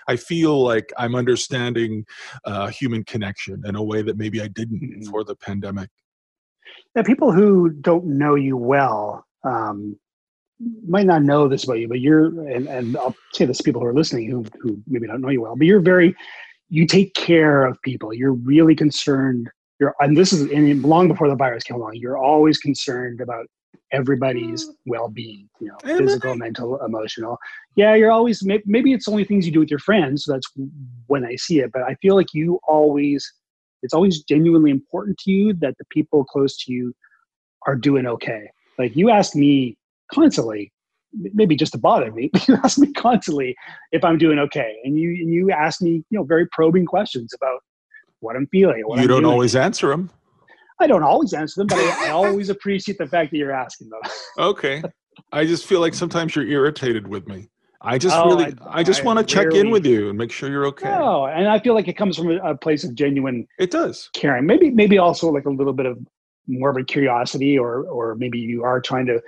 I 0.08 0.16
feel 0.16 0.64
like 0.64 0.94
I'm 0.98 1.16
understanding 1.16 2.06
uh, 2.46 2.68
human 2.68 3.04
connection 3.04 3.64
in 3.66 3.76
a 3.76 3.84
way 3.84 4.02
that 4.02 4.18
maybe 4.18 4.42
I 4.42 4.48
didn't 4.48 5.00
before 5.00 5.24
the 5.24 5.36
pandemic. 5.36 5.90
Yeah, 6.96 7.04
people 7.04 7.32
who 7.32 7.70
don't 7.70 8.06
know 8.06 8.36
you 8.36 8.58
well 8.58 9.26
um, 9.44 9.98
might 10.88 11.06
not 11.06 11.24
know 11.24 11.48
this 11.48 11.66
about 11.66 11.80
you, 11.80 11.88
but 11.88 12.00
you're, 12.00 12.28
and, 12.50 12.68
and 12.68 12.98
I'll 12.98 13.16
say 13.34 13.46
this 13.46 13.58
to 13.58 13.64
people 13.64 13.82
who 13.82 13.88
are 13.88 13.94
listening 13.94 14.30
who, 14.30 14.46
who 14.62 14.82
maybe 14.88 15.08
don't 15.08 15.22
know 15.22 15.30
you 15.30 15.42
well, 15.42 15.56
but 15.56 15.68
you're 15.68 15.82
very, 15.82 16.16
you 16.70 16.88
take 16.88 17.14
care 17.14 17.66
of 17.66 17.82
people. 17.82 18.14
You're 18.14 18.34
really 18.34 18.76
concerned. 18.76 19.50
You're, 19.80 19.94
and 20.00 20.16
this 20.16 20.32
is 20.32 20.50
and 20.52 20.84
long 20.84 21.08
before 21.08 21.28
the 21.28 21.36
virus 21.36 21.64
came 21.64 21.76
along. 21.78 21.96
You're 21.96 22.18
always 22.18 22.58
concerned 22.58 23.22
about 23.22 23.46
everybody's 23.92 24.72
well-being. 24.86 25.50
You 25.60 25.68
know, 25.68 25.78
Am 25.84 25.98
physical, 25.98 26.32
I? 26.32 26.36
mental, 26.36 26.80
emotional. 26.84 27.38
Yeah, 27.76 27.94
you're 27.96 28.12
always. 28.12 28.44
Maybe 28.66 28.94
it's 28.94 29.08
only 29.08 29.26
things 29.26 29.46
you 29.46 29.52
do 29.52 29.60
with 29.60 29.70
your 29.70 29.80
friends. 29.80 30.24
So 30.24 30.34
that's 30.34 30.50
when 31.08 31.26
I 31.26 31.36
see 31.36 31.60
it. 31.60 31.72
But 31.72 31.84
I 31.84 31.96
feel 31.96 32.16
like 32.16 32.34
you 32.34 32.60
always. 32.68 33.32
It's 33.86 33.94
always 33.94 34.24
genuinely 34.24 34.72
important 34.72 35.18
to 35.20 35.32
you 35.32 35.54
that 35.54 35.76
the 35.78 35.86
people 35.86 36.26
close 36.26 36.58
to 36.66 36.74
you 36.74 36.94
are 37.66 37.76
doing 37.76 38.06
okay. 38.06 38.50
Like 38.78 38.96
you 38.96 39.10
ask 39.10 39.36
me 39.36 39.78
constantly, 40.12 40.74
maybe 41.14 41.56
just 41.56 41.72
to 41.74 41.78
bother 41.78 42.12
me, 42.12 42.30
but 42.34 42.48
you 42.48 42.56
ask 42.56 42.78
me 42.78 42.92
constantly 42.92 43.56
if 43.92 44.04
I'm 44.04 44.18
doing 44.18 44.40
okay, 44.40 44.76
and 44.84 45.00
you 45.00 45.12
and 45.12 45.32
you 45.34 45.52
ask 45.52 45.82
me, 45.82 46.04
you 46.10 46.18
know, 46.18 46.24
very 46.24 46.48
probing 46.52 46.86
questions 46.86 47.34
about 47.34 47.62
what 48.20 48.36
I'm 48.36 48.48
feeling. 48.48 48.82
What 48.86 48.98
you 48.98 49.04
I'm 49.04 49.08
don't 49.08 49.22
doing. 49.22 49.32
always 49.32 49.56
answer 49.56 49.88
them. 49.88 50.10
I 50.80 50.88
don't 50.88 51.04
always 51.04 51.34
answer 51.34 51.62
them, 51.62 51.68
but 51.68 51.78
I, 51.78 52.08
I 52.08 52.10
always 52.10 52.50
appreciate 52.56 52.98
the 52.98 53.08
fact 53.08 53.32
that 53.32 53.38
you're 53.38 53.54
asking 53.54 53.90
them. 53.90 54.02
Okay. 54.38 54.84
I 55.32 55.46
just 55.46 55.66
feel 55.66 55.80
like 55.80 55.94
sometimes 55.94 56.36
you're 56.36 56.46
irritated 56.46 57.08
with 57.08 57.28
me. 57.28 57.50
I 57.86 57.98
just 57.98 58.16
Oh, 58.18 58.26
really, 58.28 58.46
I, 58.66 58.80
I- 58.80 58.84
just 58.84 59.04
want 59.04 59.20
to 59.20 59.26
check 59.26 59.54
in 59.54 59.70
with 59.70 59.86
you 59.86 60.10
and 60.10 60.18
make 60.18 60.32
sure 60.32 60.50
you're 60.50 60.66
okay. 60.68 60.90
No, 60.90 61.28
and 61.28 61.48
I 61.48 61.60
feel 61.60 61.74
like 61.76 61.88
it 61.88 61.94
comes 61.98 62.18
from 62.18 62.32
a, 62.32 62.38
a 62.52 62.56
place 62.58 62.84
of 62.84 62.96
genuine 62.96 63.48
It 63.60 63.72
does. 63.72 64.10
caring. 64.14 64.46
Maybe 64.46 64.70
maybe 64.72 64.98
also 64.98 65.30
like 65.32 65.46
a 65.46 65.50
little 65.50 65.74
bit 65.74 65.86
of 65.86 65.98
morbid 66.48 66.88
curiosity, 66.88 67.58
or 67.58 67.84
or 67.84 68.16
maybe 68.16 68.40
you 68.40 68.64
are 68.64 68.82
trying 68.82 69.06
to 69.08 69.22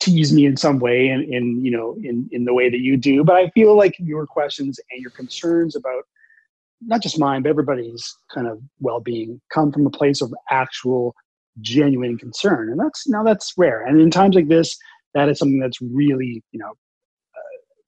tease 0.00 0.32
me 0.32 0.46
in 0.46 0.56
some 0.56 0.78
way, 0.78 1.08
in, 1.08 1.22
in 1.32 1.64
you 1.64 1.70
know 1.70 1.96
in 2.02 2.28
in 2.32 2.44
the 2.44 2.54
way 2.54 2.68
that 2.70 2.80
you 2.80 2.96
do. 2.96 3.22
But 3.24 3.36
I 3.36 3.50
feel 3.50 3.76
like 3.76 3.94
your 3.98 4.26
questions 4.26 4.80
and 4.90 5.00
your 5.00 5.10
concerns 5.10 5.76
about 5.76 6.04
not 6.84 7.02
just 7.02 7.18
mine, 7.18 7.42
but 7.42 7.50
everybody's 7.50 8.16
kind 8.34 8.46
of 8.48 8.60
well 8.80 9.00
being 9.00 9.40
come 9.52 9.70
from 9.72 9.86
a 9.86 9.90
place 9.90 10.20
of 10.20 10.32
actual 10.50 11.14
genuine 11.60 12.16
concern, 12.18 12.70
and 12.70 12.80
that's 12.80 13.06
now 13.08 13.22
that's 13.22 13.52
rare. 13.56 13.84
And 13.84 14.00
in 14.00 14.10
times 14.10 14.34
like 14.34 14.48
this, 14.48 14.76
that 15.14 15.28
is 15.28 15.38
something 15.38 15.60
that's 15.60 15.80
really 15.80 16.42
you 16.52 16.58
know 16.58 16.72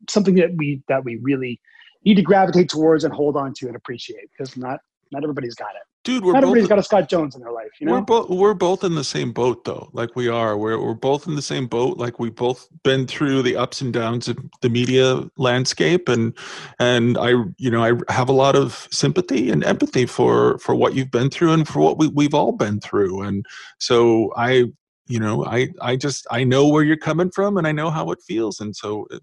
something 0.08 0.34
that 0.36 0.54
we 0.56 0.82
that 0.88 1.04
we 1.04 1.16
really 1.16 1.60
need 2.04 2.14
to 2.16 2.22
gravitate 2.22 2.68
towards 2.68 3.04
and 3.04 3.12
hold 3.12 3.36
on 3.36 3.54
to 3.54 3.66
and 3.66 3.76
appreciate 3.76 4.30
because 4.36 4.56
not 4.56 4.80
not 5.12 5.22
everybody's 5.22 5.54
got 5.54 5.70
it. 5.74 5.82
Dude, 6.02 6.22
we're 6.22 6.32
not 6.34 6.42
both 6.42 6.48
everybody's 6.50 6.68
got 6.68 6.78
a 6.78 6.82
Scott 6.82 7.08
Jones 7.08 7.34
in 7.34 7.40
their 7.40 7.50
life, 7.50 7.70
you 7.80 7.88
we're 7.88 8.00
know. 8.00 8.04
both 8.04 8.28
we're 8.28 8.52
both 8.52 8.84
in 8.84 8.94
the 8.94 9.04
same 9.04 9.32
boat 9.32 9.64
though. 9.64 9.88
Like 9.94 10.14
we 10.14 10.28
are. 10.28 10.58
We're 10.58 10.78
we're 10.78 10.92
both 10.92 11.26
in 11.26 11.34
the 11.34 11.42
same 11.42 11.66
boat. 11.66 11.96
Like 11.96 12.18
we've 12.18 12.34
both 12.34 12.68
been 12.82 13.06
through 13.06 13.40
the 13.42 13.56
ups 13.56 13.80
and 13.80 13.90
downs 13.90 14.28
of 14.28 14.36
the 14.60 14.68
media 14.68 15.22
landscape 15.38 16.10
and 16.10 16.36
and 16.78 17.16
I 17.16 17.30
you 17.56 17.70
know, 17.70 17.82
I 17.82 18.12
have 18.12 18.28
a 18.28 18.32
lot 18.32 18.54
of 18.54 18.86
sympathy 18.90 19.50
and 19.50 19.64
empathy 19.64 20.04
for 20.04 20.58
for 20.58 20.74
what 20.74 20.94
you've 20.94 21.10
been 21.10 21.30
through 21.30 21.52
and 21.52 21.66
for 21.66 21.80
what 21.80 21.96
we 21.96 22.08
we've 22.08 22.34
all 22.34 22.52
been 22.52 22.80
through. 22.80 23.22
And 23.22 23.46
so 23.78 24.30
I 24.36 24.66
you 25.06 25.20
know, 25.20 25.46
I 25.46 25.68
I 25.80 25.96
just 25.96 26.26
I 26.30 26.44
know 26.44 26.68
where 26.68 26.84
you're 26.84 26.98
coming 26.98 27.30
from 27.30 27.56
and 27.56 27.66
I 27.66 27.72
know 27.72 27.90
how 27.90 28.10
it 28.10 28.20
feels 28.26 28.60
and 28.60 28.76
so 28.76 29.06
it, 29.10 29.22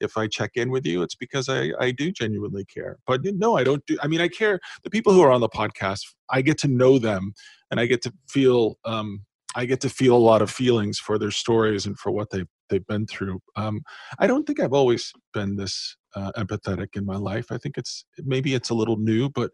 if 0.00 0.16
I 0.16 0.26
check 0.26 0.52
in 0.54 0.70
with 0.70 0.86
you, 0.86 1.02
it's 1.02 1.14
because 1.14 1.48
I, 1.48 1.72
I 1.80 1.90
do 1.90 2.10
genuinely 2.10 2.64
care. 2.64 2.98
But 3.06 3.20
no, 3.24 3.56
I 3.56 3.64
don't 3.64 3.84
do. 3.86 3.96
I 4.02 4.06
mean, 4.06 4.20
I 4.20 4.28
care. 4.28 4.60
The 4.84 4.90
people 4.90 5.12
who 5.12 5.22
are 5.22 5.30
on 5.30 5.40
the 5.40 5.48
podcast, 5.48 6.00
I 6.30 6.42
get 6.42 6.58
to 6.58 6.68
know 6.68 6.98
them, 6.98 7.32
and 7.70 7.80
I 7.80 7.86
get 7.86 8.02
to 8.02 8.12
feel. 8.28 8.78
Um, 8.84 9.24
I 9.54 9.64
get 9.64 9.80
to 9.80 9.88
feel 9.88 10.14
a 10.14 10.18
lot 10.18 10.42
of 10.42 10.50
feelings 10.50 10.98
for 10.98 11.18
their 11.18 11.30
stories 11.30 11.86
and 11.86 11.98
for 11.98 12.12
what 12.12 12.30
they've 12.30 12.46
they've 12.68 12.86
been 12.86 13.06
through. 13.06 13.40
Um, 13.56 13.80
I 14.18 14.26
don't 14.26 14.44
think 14.46 14.60
I've 14.60 14.74
always 14.74 15.12
been 15.32 15.56
this 15.56 15.96
uh, 16.14 16.32
empathetic 16.36 16.96
in 16.96 17.04
my 17.04 17.16
life. 17.16 17.46
I 17.50 17.58
think 17.58 17.78
it's 17.78 18.04
maybe 18.18 18.54
it's 18.54 18.70
a 18.70 18.74
little 18.74 18.96
new, 18.96 19.28
but 19.30 19.50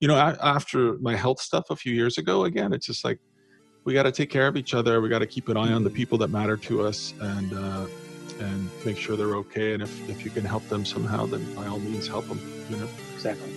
you 0.00 0.08
know, 0.08 0.16
a- 0.16 0.38
after 0.42 0.98
my 0.98 1.14
health 1.14 1.40
stuff 1.40 1.66
a 1.70 1.76
few 1.76 1.92
years 1.92 2.18
ago, 2.18 2.44
again, 2.44 2.72
it's 2.72 2.86
just 2.86 3.04
like 3.04 3.18
we 3.84 3.92
got 3.92 4.04
to 4.04 4.12
take 4.12 4.30
care 4.30 4.46
of 4.46 4.56
each 4.56 4.74
other. 4.74 5.00
We 5.00 5.08
got 5.08 5.18
to 5.20 5.26
keep 5.26 5.48
an 5.48 5.56
eye 5.56 5.72
on 5.72 5.84
the 5.84 5.90
people 5.90 6.18
that 6.18 6.28
matter 6.28 6.56
to 6.56 6.86
us, 6.86 7.12
and 7.20 7.52
uh, 7.52 7.86
and 8.40 8.70
make 8.84 8.96
sure 8.96 9.16
they're 9.16 9.36
okay. 9.36 9.74
And 9.74 9.82
if, 9.82 10.08
if 10.08 10.24
you 10.24 10.30
can 10.30 10.44
help 10.44 10.66
them 10.68 10.84
somehow, 10.84 11.26
then 11.26 11.54
by 11.54 11.66
all 11.66 11.78
means 11.78 12.08
help 12.08 12.26
them. 12.28 12.40
You 12.70 12.76
know. 12.76 12.88
Exactly. 13.14 13.52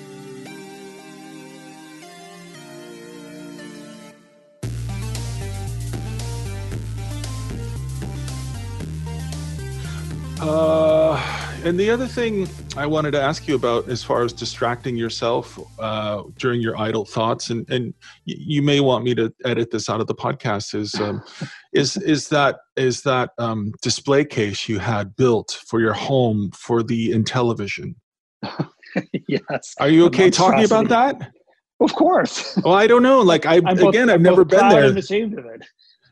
Uh, 10.40 11.46
and 11.63 11.80
the 11.80 11.89
other 11.89 12.08
thing 12.08 12.48
I 12.76 12.86
wanted 12.86 13.12
to 13.12 13.22
ask 13.22 13.48
you 13.48 13.56
about, 13.56 13.89
as 13.89 14.04
far 14.04 14.24
as 14.24 14.34
distracting 14.34 14.96
yourself 14.96 15.60
uh, 15.80 16.24
during 16.38 16.62
your 16.62 16.78
idle 16.78 17.06
thoughts, 17.06 17.50
and 17.50 17.70
and 17.70 17.93
you 18.26 18.62
may 18.62 18.80
want 18.80 19.04
me 19.04 19.15
to 19.15 19.34
edit 19.46 19.72
this 19.72 19.89
out 19.89 20.02
of 20.02 20.08
the 20.08 20.15
podcast, 20.15 20.76
is 20.76 20.96
um, 20.96 21.22
is 21.74 21.98
is 21.98 22.30
that 22.30 22.58
is 22.76 23.02
that 23.02 23.32
um, 23.38 23.74
display 23.82 24.26
case 24.26 24.67
you 24.70 24.80
had 24.80 25.15
built 25.15 25.60
for 25.67 25.80
your 25.80 25.93
home 25.93 26.52
for 26.52 26.84
the 26.84 27.12
Intellivision. 27.12 27.96
yes. 29.28 29.76
Are 29.80 29.89
you 29.89 30.06
okay 30.06 30.30
talking 30.30 30.65
about 30.65 30.89
that? 30.89 31.32
Of 31.80 31.93
course. 31.93 32.58
Well, 32.63 32.74
I 32.74 32.88
don't 32.88 33.04
know. 33.04 33.22
Like 33.22 33.46
I 33.46 33.56
I'm 33.65 33.78
both- 33.78 33.89
again, 33.89 34.10
I've 34.10 34.15
I'm 34.15 34.24
never 34.24 34.43
both 34.46 34.60
been 34.60 34.70
there. 34.70 35.02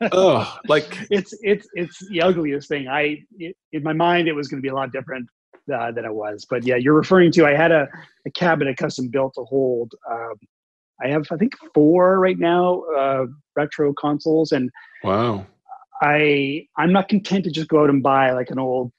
And 0.01 0.12
ashamed 0.12 0.13
of 0.13 0.41
it. 0.41 0.47
Oh, 0.47 0.58
like 0.67 0.99
It's 1.10 1.34
it's 1.41 1.67
it's 1.73 2.08
the 2.10 2.21
ugliest 2.21 2.67
thing. 2.69 2.88
I 2.88 3.23
it, 3.38 3.55
in 3.71 3.84
my 3.84 3.93
mind 3.93 4.27
it 4.27 4.34
was 4.34 4.47
going 4.47 4.60
to 4.62 4.65
be 4.65 4.69
a 4.69 4.75
lot 4.75 4.91
different 4.91 5.27
uh, 5.73 5.91
than 5.91 6.05
it 6.05 6.13
was. 6.13 6.45
But 6.49 6.63
yeah, 6.65 6.75
you're 6.75 6.93
referring 6.93 7.31
to. 7.34 7.45
I 7.45 7.55
had 7.55 7.71
a, 7.71 7.88
a 8.25 8.31
cabinet 8.31 8.77
custom 8.77 9.10
built 9.10 9.34
to 9.36 9.43
hold. 9.43 9.93
Um, 10.10 10.36
I 11.01 11.08
have 11.10 11.25
I 11.31 11.38
think 11.38 11.53
four 11.73 12.19
right 12.19 12.39
now 12.39 12.84
uh, 12.97 13.25
retro 13.55 13.93
consoles, 13.93 14.51
and 14.51 14.69
wow. 15.03 15.45
I 16.01 16.67
I'm 16.77 16.91
not 16.91 17.10
content 17.10 17.45
to 17.45 17.51
just 17.51 17.67
go 17.67 17.84
out 17.84 17.89
and 17.89 18.03
buy 18.03 18.31
like 18.31 18.49
an 18.51 18.60
old 18.60 18.91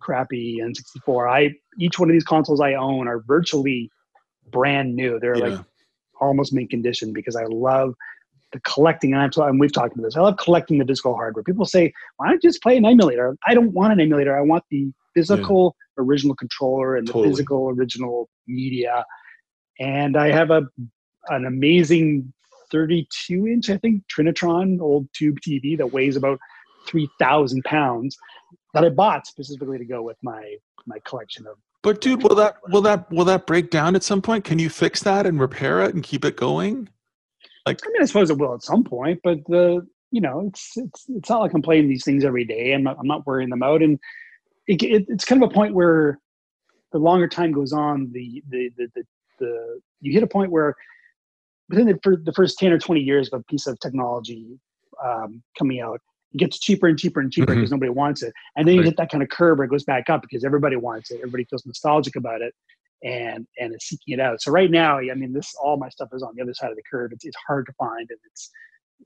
crappy 0.00 0.60
N64. 0.62 1.30
I 1.30 1.54
each 1.78 1.98
one 1.98 2.08
of 2.08 2.12
these 2.12 2.24
consoles 2.24 2.60
I 2.60 2.74
own 2.74 3.08
are 3.08 3.20
virtually 3.26 3.90
brand 4.50 4.94
new. 4.96 5.18
They're 5.20 5.36
Yeah. 5.36 5.48
like 5.48 5.60
almost 6.20 6.52
mint 6.52 6.70
condition 6.70 7.12
because 7.12 7.36
I 7.36 7.44
love 7.44 7.94
the 8.52 8.60
collecting. 8.60 9.14
And, 9.14 9.22
I'm, 9.22 9.42
and 9.42 9.60
we've 9.60 9.72
talked 9.72 9.94
about 9.94 10.04
this. 10.04 10.16
I 10.16 10.20
love 10.20 10.36
collecting 10.38 10.78
the 10.78 10.84
physical 10.84 11.14
hardware. 11.14 11.42
People 11.42 11.64
say, 11.64 11.92
"Why 12.16 12.28
don't 12.28 12.42
you 12.42 12.48
just 12.48 12.62
play 12.62 12.76
an 12.76 12.84
emulator?" 12.84 13.36
I 13.46 13.54
don't 13.54 13.72
want 13.72 13.92
an 13.92 14.00
emulator. 14.00 14.36
I 14.36 14.42
want 14.42 14.64
the 14.70 14.90
physical 15.14 15.74
original 15.98 16.34
controller 16.34 16.96
and 16.96 17.06
the 17.06 17.12
physical 17.12 17.70
original 17.70 18.28
media. 18.46 19.04
And 19.80 20.16
I 20.16 20.30
have 20.30 20.50
a 20.50 20.62
an 21.28 21.44
amazing 21.44 22.32
32 22.70 23.46
inch, 23.46 23.70
I 23.70 23.78
think, 23.78 24.02
Trinitron 24.08 24.80
old 24.80 25.08
tube 25.14 25.38
TV 25.46 25.76
that 25.78 25.92
weighs 25.92 26.16
about 26.16 26.38
3,000 26.86 27.62
pounds 27.64 28.16
that 28.74 28.84
I 28.84 28.88
bought 28.88 29.26
specifically 29.26 29.78
to 29.78 29.84
go 29.84 30.02
with 30.02 30.16
my 30.22 30.56
my 30.86 30.98
collection 31.04 31.46
of. 31.46 31.56
But 31.82 32.00
dude, 32.00 32.22
will 32.22 32.34
that 32.36 32.56
will 32.68 32.82
that 32.82 33.10
will 33.10 33.24
that 33.26 33.46
break 33.46 33.70
down 33.70 33.94
at 33.94 34.02
some 34.02 34.22
point? 34.22 34.44
Can 34.44 34.58
you 34.58 34.68
fix 34.68 35.02
that 35.02 35.26
and 35.26 35.38
repair 35.38 35.82
it 35.82 35.94
and 35.94 36.02
keep 36.02 36.24
it 36.24 36.36
going? 36.36 36.88
I 37.66 37.72
mean, 37.72 38.02
I 38.02 38.06
suppose 38.06 38.30
it 38.30 38.38
will 38.38 38.54
at 38.54 38.62
some 38.62 38.84
point, 38.84 39.20
but 39.22 39.38
the 39.46 39.86
you 40.10 40.20
know, 40.20 40.46
it's 40.48 40.72
it's 40.76 41.04
it's 41.08 41.28
not 41.28 41.40
like 41.40 41.52
I'm 41.54 41.62
playing 41.62 41.88
these 41.88 42.04
things 42.04 42.24
every 42.24 42.44
day. 42.44 42.72
I'm 42.72 42.82
not, 42.82 42.96
I'm 42.98 43.06
not 43.06 43.26
wearing 43.26 43.50
them 43.50 43.62
out, 43.62 43.82
and 43.82 43.98
it, 44.66 44.82
it, 44.82 45.04
it's 45.08 45.24
kind 45.24 45.42
of 45.42 45.50
a 45.50 45.52
point 45.52 45.74
where 45.74 46.18
the 46.92 46.98
longer 46.98 47.28
time 47.28 47.52
goes 47.52 47.72
on, 47.72 48.10
the 48.12 48.42
the 48.48 48.70
the 48.76 48.88
the, 48.94 49.02
the 49.38 49.80
you 50.00 50.12
hit 50.12 50.22
a 50.22 50.26
point 50.26 50.50
where 50.50 50.74
within 51.68 51.86
the, 51.86 51.98
for 52.02 52.16
the 52.16 52.32
first 52.32 52.58
10 52.58 52.72
or 52.72 52.78
20 52.78 53.00
years 53.00 53.28
of 53.30 53.40
a 53.40 53.44
piece 53.44 53.66
of 53.66 53.78
technology 53.80 54.58
um, 55.04 55.42
coming 55.58 55.80
out, 55.80 56.00
it 56.32 56.38
gets 56.38 56.58
cheaper 56.58 56.86
and 56.86 56.98
cheaper 56.98 57.20
and 57.20 57.30
cheaper 57.30 57.52
Mhm. 57.52 57.56
because 57.56 57.70
nobody 57.70 57.90
wants 57.90 58.22
it. 58.22 58.32
And 58.56 58.66
then 58.66 58.76
you 58.76 58.80
Right. 58.80 58.86
hit 58.86 58.96
that 58.96 59.10
kind 59.10 59.22
of 59.22 59.28
curve 59.28 59.58
where 59.58 59.66
it 59.66 59.70
goes 59.70 59.84
back 59.84 60.08
up 60.08 60.22
because 60.22 60.44
everybody 60.44 60.76
wants 60.76 61.10
it. 61.10 61.16
Everybody 61.16 61.44
feels 61.44 61.66
nostalgic 61.66 62.16
about 62.16 62.40
it 62.40 62.54
and 63.02 63.46
and 63.58 63.74
is 63.74 63.84
seeking 63.84 64.14
it 64.14 64.20
out. 64.20 64.40
So 64.42 64.50
right 64.50 64.70
now, 64.70 64.98
I 64.98 65.14
mean, 65.14 65.32
this 65.32 65.54
all 65.62 65.76
my 65.76 65.88
stuff 65.88 66.08
is 66.12 66.22
on 66.22 66.32
the 66.36 66.42
other 66.42 66.54
side 66.54 66.70
of 66.70 66.76
the 66.76 66.82
curve. 66.90 67.12
It's, 67.12 67.24
it's 67.24 67.36
hard 67.46 67.66
to 67.66 67.72
find 67.74 68.06
and 68.10 68.18
it's 68.30 68.50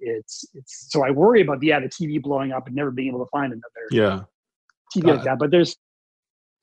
it's 0.00 0.44
it's 0.54 0.86
so 0.90 1.04
I 1.04 1.10
worry 1.10 1.42
about 1.42 1.62
yeah 1.62 1.78
the 1.80 1.88
TV 1.88 2.20
blowing 2.22 2.52
up 2.52 2.66
and 2.66 2.74
never 2.76 2.90
being 2.90 3.08
able 3.08 3.24
to 3.24 3.30
find 3.30 3.52
another 3.52 3.86
Yeah. 3.90 4.20
TV 4.96 5.08
like 5.10 5.20
Uh, 5.20 5.24
that. 5.24 5.38
But 5.38 5.50
there's 5.50 5.76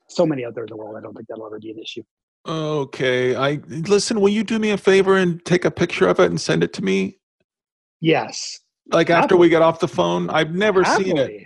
so 0.07 0.25
many 0.25 0.43
out 0.45 0.55
there 0.55 0.63
in 0.63 0.69
the 0.69 0.77
world. 0.77 0.95
I 0.97 1.01
don't 1.01 1.13
think 1.13 1.27
that'll 1.27 1.45
ever 1.45 1.59
be 1.59 1.71
an 1.71 1.77
issue. 1.79 2.03
Okay. 2.47 3.35
I 3.35 3.59
listen. 3.69 4.19
Will 4.21 4.29
you 4.29 4.43
do 4.43 4.57
me 4.57 4.71
a 4.71 4.77
favor 4.77 5.15
and 5.17 5.43
take 5.45 5.65
a 5.65 5.71
picture 5.71 6.07
of 6.07 6.19
it 6.19 6.31
and 6.31 6.39
send 6.41 6.63
it 6.63 6.73
to 6.73 6.83
me? 6.83 7.19
Yes, 8.01 8.59
Like 8.91 9.09
after 9.09 9.35
we 9.35 9.49
get 9.49 9.61
off 9.61 9.81
the 9.81 9.87
phone. 9.87 10.29
I've 10.29 10.55
never 10.55 10.85
seen 10.85 11.17
it. 11.17 11.43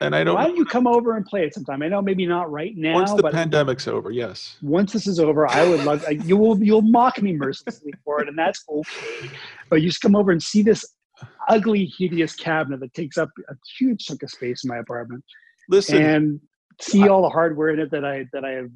And 0.00 0.14
I 0.14 0.24
don't. 0.24 0.34
Why 0.34 0.44
don't 0.44 0.56
you 0.56 0.64
come 0.64 0.86
over 0.86 1.16
and 1.16 1.24
play 1.24 1.44
it 1.44 1.54
sometime? 1.54 1.82
I 1.82 1.88
know 1.88 2.02
maybe 2.02 2.26
not 2.26 2.50
right 2.50 2.76
now, 2.76 2.94
Once 2.94 3.12
the 3.12 3.22
pandemic's 3.30 3.88
over, 3.88 4.10
yes. 4.10 4.56
once 4.62 4.92
this 4.92 5.06
is 5.06 5.18
over, 5.18 5.46
I 5.46 5.66
would 5.66 5.84
love. 5.84 6.04
You 6.24 6.36
will 6.36 6.62
you'll 6.62 6.82
mock 6.82 7.20
me 7.22 7.32
mercilessly 7.32 7.92
for 8.04 8.20
it, 8.20 8.28
and 8.28 8.38
that's 8.38 8.62
okay. 8.68 9.30
But 9.70 9.82
you 9.82 9.88
just 9.88 10.00
come 10.00 10.14
over 10.14 10.30
and 10.30 10.42
see 10.42 10.62
this 10.62 10.84
ugly, 11.48 11.90
hideous 11.98 12.34
cabinet 12.34 12.80
that 12.80 12.92
takes 12.94 13.16
up 13.16 13.30
a 13.48 13.54
huge 13.78 14.04
chunk 14.04 14.22
of 14.22 14.30
space 14.30 14.64
in 14.64 14.68
my 14.68 14.78
apartment, 14.78 15.24
Listen, 15.68 16.02
and 16.02 16.40
see 16.80 17.08
all 17.08 17.22
the 17.22 17.30
hardware 17.30 17.70
in 17.70 17.80
it 17.80 17.90
that 17.90 18.04
I 18.04 18.26
that 18.32 18.44
I 18.44 18.50
have 18.50 18.70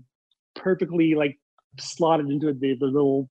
perfectly 0.54 1.14
like 1.14 1.38
slotted 1.78 2.28
into 2.28 2.52
the, 2.52 2.76
the 2.80 2.86
little 2.86 3.28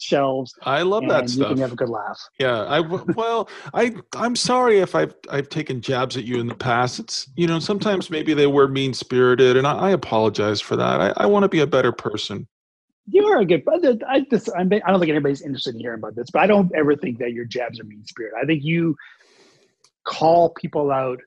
shelves. 0.00 0.52
I 0.62 0.82
love 0.82 1.06
that 1.08 1.22
you 1.24 1.28
stuff. 1.28 1.48
can 1.48 1.58
have 1.58 1.72
a 1.72 1.76
good 1.76 1.88
laugh. 1.88 2.18
Yeah, 2.38 2.62
I 2.62 2.80
well, 3.14 3.48
I 3.74 3.94
I'm 4.16 4.34
sorry 4.34 4.78
if 4.80 4.94
I've 4.94 5.14
I've 5.30 5.48
taken 5.48 5.80
jabs 5.80 6.16
at 6.16 6.24
you 6.24 6.40
in 6.40 6.46
the 6.46 6.54
past. 6.54 6.98
It's 6.98 7.28
you 7.36 7.46
know 7.46 7.58
sometimes 7.58 8.10
maybe 8.10 8.34
they 8.34 8.46
were 8.46 8.66
mean 8.68 8.94
spirited, 8.94 9.56
and 9.56 9.66
I, 9.66 9.72
I 9.76 9.90
apologize 9.90 10.60
for 10.60 10.76
that. 10.76 11.00
I, 11.00 11.12
I 11.16 11.26
want 11.26 11.44
to 11.44 11.48
be 11.48 11.60
a 11.60 11.66
better 11.66 11.92
person. 11.92 12.48
You 13.06 13.26
are 13.26 13.40
a 13.40 13.44
good. 13.44 13.62
I 14.08 14.20
just 14.30 14.50
I 14.56 14.62
don't 14.64 14.70
think 15.00 15.10
anybody's 15.10 15.42
interested 15.42 15.74
in 15.74 15.80
hearing 15.80 15.98
about 15.98 16.14
this, 16.16 16.30
but 16.32 16.42
I 16.42 16.46
don't 16.46 16.70
ever 16.74 16.94
think 16.96 17.18
that 17.18 17.32
your 17.32 17.44
jabs 17.44 17.80
are 17.80 17.84
mean 17.84 18.04
spirited. 18.04 18.38
I 18.40 18.46
think 18.46 18.62
you 18.64 18.96
call 20.04 20.50
people 20.50 20.90
out 20.90 21.18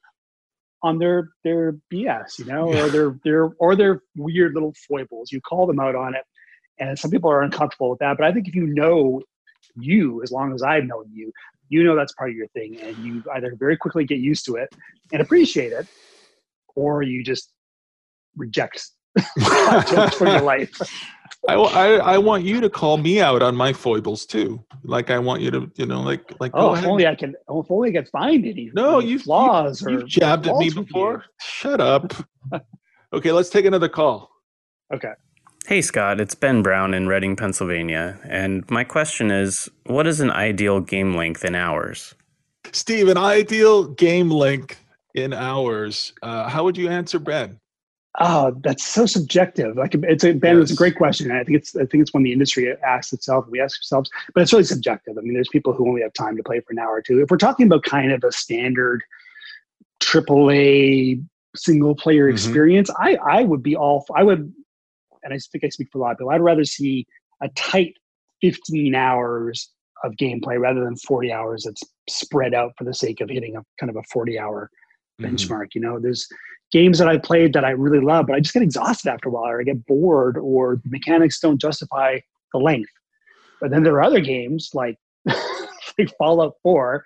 on 0.82 0.98
their 1.00 1.30
their 1.44 1.74
BS, 1.92 2.40
you 2.40 2.46
know, 2.46 2.72
Yeah. 2.74 2.84
or 2.86 2.90
their 2.90 3.20
their 3.24 3.50
or 3.60 3.76
their 3.76 4.02
weird 4.16 4.54
little 4.54 4.74
foibles. 4.88 5.32
You 5.32 5.42
call 5.42 5.66
them 5.68 5.80
out 5.80 5.96
on 5.96 6.16
it, 6.16 6.24
and 6.90 7.00
some 7.00 7.12
people 7.12 7.30
are 7.30 7.42
uncomfortable 7.42 7.90
with 7.90 8.00
that. 8.00 8.18
But 8.18 8.26
I 8.28 8.32
think 8.32 8.48
if 8.48 8.56
you 8.56 8.68
know 8.68 9.22
you, 9.76 10.22
as 10.24 10.32
long 10.32 10.54
as 10.54 10.62
I've 10.64 10.86
known 10.86 11.06
you, 11.12 11.32
you 11.70 11.84
know 11.84 11.96
that's 11.96 12.14
part 12.14 12.30
of 12.30 12.36
your 12.36 12.48
thing, 12.50 12.80
and 12.84 12.98
you 12.98 13.24
either 13.36 13.56
very 13.58 13.78
quickly 13.78 14.06
get 14.06 14.20
used 14.20 14.46
to 14.46 14.56
it 14.56 14.70
and 15.12 15.22
appreciate 15.22 15.72
it, 15.72 15.88
or 16.76 17.02
you 17.02 17.24
just 17.24 17.52
reject 18.36 18.86
for 20.18 20.28
your 20.28 20.42
life. 20.42 20.72
I, 21.50 21.56
I 21.56 21.88
I 22.14 22.18
want 22.20 22.46
you 22.46 22.62
to 22.62 22.70
call 22.70 22.96
me 22.98 23.20
out 23.20 23.42
on 23.42 23.54
my 23.56 23.74
foibles 23.74 24.26
too. 24.26 24.64
Like 24.86 25.10
I 25.12 25.20
want 25.20 25.42
you 25.42 25.52
to 25.52 25.70
you 25.76 25.86
know 25.86 26.02
like 26.02 26.32
like 26.40 26.52
Oh, 26.54 26.72
if 26.74 26.80
ahead. 26.80 26.90
only 26.90 27.06
I 27.08 27.16
can. 27.16 27.36
Oh, 27.50 27.62
if 27.62 27.70
only 27.70 27.90
I 27.90 27.94
can 28.02 28.06
find 28.06 28.46
any. 28.46 28.72
No, 28.74 29.00
any 29.00 29.10
you've- 29.10 29.24
flaws 29.26 29.86
or 29.86 29.90
You've 29.90 30.08
jabbed 30.08 30.48
at 30.48 30.56
me 30.58 30.70
before. 30.70 31.26
Shut 31.42 31.82
up. 31.82 32.14
okay, 33.14 33.32
let's 33.34 33.50
take 33.50 33.66
another 33.66 33.90
call. 33.90 34.30
Okay. 34.94 35.12
Hey 35.66 35.82
Scott, 35.82 36.20
it's 36.20 36.36
Ben 36.36 36.62
Brown 36.62 36.94
in 36.94 37.08
Reading, 37.08 37.36
Pennsylvania, 37.38 38.20
and 38.26 38.70
my 38.70 38.84
question 38.84 39.32
is 39.32 39.70
what 39.86 40.06
is 40.08 40.20
an 40.20 40.30
ideal 40.30 40.82
game 40.82 41.16
length 41.16 41.46
in 41.46 41.56
hours? 41.56 42.14
Steve, 42.74 43.08
an 43.08 43.18
ideal 43.18 43.86
game 43.86 44.30
length 44.30 44.80
in 45.16 45.32
hours. 45.34 46.12
Uh, 46.22 46.50
how 46.50 46.64
would 46.66 46.76
you 46.78 46.90
answer 46.90 47.18
Ben? 47.18 47.60
Oh, 48.20 48.56
that's 48.64 48.84
so 48.84 49.06
subjective. 49.06 49.78
Like 49.78 49.96
it's 49.96 50.24
a 50.26 50.34
Ben, 50.34 50.62
it's 50.62 50.72
a 50.72 50.76
great 50.76 50.96
question. 50.96 51.32
and 51.32 51.40
I 51.40 51.44
think 51.46 51.58
it's 51.58 51.76
I 51.78 51.86
think 51.86 52.02
it's 52.02 52.14
one 52.14 52.24
the 52.24 52.34
industry 52.34 52.72
asks 52.86 53.14
itself, 53.14 53.46
we 53.50 53.62
ask 53.62 53.80
ourselves, 53.80 54.10
but 54.36 54.42
it's 54.44 54.52
really 54.52 54.66
subjective. 54.66 55.18
I 55.18 55.22
mean, 55.22 55.34
there's 55.34 55.50
people 55.50 55.72
who 55.74 55.88
only 55.88 56.02
have 56.02 56.14
time 56.14 56.36
to 56.36 56.44
play 56.44 56.60
for 56.60 56.74
an 56.74 56.80
hour 56.80 56.96
or 56.96 57.02
two. 57.02 57.22
If 57.22 57.32
we're 57.32 57.38
talking 57.38 57.68
about 57.68 57.84
kind 57.84 58.12
of 58.12 58.22
a 58.26 58.32
standard 58.34 59.02
AAA 60.02 61.24
single 61.56 61.96
player 61.96 62.28
Mhm. 62.28 62.32
experience, 62.34 62.90
I 63.00 63.16
I 63.16 63.44
would 63.44 63.64
be 63.64 63.76
all 63.78 64.06
I 64.14 64.24
would 64.24 64.54
and 65.24 65.34
I 65.34 65.38
think 65.52 65.64
I 65.64 65.70
speak 65.70 65.90
for 65.92 66.00
a 66.00 66.02
lot 66.02 66.12
of 66.12 66.18
people, 66.18 66.32
I'd 66.32 66.42
rather 66.42 66.66
see 66.66 67.06
a 67.42 67.50
tight 67.50 67.94
15 68.42 68.94
hours 68.96 69.70
of 70.04 70.12
gameplay 70.14 70.60
rather 70.60 70.84
than 70.84 70.96
40 70.98 71.32
hours 71.32 71.64
that's 71.64 71.82
spread 72.10 72.54
out 72.54 72.74
for 72.78 72.84
the 72.84 72.94
sake 72.94 73.22
of 73.22 73.30
hitting 73.30 73.56
a 73.56 73.62
kind 73.80 73.90
of 73.90 73.96
a 73.96 74.04
40 74.12 74.38
hour 74.40 74.70
Mm-hmm. 75.22 75.36
benchmark. 75.36 75.68
You 75.76 75.82
know, 75.82 76.00
there's 76.00 76.28
games 76.72 76.98
that 76.98 77.08
I 77.08 77.20
played 77.20 77.54
that 77.54 77.64
I 77.64 77.70
really 77.70 78.04
love, 78.04 78.26
but 78.26 78.36
I 78.36 78.40
just 78.40 78.54
get 78.56 78.64
exhausted 78.64 79.10
after 79.12 79.30
a 79.30 79.32
while, 79.32 79.46
or 79.52 79.62
I 79.62 79.64
get 79.64 79.86
bored, 79.86 80.38
or 80.40 80.78
the 80.84 80.90
mechanics 80.90 81.40
don't 81.40 81.62
justify 81.62 82.18
the 82.52 82.60
length. 82.60 82.90
But 83.62 83.70
then 83.70 83.84
there 83.84 83.94
are 83.94 84.02
other 84.02 84.20
games 84.20 84.72
like 84.74 84.98
like 85.26 86.10
Fallout 86.18 86.56
4 86.64 87.04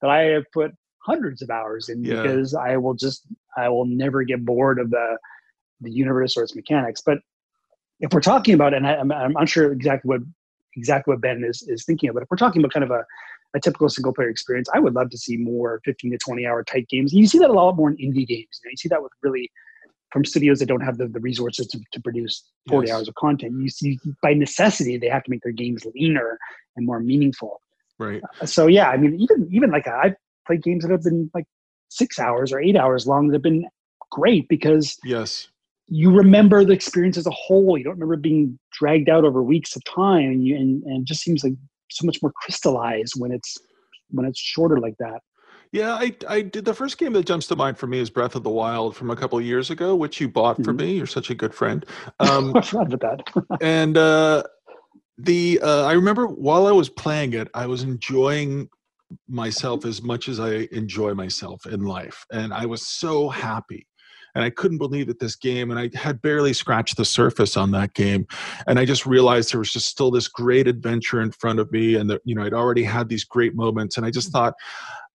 that 0.00 0.10
I 0.10 0.22
have 0.22 0.44
put 0.52 0.72
hundreds 1.04 1.42
of 1.42 1.50
hours 1.50 1.90
in 1.90 2.02
Yeah. 2.02 2.22
because 2.22 2.54
I 2.54 2.78
will 2.78 2.94
just 2.94 3.26
I 3.58 3.68
will 3.68 3.84
never 3.84 4.22
get 4.22 4.44
bored 4.44 4.78
of 4.78 4.90
the 4.90 5.18
the 5.82 5.90
universe 5.90 6.36
or 6.36 6.42
its 6.42 6.56
mechanics. 6.56 7.02
But 7.04 7.18
if 8.00 8.12
we're 8.12 8.20
talking 8.20 8.54
about, 8.54 8.74
and 8.74 8.86
I, 8.86 8.96
I'm, 8.96 9.12
I'm 9.12 9.36
unsure 9.36 9.72
exactly 9.72 10.08
what 10.08 10.20
exactly 10.76 11.12
what 11.12 11.20
Ben 11.20 11.44
is 11.44 11.62
is 11.62 11.84
thinking 11.84 12.08
of, 12.08 12.14
but 12.14 12.22
if 12.22 12.28
we're 12.30 12.36
talking 12.36 12.60
about 12.60 12.72
kind 12.72 12.84
of 12.84 12.90
a 12.90 13.04
a 13.54 13.60
typical 13.60 13.88
single 13.88 14.12
player 14.12 14.28
experience, 14.28 14.68
I 14.72 14.78
would 14.78 14.94
love 14.94 15.10
to 15.10 15.18
see 15.18 15.36
more 15.36 15.80
15 15.84 16.12
to 16.12 16.18
20 16.18 16.46
hour 16.46 16.62
tight 16.62 16.88
games. 16.88 17.12
You 17.12 17.26
see 17.26 17.38
that 17.38 17.50
a 17.50 17.52
lot 17.52 17.76
more 17.76 17.90
in 17.90 17.96
indie 17.96 18.26
games. 18.26 18.60
You, 18.62 18.68
know, 18.68 18.70
you 18.70 18.76
see 18.76 18.88
that 18.88 19.02
with 19.02 19.12
really 19.22 19.50
from 20.12 20.24
studios 20.24 20.58
that 20.58 20.66
don't 20.66 20.80
have 20.80 20.98
the, 20.98 21.08
the 21.08 21.20
resources 21.20 21.66
to, 21.68 21.80
to 21.92 22.00
produce 22.00 22.44
40 22.68 22.86
Yes. 22.86 22.96
hours 22.96 23.08
of 23.08 23.14
content. 23.14 23.54
You 23.60 23.68
see, 23.68 23.98
by 24.22 24.34
necessity, 24.34 24.98
they 24.98 25.08
have 25.08 25.24
to 25.24 25.30
make 25.30 25.42
their 25.42 25.52
games 25.52 25.84
leaner 25.94 26.38
and 26.76 26.86
more 26.86 27.00
meaningful. 27.00 27.60
Right. 27.98 28.22
Uh, 28.40 28.46
so 28.46 28.66
yeah, 28.66 28.88
I 28.88 28.96
mean, 28.96 29.14
even 29.20 29.48
even 29.50 29.70
like 29.70 29.86
I've 29.86 30.14
played 30.46 30.62
games 30.62 30.84
that 30.84 30.90
have 30.90 31.02
been 31.02 31.30
like 31.34 31.46
six 31.88 32.18
hours 32.18 32.52
or 32.52 32.60
eight 32.60 32.76
hours 32.76 33.06
long 33.06 33.28
that 33.28 33.34
have 33.34 33.42
been 33.42 33.66
great 34.10 34.48
because 34.48 34.96
Yes. 35.04 35.48
You 35.90 36.10
remember 36.12 36.64
the 36.64 36.72
experience 36.72 37.18
as 37.18 37.26
a 37.26 37.30
whole. 37.32 37.76
You 37.76 37.84
don't 37.84 37.94
remember 37.94 38.16
being 38.16 38.58
dragged 38.72 39.08
out 39.08 39.24
over 39.24 39.42
weeks 39.42 39.74
of 39.74 39.84
time, 39.84 40.30
and 40.30 40.44
you 40.44 40.56
and, 40.56 40.82
and 40.84 41.02
it 41.02 41.04
just 41.04 41.20
seems 41.20 41.42
like 41.42 41.54
so 41.90 42.06
much 42.06 42.18
more 42.22 42.32
crystallized 42.36 43.14
when 43.18 43.32
it's 43.32 43.58
when 44.10 44.24
it's 44.24 44.38
shorter 44.38 44.78
like 44.78 44.94
that. 45.00 45.20
Yeah, 45.72 45.94
I, 45.94 46.16
I 46.28 46.42
did. 46.42 46.64
The 46.64 46.74
first 46.74 46.98
game 46.98 47.12
that 47.12 47.26
jumps 47.26 47.46
to 47.48 47.56
mind 47.56 47.78
for 47.78 47.86
me 47.86 47.98
is 47.98 48.10
Breath 48.10 48.34
of 48.34 48.42
the 48.42 48.50
Wild 48.50 48.96
from 48.96 49.10
a 49.10 49.16
couple 49.16 49.38
of 49.38 49.44
years 49.44 49.70
ago, 49.70 49.94
which 49.94 50.20
you 50.20 50.28
bought 50.28 50.56
for 50.64 50.72
Mhm. 50.72 50.78
me. 50.78 50.92
You're 50.94 51.06
such 51.06 51.30
a 51.30 51.34
good 51.34 51.54
friend. 51.54 51.84
Um, 52.20 52.56
I 52.56 52.60
forgot 52.62 52.92
about 52.92 53.24
that. 53.26 53.58
and 53.60 53.96
uh, 53.96 54.42
the 55.18 55.60
uh, 55.62 55.84
I 55.86 55.92
remember 55.92 56.26
while 56.26 56.66
I 56.66 56.72
was 56.72 56.88
playing 56.88 57.32
it, 57.34 57.48
I 57.54 57.66
was 57.66 57.82
enjoying 57.82 58.68
myself 59.28 59.84
as 59.84 60.02
much 60.02 60.28
as 60.28 60.38
I 60.38 60.68
enjoy 60.70 61.14
myself 61.14 61.66
in 61.66 61.82
life, 61.82 62.24
and 62.32 62.54
I 62.54 62.66
was 62.66 62.86
so 62.86 63.28
happy. 63.28 63.86
And 64.34 64.44
I 64.44 64.50
couldn't 64.50 64.78
believe 64.78 65.08
it 65.08 65.18
this 65.18 65.36
game, 65.36 65.70
and 65.70 65.78
I 65.78 65.90
had 65.96 66.22
barely 66.22 66.52
scratched 66.52 66.96
the 66.96 67.04
surface 67.04 67.56
on 67.56 67.70
that 67.72 67.94
game, 67.94 68.26
and 68.66 68.78
I 68.78 68.84
just 68.84 69.06
realized 69.06 69.52
there 69.52 69.58
was 69.58 69.72
just 69.72 69.88
still 69.88 70.10
this 70.10 70.28
great 70.28 70.68
adventure 70.68 71.20
in 71.20 71.32
front 71.32 71.58
of 71.58 71.70
me, 71.72 71.96
and 71.96 72.08
that 72.10 72.20
you 72.24 72.34
know 72.34 72.42
I'd 72.42 72.54
already 72.54 72.84
had 72.84 73.08
these 73.08 73.24
great 73.24 73.54
moments, 73.54 73.96
and 73.96 74.06
I 74.06 74.10
just 74.10 74.28
mm. 74.28 74.32
thought, 74.32 74.54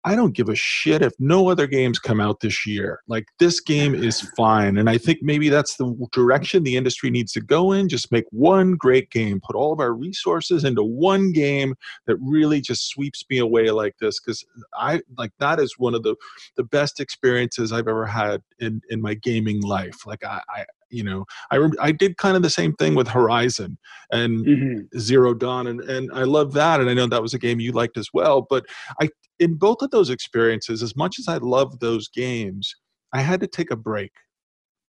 I 0.08 0.16
don't 0.16 0.36
give 0.36 0.50
a 0.50 0.56
shit 0.56 1.02
if 1.02 1.14
no 1.18 1.50
other 1.50 1.66
games 1.66 1.98
come 1.98 2.22
out 2.22 2.40
this 2.40 2.68
year. 2.68 3.02
Like 3.08 3.26
this 3.40 3.60
game 3.60 3.96
is 3.96 4.22
fine. 4.38 4.78
And 4.78 4.88
I 4.88 5.00
think 5.00 5.20
maybe 5.24 5.50
that's 5.50 5.78
the 5.78 5.96
direction 6.12 6.62
the 6.62 6.78
industry 6.78 7.10
needs 7.10 7.32
to 7.34 7.42
go 7.42 7.72
in. 7.72 7.90
Just 7.90 8.12
make 8.12 8.26
one 8.30 8.76
great 8.76 9.10
game, 9.10 9.42
put 9.44 9.56
all 9.56 9.74
of 9.74 9.80
our 9.80 9.94
resources 9.94 10.64
into 10.64 10.84
one 10.84 11.32
game 11.32 11.74
that 12.06 12.18
really 12.18 12.62
just 12.62 12.88
sweeps 12.88 13.26
me 13.32 13.40
away 13.40 13.72
like 13.72 13.96
this. 14.00 14.20
Cause 14.20 14.46
I 14.76 15.02
like 15.18 15.32
that 15.40 15.60
is 15.60 15.80
one 15.80 15.96
of 15.96 16.04
the, 16.04 16.16
the 16.56 16.64
best 16.64 17.00
experiences 17.00 17.74
I've 17.74 17.88
ever 17.88 18.06
had 18.06 18.44
in, 18.60 18.82
in 18.90 19.02
my 19.02 19.16
gaming 19.16 19.62
life. 19.62 20.06
Like 20.06 20.24
I, 20.24 20.40
I 20.50 20.66
you 20.90 21.04
know, 21.04 21.26
I, 21.52 21.58
rem- 21.58 21.74
I 21.80 21.92
did 21.92 22.18
kind 22.18 22.36
of 22.36 22.44
the 22.44 22.50
same 22.50 22.74
thing 22.76 22.96
with 22.96 23.08
Horizon 23.08 23.78
and 24.12 24.46
Mhm. 24.46 25.00
Zero 25.00 25.34
Dawn, 25.34 25.68
and, 25.68 25.82
and 25.82 26.12
I 26.14 26.24
love 26.24 26.54
that, 26.54 26.80
and 26.80 26.90
I 26.90 26.94
know 26.94 27.08
that 27.08 27.22
was 27.22 27.34
a 27.34 27.40
game 27.40 27.60
you 27.60 27.72
liked 27.72 27.98
as 27.98 28.10
well. 28.14 28.46
But 28.50 28.66
I, 29.02 29.10
in 29.40 29.56
both 29.56 29.82
of 29.82 29.92
those 29.92 30.10
experiences, 30.10 30.82
as 30.84 30.96
much 30.96 31.20
as 31.20 31.28
I 31.28 31.38
loved 31.38 31.80
those 31.82 32.08
games, 32.08 32.74
I 33.14 33.22
had 33.22 33.40
to 33.42 33.48
take 33.48 33.72
a 33.72 33.76
break, 33.76 34.12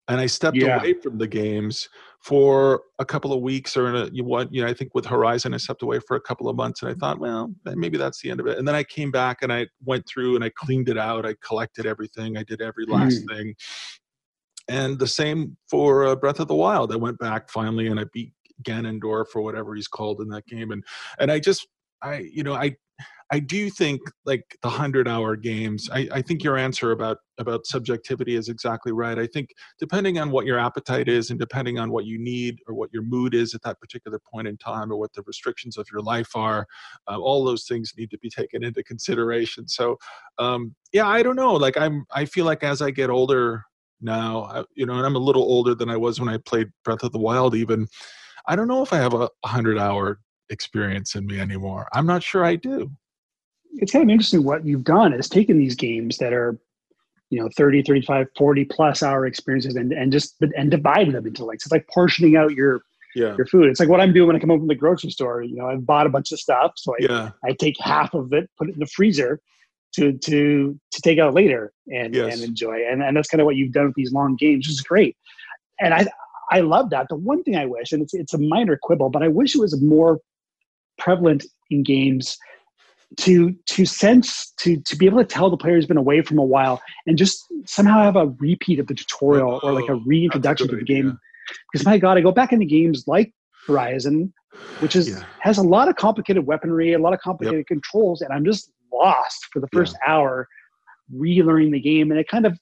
and 0.09 0.21
I 0.21 0.27
stepped 0.27 0.57
Yeah. 0.57 0.79
away 0.81 0.95
from 0.95 1.19
the 1.19 1.27
games 1.29 1.89
for 2.21 2.83
a 2.99 3.05
couple 3.05 3.33
of 3.33 3.41
weeks, 3.41 3.77
or 3.77 3.89
in 3.89 3.97
a, 3.97 4.09
you 4.13 4.25
what 4.25 4.53
you 4.53 4.63
know, 4.63 4.69
I 4.69 4.75
think 4.75 4.95
with 4.95 5.05
Horizon, 5.07 5.55
I 5.55 5.59
stepped 5.59 5.83
away 5.83 6.01
for 6.01 6.17
a 6.17 6.21
couple 6.21 6.49
of 6.49 6.57
months, 6.57 6.83
and 6.83 6.91
I 6.91 6.95
thought, 6.95 7.19
well, 7.19 7.53
maybe 7.65 7.99
that's 7.99 8.21
the 8.23 8.31
end 8.31 8.41
of 8.41 8.47
it. 8.47 8.59
And 8.59 8.67
then 8.67 8.75
I 8.75 8.83
came 8.85 9.11
back 9.11 9.43
and 9.43 9.53
I 9.53 9.67
went 9.85 10.07
through 10.07 10.37
and 10.37 10.45
I 10.45 10.51
cleaned 10.57 10.89
it 10.89 10.99
out, 10.99 11.27
I 11.27 11.35
collected 11.47 11.85
everything, 11.87 12.37
I 12.37 12.43
did 12.45 12.61
every 12.63 12.87
last 12.87 13.23
thing. 13.29 13.55
And 14.73 14.99
the 14.99 15.07
same 15.07 15.57
for 15.69 16.07
uh, 16.07 16.17
Breath 16.17 16.41
of 16.41 16.49
the 16.49 16.55
Wild. 16.55 16.93
I 16.93 16.97
went 16.97 17.19
back 17.19 17.51
finally 17.51 17.89
and 17.89 18.01
I 18.01 18.05
beat 18.11 18.33
Ganondorf 18.63 19.27
or 19.35 19.43
whatever 19.43 19.75
he's 19.75 19.87
called 19.87 20.23
in 20.23 20.29
that 20.29 20.47
game, 20.47 20.71
and 20.71 20.83
and 21.19 21.31
I 21.31 21.41
just 21.41 21.67
I 22.01 22.29
you 22.33 22.43
know 22.43 22.55
I 22.55 22.77
I 23.31 23.39
do 23.39 23.69
think 23.69 24.01
like 24.25 24.57
the 24.63 24.71
hundred 24.71 25.09
hour 25.09 25.37
games. 25.37 25.91
I, 25.93 26.09
I 26.13 26.23
think 26.23 26.43
your 26.43 26.57
answer 26.57 26.93
about 26.93 27.19
about 27.39 27.67
subjectivity 27.67 28.35
is 28.35 28.49
exactly 28.49 28.93
right. 28.93 29.19
I 29.19 29.27
think 29.27 29.51
depending 29.79 30.19
on 30.19 30.31
what 30.31 30.47
your 30.47 30.59
appetite 30.59 31.09
is 31.09 31.31
and 31.31 31.39
depending 31.39 31.79
on 31.79 31.91
what 31.91 32.07
you 32.07 32.19
need 32.19 32.59
or 32.67 32.75
what 32.75 32.91
your 32.95 33.03
mood 33.03 33.35
is 33.35 33.55
at 33.55 33.63
that 33.63 33.79
particular 33.79 34.21
point 34.33 34.49
in 34.49 34.57
time 34.57 34.91
or 34.91 34.97
what 34.97 35.13
the 35.13 35.23
restrictions 35.27 35.77
of 35.77 35.87
your 35.93 36.03
life 36.03 36.31
are, 36.35 36.67
uh, 37.11 37.19
all 37.19 37.45
those 37.45 37.65
things 37.65 37.93
need 37.99 38.11
to 38.11 38.19
be 38.19 38.31
taken 38.31 38.65
into 38.65 38.83
consideration. 38.85 39.69
So 39.69 39.99
um, 40.39 40.75
yeah, 40.93 41.09
I 41.09 41.23
don't 41.23 41.37
know. 41.37 41.55
Like 41.55 41.77
I'm 41.77 42.07
I 42.11 42.25
feel 42.25 42.47
like 42.47 42.63
as 42.63 42.81
I 42.81 42.91
get 42.91 43.11
older 43.11 43.65
now, 44.03 44.43
I, 44.45 44.65
you 44.75 44.87
know, 44.87 44.95
and 44.95 45.07
I'm 45.07 45.17
a 45.17 45.21
little 45.21 45.43
older 45.43 45.75
than 45.75 45.89
I 45.89 45.97
was 45.97 46.21
when 46.21 46.29
I 46.29 46.39
played 46.39 46.69
Breath 46.85 47.03
of 47.03 47.13
the 47.13 47.19
Wild. 47.19 47.55
Even 47.55 47.87
I 48.49 48.57
don't 48.57 48.69
know 48.69 48.83
if 48.83 48.93
I 48.93 48.99
have 48.99 49.15
a 49.15 49.29
hundred 49.45 49.79
hour 49.79 50.19
experience 50.51 51.15
in 51.15 51.27
me 51.27 51.41
anymore. 51.41 51.89
I'm 51.93 52.07
not 52.07 52.23
sure 52.23 52.45
I 52.45 52.57
do. 52.57 52.91
It's 53.75 53.93
kind 53.93 54.03
of 54.03 54.11
interesting 54.11 54.45
what 54.45 54.67
you've 54.67 54.85
done 54.85 55.13
is 55.15 55.29
taken 55.29 55.59
these 55.59 55.75
games 55.75 56.19
that 56.19 56.33
are 56.33 56.59
you 57.31 57.41
know 57.41 57.49
30 57.57 57.83
35 57.83 58.27
40 58.37 58.65
plus 58.67 59.03
hour 59.03 59.25
experiences 59.27 59.77
and 59.77 59.93
and 59.93 60.13
just 60.13 60.37
and 60.57 60.71
divided 60.71 61.15
them 61.15 61.27
into 61.27 61.45
like 61.45 61.57
it's 61.57 61.71
like 61.73 61.87
portioning 61.89 62.37
out 62.37 62.53
your 62.53 62.83
Yeah. 63.15 63.35
your 63.37 63.47
food. 63.47 63.69
It's 63.69 63.81
like 63.81 63.89
what 63.89 64.01
I'm 64.01 64.13
doing 64.13 64.27
when 64.27 64.37
I 64.37 64.39
come 64.39 64.51
home 64.51 64.61
from 64.61 64.69
the 64.69 64.75
grocery 64.75 65.11
store. 65.11 65.43
You 65.43 65.57
know, 65.57 65.69
I've 65.69 65.87
bought 65.87 66.07
a 66.07 66.11
bunch 66.11 66.33
of 66.33 66.41
stuff, 66.41 66.73
so 66.77 66.93
I, 66.95 66.97
Yeah. 67.01 67.31
I 67.45 67.53
take 67.53 67.77
half 67.81 68.13
of 68.15 68.33
it, 68.33 68.51
put 68.59 68.69
it 68.69 68.75
in 68.75 68.81
the 68.81 68.87
freezer 68.87 69.41
to 69.95 70.13
to 70.19 70.79
to 70.91 71.03
take 71.03 71.19
out 71.19 71.35
later 71.35 71.73
and 71.93 72.15
Yes. 72.15 72.35
and 72.35 72.43
enjoy. 72.45 72.85
And 72.91 73.03
and 73.03 73.17
that's 73.17 73.29
kind 73.29 73.41
of 73.41 73.47
what 73.47 73.57
you've 73.57 73.73
done 73.73 73.87
with 73.87 73.95
these 73.95 74.13
long 74.13 74.37
games, 74.37 74.67
which 74.67 74.73
is 74.73 74.81
great. 74.81 75.17
And 75.81 75.95
I 75.95 76.07
I 76.51 76.61
love 76.61 76.91
that. 76.91 77.07
The 77.09 77.17
one 77.17 77.43
thing 77.43 77.57
I 77.57 77.67
wish, 77.67 77.93
and 77.93 78.03
it's 78.03 78.15
it's 78.15 78.35
a 78.35 78.39
minor 78.39 78.79
quibble, 78.83 79.11
but 79.11 79.23
I 79.23 79.29
wish 79.29 79.55
it 79.55 79.61
was 79.61 79.81
more 79.81 80.21
prevalent 80.99 81.45
in 81.71 81.83
games 81.83 82.37
to 83.19 83.53
to 83.67 83.85
sense 83.85 84.53
to 84.59 84.77
to 84.83 84.97
be 84.97 85.05
able 85.07 85.19
to 85.19 85.25
tell 85.25 85.51
the 85.51 85.57
player 85.57 85.75
who's 85.75 85.87
been 85.87 85.99
away 85.99 86.23
from 86.23 86.39
a 86.39 86.45
while 86.45 86.81
and 87.07 87.19
just 87.19 87.45
somehow 87.67 88.03
have 88.03 88.17
a 88.17 88.29
repeat 88.39 88.79
of 88.79 88.87
the 88.87 88.95
tutorial 88.95 89.61
or 89.63 89.73
like 89.75 89.89
a 89.89 89.93
Oh, 89.93 90.03
reintroduction 90.07 90.69
to 90.69 90.77
good 90.77 90.81
the 90.81 90.85
game 90.87 91.19
because 91.71 91.85
my 91.85 91.99
god 91.99 92.17
i 92.17 92.23
go 92.23 92.33
back 92.33 92.55
into 92.55 92.65
games 92.65 93.05
like 93.07 93.31
horizon 93.67 94.33
which 94.81 94.97
is 94.97 95.11
Yeah. 95.11 95.25
has 95.41 95.59
a 95.59 95.63
lot 95.63 95.89
of 95.89 95.97
complicated 95.97 96.47
weaponry 96.47 96.95
a 96.95 96.99
lot 96.99 97.13
of 97.13 97.21
complicated 97.21 97.67
controls 97.67 98.23
and 98.23 98.33
i'm 98.33 98.47
just 98.47 98.72
lost 98.93 99.47
for 99.53 99.61
the 99.61 99.69
first 99.73 99.97
hour 100.07 100.49
relearning 101.15 101.73
the 101.73 101.81
game 101.81 102.11
and 102.11 102.19
it 102.21 102.29
kind 102.29 102.47
of 102.47 102.59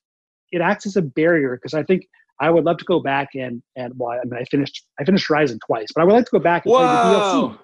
it 0.53 0.61
acts 0.61 0.87
as 0.87 0.97
a 0.97 1.03
barrier 1.03 1.57
because 1.57 1.75
i 1.75 1.83
think 1.83 2.07
i 2.41 2.51
would 2.51 2.65
love 2.65 2.77
to 2.79 2.85
go 2.85 3.01
back 3.01 3.29
and 3.35 3.63
and 3.77 3.93
well 3.97 4.11
i 4.11 4.25
mean 4.25 4.41
i 4.41 4.45
finished 4.45 4.85
i 4.99 5.05
finished 5.05 5.29
horizon 5.29 5.59
twice 5.67 5.89
but 5.95 6.01
i 6.01 6.05
would 6.05 6.13
like 6.13 6.25
to 6.25 6.31
go 6.33 6.39
back 6.41 6.65
and 6.65 6.73
play 6.75 6.85
the 6.85 6.89
DLC 6.89 7.59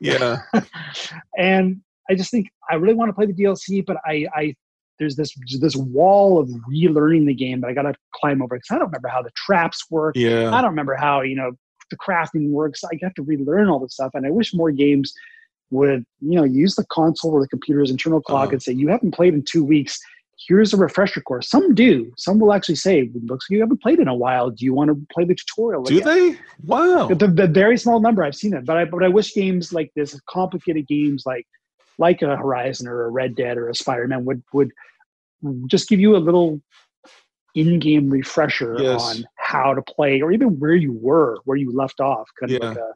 Yeah. 0.00 0.38
and 1.38 1.80
I 2.10 2.14
just 2.14 2.30
think 2.30 2.48
I 2.70 2.74
really 2.76 2.94
want 2.94 3.08
to 3.08 3.12
play 3.14 3.26
the 3.26 3.32
DLC, 3.32 3.84
but 3.84 3.96
I, 4.04 4.26
I 4.34 4.54
there's 4.98 5.16
this 5.16 5.34
this 5.60 5.76
wall 5.76 6.38
of 6.38 6.48
relearning 6.70 7.26
the 7.26 7.34
game 7.34 7.60
that 7.60 7.68
I 7.68 7.72
got 7.72 7.82
to 7.82 7.94
climb 8.14 8.42
over 8.42 8.56
because 8.56 8.70
I 8.70 8.74
don't 8.74 8.86
remember 8.86 9.08
how 9.08 9.22
the 9.22 9.30
traps 9.36 9.84
work. 9.90 10.16
Yeah. 10.16 10.54
I 10.54 10.60
don't 10.60 10.70
remember 10.70 10.94
how 10.94 11.22
you 11.22 11.36
know 11.36 11.52
the 11.90 11.96
crafting 11.96 12.50
works. 12.50 12.82
I 12.84 12.98
have 13.02 13.14
to 13.14 13.22
relearn 13.22 13.68
all 13.68 13.78
this 13.78 13.94
stuff, 13.94 14.12
and 14.14 14.26
I 14.26 14.30
wish 14.30 14.54
more 14.54 14.70
games 14.70 15.12
would 15.70 16.04
you 16.20 16.36
know 16.36 16.44
use 16.44 16.74
the 16.76 16.84
console 16.90 17.32
or 17.32 17.40
the 17.40 17.48
computer's 17.48 17.90
internal 17.90 18.20
clock 18.20 18.46
Uh-huh. 18.46 18.52
and 18.52 18.62
say 18.62 18.72
you 18.72 18.88
haven't 18.88 19.12
played 19.12 19.34
in 19.34 19.42
two 19.42 19.64
weeks. 19.64 19.98
Here's 20.46 20.74
a 20.74 20.76
refresher 20.76 21.22
course. 21.22 21.48
Some 21.48 21.74
do. 21.74 22.12
Some 22.18 22.38
will 22.38 22.52
actually 22.52 22.74
say, 22.76 23.10
"Looks 23.24 23.46
like 23.48 23.54
you 23.56 23.60
haven't 23.60 23.80
played 23.80 23.98
in 23.98 24.06
a 24.06 24.14
while. 24.14 24.50
Do 24.50 24.64
you 24.66 24.74
want 24.74 24.90
to 24.90 25.06
play 25.12 25.24
the 25.24 25.34
tutorial?" 25.34 25.82
Do 25.82 25.96
again?" 25.98 26.04
they? 26.32 26.36
Wow. 26.64 27.08
the, 27.08 27.26
the 27.26 27.46
very 27.46 27.78
small 27.78 28.00
number 28.00 28.22
I've 28.22 28.34
seen 28.36 28.52
it, 28.52 28.64
but 28.66 28.76
I 28.76 28.84
but 28.84 29.02
I 29.02 29.08
wish 29.08 29.34
games 29.34 29.72
like 29.72 29.90
this, 29.96 30.18
complicated 30.28 30.86
games 30.86 31.24
like 31.26 31.46
like 31.98 32.20
a 32.20 32.36
Horizon 32.36 32.86
or 32.86 33.06
a 33.06 33.08
Red 33.10 33.34
Dead 33.34 33.56
or 33.56 33.70
a 33.70 33.74
Spider 33.74 34.06
Man 34.06 34.24
would 34.26 34.42
would 34.52 34.70
just 35.68 35.88
give 35.88 36.00
you 36.00 36.14
a 36.16 36.18
little 36.18 36.60
in-game 37.54 38.10
refresher 38.10 38.76
Yes. 38.78 39.00
on 39.02 39.24
how 39.36 39.72
to 39.72 39.80
play, 39.80 40.20
or 40.20 40.30
even 40.32 40.58
where 40.58 40.74
you 40.74 40.92
were, 40.92 41.38
where 41.44 41.56
you 41.56 41.72
left 41.74 42.00
off, 42.00 42.28
kind 42.38 42.52
of 42.52 42.58
Yeah. 42.62 42.68
like 42.68 42.76
a 42.78 42.92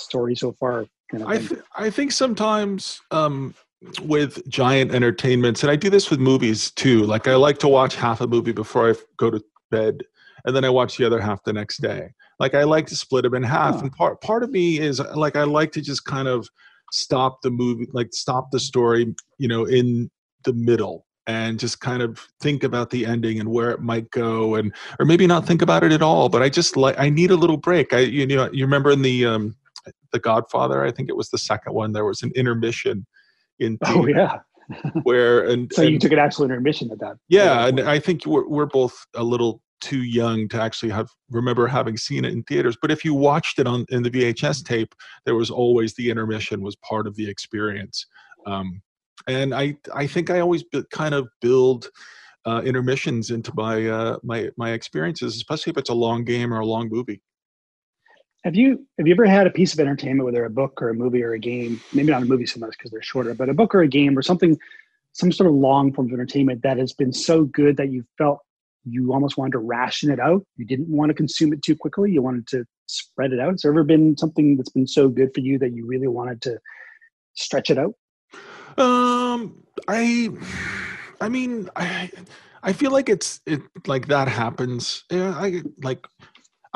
story 0.00 0.34
so 0.34 0.52
far. 0.52 0.86
Kind 1.10 1.22
of 1.22 1.28
I 1.28 1.38
th- 1.38 1.60
I 1.76 1.90
think 1.90 2.12
sometimes 2.12 3.00
um, 3.10 3.54
with 4.02 4.46
giant 4.48 4.94
entertainments, 4.94 5.62
and 5.62 5.70
I 5.70 5.76
do 5.76 5.90
this 5.90 6.10
with 6.10 6.20
movies 6.20 6.70
too. 6.72 7.04
Like 7.04 7.28
I 7.28 7.34
like 7.36 7.58
to 7.58 7.68
watch 7.68 7.94
half 7.94 8.20
a 8.20 8.26
movie 8.26 8.52
before 8.52 8.90
I 8.90 8.94
go 9.16 9.30
to 9.30 9.42
bed, 9.70 10.02
and 10.44 10.54
then 10.54 10.64
I 10.64 10.70
watch 10.70 10.96
the 10.96 11.04
other 11.04 11.20
half 11.20 11.42
the 11.44 11.52
next 11.52 11.80
day. 11.80 12.10
Like 12.38 12.54
I 12.54 12.64
like 12.64 12.86
to 12.88 12.96
split 12.96 13.22
them 13.22 13.34
in 13.34 13.42
half, 13.42 13.80
and 13.80 13.92
part 13.92 14.20
part 14.20 14.42
of 14.42 14.50
me 14.50 14.78
is 14.78 15.00
like 15.14 15.36
I 15.36 15.44
like 15.44 15.72
to 15.72 15.80
just 15.80 16.04
kind 16.04 16.28
of 16.28 16.48
stop 16.92 17.42
the 17.42 17.50
movie, 17.50 17.86
like 17.92 18.12
stop 18.12 18.50
the 18.50 18.60
story, 18.60 19.14
you 19.38 19.48
know, 19.48 19.64
in 19.64 20.10
the 20.44 20.52
middle. 20.52 21.04
And 21.26 21.58
just 21.58 21.80
kind 21.80 22.00
of 22.00 22.26
think 22.40 22.64
about 22.64 22.88
the 22.88 23.04
ending 23.04 23.38
and 23.38 23.50
where 23.50 23.70
it 23.70 23.82
might 23.82 24.10
go, 24.12 24.54
and 24.54 24.74
or 24.98 25.04
maybe 25.04 25.26
not 25.26 25.46
think 25.46 25.60
about 25.60 25.84
it 25.84 25.92
at 25.92 26.00
all. 26.00 26.30
But 26.30 26.42
I 26.42 26.48
just 26.48 26.74
like 26.74 26.98
I 26.98 27.10
need 27.10 27.30
a 27.30 27.36
little 27.36 27.58
break. 27.58 27.92
I 27.92 27.98
you 27.98 28.26
know 28.26 28.50
you 28.50 28.64
remember 28.64 28.90
in 28.90 29.02
the 29.02 29.26
um, 29.26 29.54
the 30.12 30.18
Godfather, 30.18 30.84
I 30.84 30.90
think 30.90 31.08
it 31.08 31.16
was 31.16 31.30
the 31.30 31.38
second 31.38 31.74
one. 31.74 31.92
There 31.92 32.04
was 32.04 32.22
an 32.22 32.32
intermission 32.34 33.06
in 33.58 33.78
oh 33.84 34.06
yeah, 34.06 34.38
where 35.02 35.48
and, 35.48 35.70
so 35.72 35.82
you 35.82 35.92
and- 35.92 36.00
took 36.00 36.12
an 36.12 36.18
actual 36.18 36.44
intermission 36.44 36.90
at 36.92 37.00
that. 37.00 37.16
yeah, 37.28 37.66
and. 37.66 37.80
I 37.80 37.98
think 37.98 38.24
we're 38.26 38.46
we're 38.48 38.66
both 38.66 38.94
a 39.14 39.22
little 39.22 39.62
too 39.80 40.02
young 40.02 40.48
to 40.48 40.60
actually 40.60 40.90
have 40.90 41.08
remember 41.30 41.66
having 41.66 41.96
seen 41.96 42.24
it 42.24 42.32
in 42.32 42.42
theaters. 42.44 42.76
But 42.80 42.90
if 42.90 43.04
you 43.04 43.14
watched 43.14 43.58
it 43.58 43.66
on 43.66 43.86
in 43.90 44.02
the 44.02 44.10
VHS 44.10 44.64
tape, 44.64 44.94
there 45.24 45.34
was 45.34 45.50
always 45.50 45.94
the 45.94 46.10
intermission 46.10 46.60
was 46.62 46.76
part 46.76 47.06
of 47.06 47.14
the 47.16 47.28
experience. 47.28 48.06
Um, 48.46 48.82
and 49.26 49.54
I 49.54 49.76
I 49.94 50.06
think 50.06 50.30
I 50.30 50.40
always 50.40 50.64
kind 50.92 51.14
of 51.14 51.28
build 51.40 51.90
uh, 52.46 52.62
intermissions 52.64 53.30
into 53.30 53.52
my 53.54 53.86
uh, 53.86 54.18
my 54.22 54.50
my 54.56 54.70
experiences, 54.70 55.36
especially 55.36 55.70
if 55.70 55.76
it's 55.76 55.90
a 55.90 55.94
long 55.94 56.24
game 56.24 56.52
or 56.52 56.60
a 56.60 56.66
long 56.66 56.88
movie. 56.88 57.20
Have 58.44 58.54
you 58.54 58.86
have 58.98 59.06
you 59.06 59.14
ever 59.14 59.26
had 59.26 59.46
a 59.46 59.50
piece 59.50 59.72
of 59.72 59.80
entertainment, 59.80 60.24
whether 60.24 60.44
a 60.44 60.50
book 60.50 60.80
or 60.80 60.90
a 60.90 60.94
movie 60.94 61.22
or 61.22 61.32
a 61.32 61.38
game? 61.38 61.80
Maybe 61.92 62.10
not 62.10 62.22
a 62.22 62.26
movie 62.26 62.46
so 62.46 62.60
much 62.60 62.72
because 62.78 62.90
they're 62.90 63.02
shorter, 63.02 63.34
but 63.34 63.48
a 63.48 63.54
book 63.54 63.74
or 63.74 63.80
a 63.80 63.88
game 63.88 64.16
or 64.16 64.22
something, 64.22 64.56
some 65.12 65.32
sort 65.32 65.48
of 65.48 65.54
long 65.54 65.92
form 65.92 66.06
of 66.06 66.12
entertainment 66.12 66.62
that 66.62 66.78
has 66.78 66.92
been 66.92 67.12
so 67.12 67.44
good 67.44 67.76
that 67.78 67.90
you 67.90 68.04
felt 68.16 68.40
you 68.84 69.12
almost 69.12 69.36
wanted 69.36 69.52
to 69.52 69.58
ration 69.58 70.10
it 70.10 70.20
out. 70.20 70.46
You 70.56 70.64
didn't 70.64 70.88
want 70.88 71.10
to 71.10 71.14
consume 71.14 71.52
it 71.52 71.62
too 71.62 71.76
quickly. 71.76 72.12
You 72.12 72.22
wanted 72.22 72.46
to 72.48 72.64
spread 72.86 73.32
it 73.32 73.40
out. 73.40 73.52
Has 73.52 73.62
there 73.62 73.72
ever 73.72 73.84
been 73.84 74.16
something 74.16 74.56
that's 74.56 74.70
been 74.70 74.86
so 74.86 75.08
good 75.08 75.34
for 75.34 75.40
you 75.40 75.58
that 75.58 75.72
you 75.72 75.86
really 75.86 76.08
wanted 76.08 76.40
to 76.42 76.58
stretch 77.34 77.70
it 77.70 77.78
out? 77.78 77.94
Um, 78.78 79.64
I, 79.88 80.30
I 81.20 81.28
mean, 81.28 81.68
I, 81.74 82.10
I 82.62 82.72
feel 82.72 82.92
like 82.92 83.08
it's 83.08 83.40
it 83.46 83.60
like 83.86 84.06
that 84.08 84.28
happens. 84.28 85.04
Yeah, 85.10 85.34
I 85.36 85.62
like. 85.82 86.06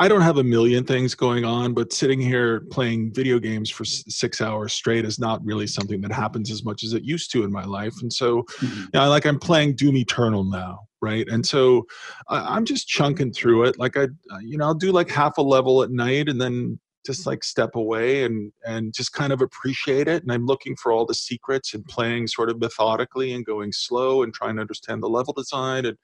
I 0.03 0.09
don't 0.09 0.19
have 0.19 0.37
a 0.37 0.43
million 0.43 0.83
things 0.83 1.15
going 1.15 1.45
on, 1.45 1.73
but 1.73 1.93
sitting 1.93 2.19
here 2.19 2.59
playing 2.71 3.13
video 3.13 3.39
games 3.39 3.69
for 3.69 3.85
six 3.85 4.41
hours 4.41 4.73
straight 4.73 5.05
is 5.05 5.17
not 5.17 5.39
really 5.45 5.65
something 5.65 6.01
that 6.01 6.11
happens 6.11 6.51
as 6.51 6.65
much 6.65 6.83
as 6.83 6.91
it 6.91 7.03
used 7.05 7.31
to 7.31 7.45
in 7.45 7.53
my 7.53 7.63
life. 7.63 7.93
And 8.01 8.11
so, 8.11 8.43
Mhm. 8.59 8.89
yeah, 8.93 9.07
like 9.07 9.25
I'm 9.25 9.39
playing 9.39 9.77
Doom 9.77 9.95
Eternal 9.95 10.43
now, 10.43 10.79
right? 11.01 11.25
And 11.29 11.45
so 11.45 11.87
I, 12.27 12.53
I'm 12.53 12.65
just 12.65 12.85
chunking 12.89 13.31
through 13.31 13.63
it. 13.63 13.79
Like 13.79 13.95
I, 13.95 14.09
uh, 14.29 14.39
you 14.41 14.57
know, 14.57 14.65
I'll 14.65 14.73
do 14.73 14.91
like 14.91 15.09
half 15.09 15.37
a 15.37 15.41
level 15.41 15.81
at 15.83 15.89
night 15.89 16.27
and 16.27 16.41
then 16.41 16.81
just 17.05 17.25
like 17.25 17.41
step 17.41 17.75
away 17.75 18.25
and 18.25 18.51
and 18.65 18.93
just 18.93 19.13
kind 19.13 19.31
of 19.31 19.41
appreciate 19.41 20.09
it. 20.09 20.21
And 20.23 20.33
I'm 20.33 20.45
looking 20.45 20.75
for 20.75 20.91
all 20.91 21.05
the 21.05 21.13
secrets 21.13 21.73
and 21.73 21.85
playing 21.85 22.27
sort 22.27 22.49
of 22.49 22.59
methodically 22.59 23.31
and 23.31 23.45
going 23.45 23.71
slow 23.71 24.23
and 24.23 24.33
trying 24.33 24.55
to 24.55 24.61
understand 24.61 25.01
the 25.01 25.07
level 25.07 25.31
design 25.31 25.85
and 25.85 25.97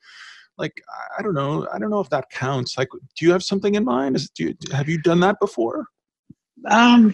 like 0.60 0.82
I- 1.18 1.22
don't 1.24 1.34
know. 1.34 1.68
I 1.74 1.80
don't 1.80 1.90
know 1.90 2.00
if 2.02 2.10
that 2.12 2.30
counts. 2.30 2.78
Like, 2.78 2.90
do 3.18 3.26
you 3.26 3.32
have 3.32 3.44
something 3.44 3.76
in 3.76 3.84
mind? 3.86 4.16
Is, 4.18 4.30
do 4.30 4.44
you, 4.46 4.56
have 4.74 4.88
you 4.90 5.02
done 5.02 5.20
that 5.22 5.40
before? 5.40 5.88
Um, 6.70 7.14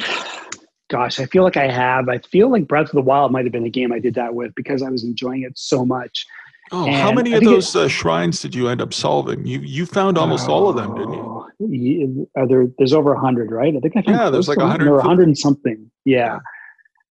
gosh, 0.90 1.20
I 1.20 1.26
feel 1.28 1.44
like 1.44 1.58
I 1.58 1.70
have. 1.72 2.10
I 2.10 2.18
feel 2.20 2.50
like 2.52 2.68
Breath 2.68 2.88
of 2.88 2.94
the 2.94 3.02
Wild 3.02 3.32
might 3.32 3.46
have 3.46 3.52
been 3.52 3.66
a 3.66 3.70
game 3.70 3.92
I 3.94 4.00
did 4.00 4.16
that 4.16 4.34
with 4.36 4.54
because 4.56 4.82
I 4.82 4.90
was 4.90 5.04
enjoying 5.04 5.44
it 5.44 5.54
so 5.58 5.86
much. 5.86 6.26
Oh, 6.72 6.92
how 6.92 7.12
many 7.12 7.32
I 7.34 7.38
of 7.38 7.40
think 7.42 7.52
it- 7.52 7.56
those 7.56 7.76
uh, 7.76 7.88
shrines 7.88 8.42
did 8.42 8.56
you 8.56 8.68
end 8.68 8.82
up 8.82 8.94
solving? 8.94 9.46
You 9.46 9.60
you 9.60 9.86
found 9.86 10.18
almost 10.18 10.50
all 10.50 10.68
of 10.68 10.76
them, 10.76 10.96
didn't 10.96 11.14
you? 11.14 11.22
Oh. 11.22 12.42
Are 12.42 12.48
there? 12.48 12.68
There's 12.80 12.92
over 12.94 13.14
a 13.14 13.20
hundred, 13.20 13.52
right? 13.52 13.74
I 13.76 13.80
think 13.80 13.96
I 13.96 14.02
found 14.02 14.18
Yeah, 14.18 14.30
there's 14.30 14.48
like 14.50 14.58
to 14.58 14.64
100 14.64 14.88
or 14.88 14.98
150. 14.98 15.08
hundred 15.08 15.28
and 15.28 15.38
something. 15.38 15.92
Yeah, 16.06 16.40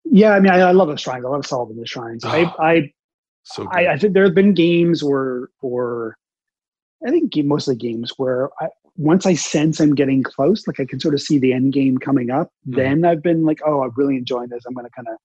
yeah. 0.04 0.30
I 0.32 0.40
mean, 0.40 0.52
I, 0.52 0.58
I 0.58 0.72
love 0.72 0.88
the 0.88 0.96
shrines. 0.98 1.24
I 1.24 1.28
love 1.28 1.46
solving 1.46 1.76
the 1.78 1.86
shrines. 1.86 2.24
I, 2.24 2.42
Oh, 2.44 2.54
I, 2.62 2.92
So 3.44 3.68
I, 3.70 3.86
I 3.88 3.96
think 3.98 4.12
there 4.12 4.24
have 4.24 4.34
been 4.34 4.52
games 4.54 5.02
where, 5.04 5.48
or 5.62 6.16
I 7.06 7.10
think 7.10 7.32
mostly 7.44 7.76
games 7.76 8.12
where 8.16 8.50
I, 8.60 8.68
once 8.96 9.26
I 9.26 9.34
sense 9.34 9.80
I'm 9.80 9.94
getting 9.94 10.22
close, 10.22 10.66
like 10.66 10.80
I 10.80 10.84
can 10.84 11.00
sort 11.00 11.14
of 11.14 11.20
see 11.20 11.38
the 11.38 11.52
end 11.52 11.72
game 11.72 11.98
coming 11.98 12.30
up. 12.30 12.50
Mhm. 12.68 12.76
Then 12.76 13.04
I've 13.04 13.22
been 13.22 13.44
like, 13.44 13.58
oh, 13.66 13.82
I'm 13.82 13.92
really 13.96 14.16
enjoying 14.16 14.48
this. 14.48 14.64
I'm 14.66 14.74
going 14.74 14.86
to 14.86 14.92
kind 14.94 15.08
of 15.08 15.16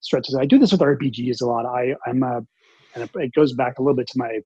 stretch 0.00 0.28
this. 0.28 0.36
I 0.36 0.46
do 0.46 0.58
this 0.58 0.72
with 0.72 0.80
RPGs 0.80 1.42
a 1.42 1.46
lot. 1.46 1.66
I, 1.66 1.94
I'm 2.06 2.22
a, 2.22 2.42
and 2.94 3.10
it- 3.14 3.34
goes 3.34 3.52
back 3.52 3.78
a 3.78 3.82
little 3.82 3.96
bit 3.96 4.06
to 4.08 4.18
my 4.18 4.40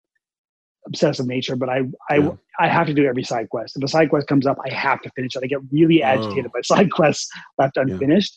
obsessive 0.87 1.27
nature, 1.27 1.57
but 1.57 1.69
I, 1.69 1.83
I, 2.09 2.17
Yeah. 2.17 2.31
I 2.59 2.69
have 2.69 2.87
to 2.87 2.95
do 2.95 3.05
every 3.07 3.23
side 3.23 3.49
quest. 3.51 3.77
If 3.77 3.83
a 3.83 3.89
side 3.89 4.09
quest 4.11 4.27
comes 4.27 4.47
up, 4.47 4.59
I 4.67 4.73
have 4.73 5.01
to 5.03 5.11
finish 5.11 5.37
it. 5.37 5.43
I 5.45 5.47
get 5.47 5.61
really 5.71 6.03
agitated 6.03 6.47
Oh. 6.47 6.51
by 6.55 6.61
side 6.65 6.91
quests 6.91 7.29
left 7.59 7.77
Yeah. 7.77 7.83
unfinished. 7.83 8.37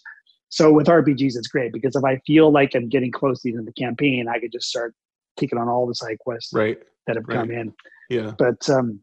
So 0.50 0.72
with 0.72 0.88
RPGs, 0.88 1.36
it's 1.38 1.48
great 1.48 1.72
because 1.74 1.96
if 1.96 2.04
I 2.04 2.18
feel 2.28 2.52
like 2.52 2.76
I'm 2.76 2.90
getting 2.90 3.12
close 3.12 3.42
to 3.42 3.50
the 3.50 3.58
end 3.58 3.68
of 3.68 3.74
the 3.74 3.82
campaign, 3.82 4.28
I 4.28 4.40
could 4.40 4.52
just 4.52 4.68
start 4.68 4.94
taking 5.38 5.58
on 5.58 5.68
all 5.68 5.88
the 5.88 5.96
side 5.96 6.20
quests 6.20 6.54
right. 6.54 6.78
That 7.08 7.16
have 7.16 7.26
right. 7.28 7.38
come 7.38 7.52
in. 7.52 7.74
Yeah. 8.10 8.34
But 8.38 8.70
um, 8.70 9.02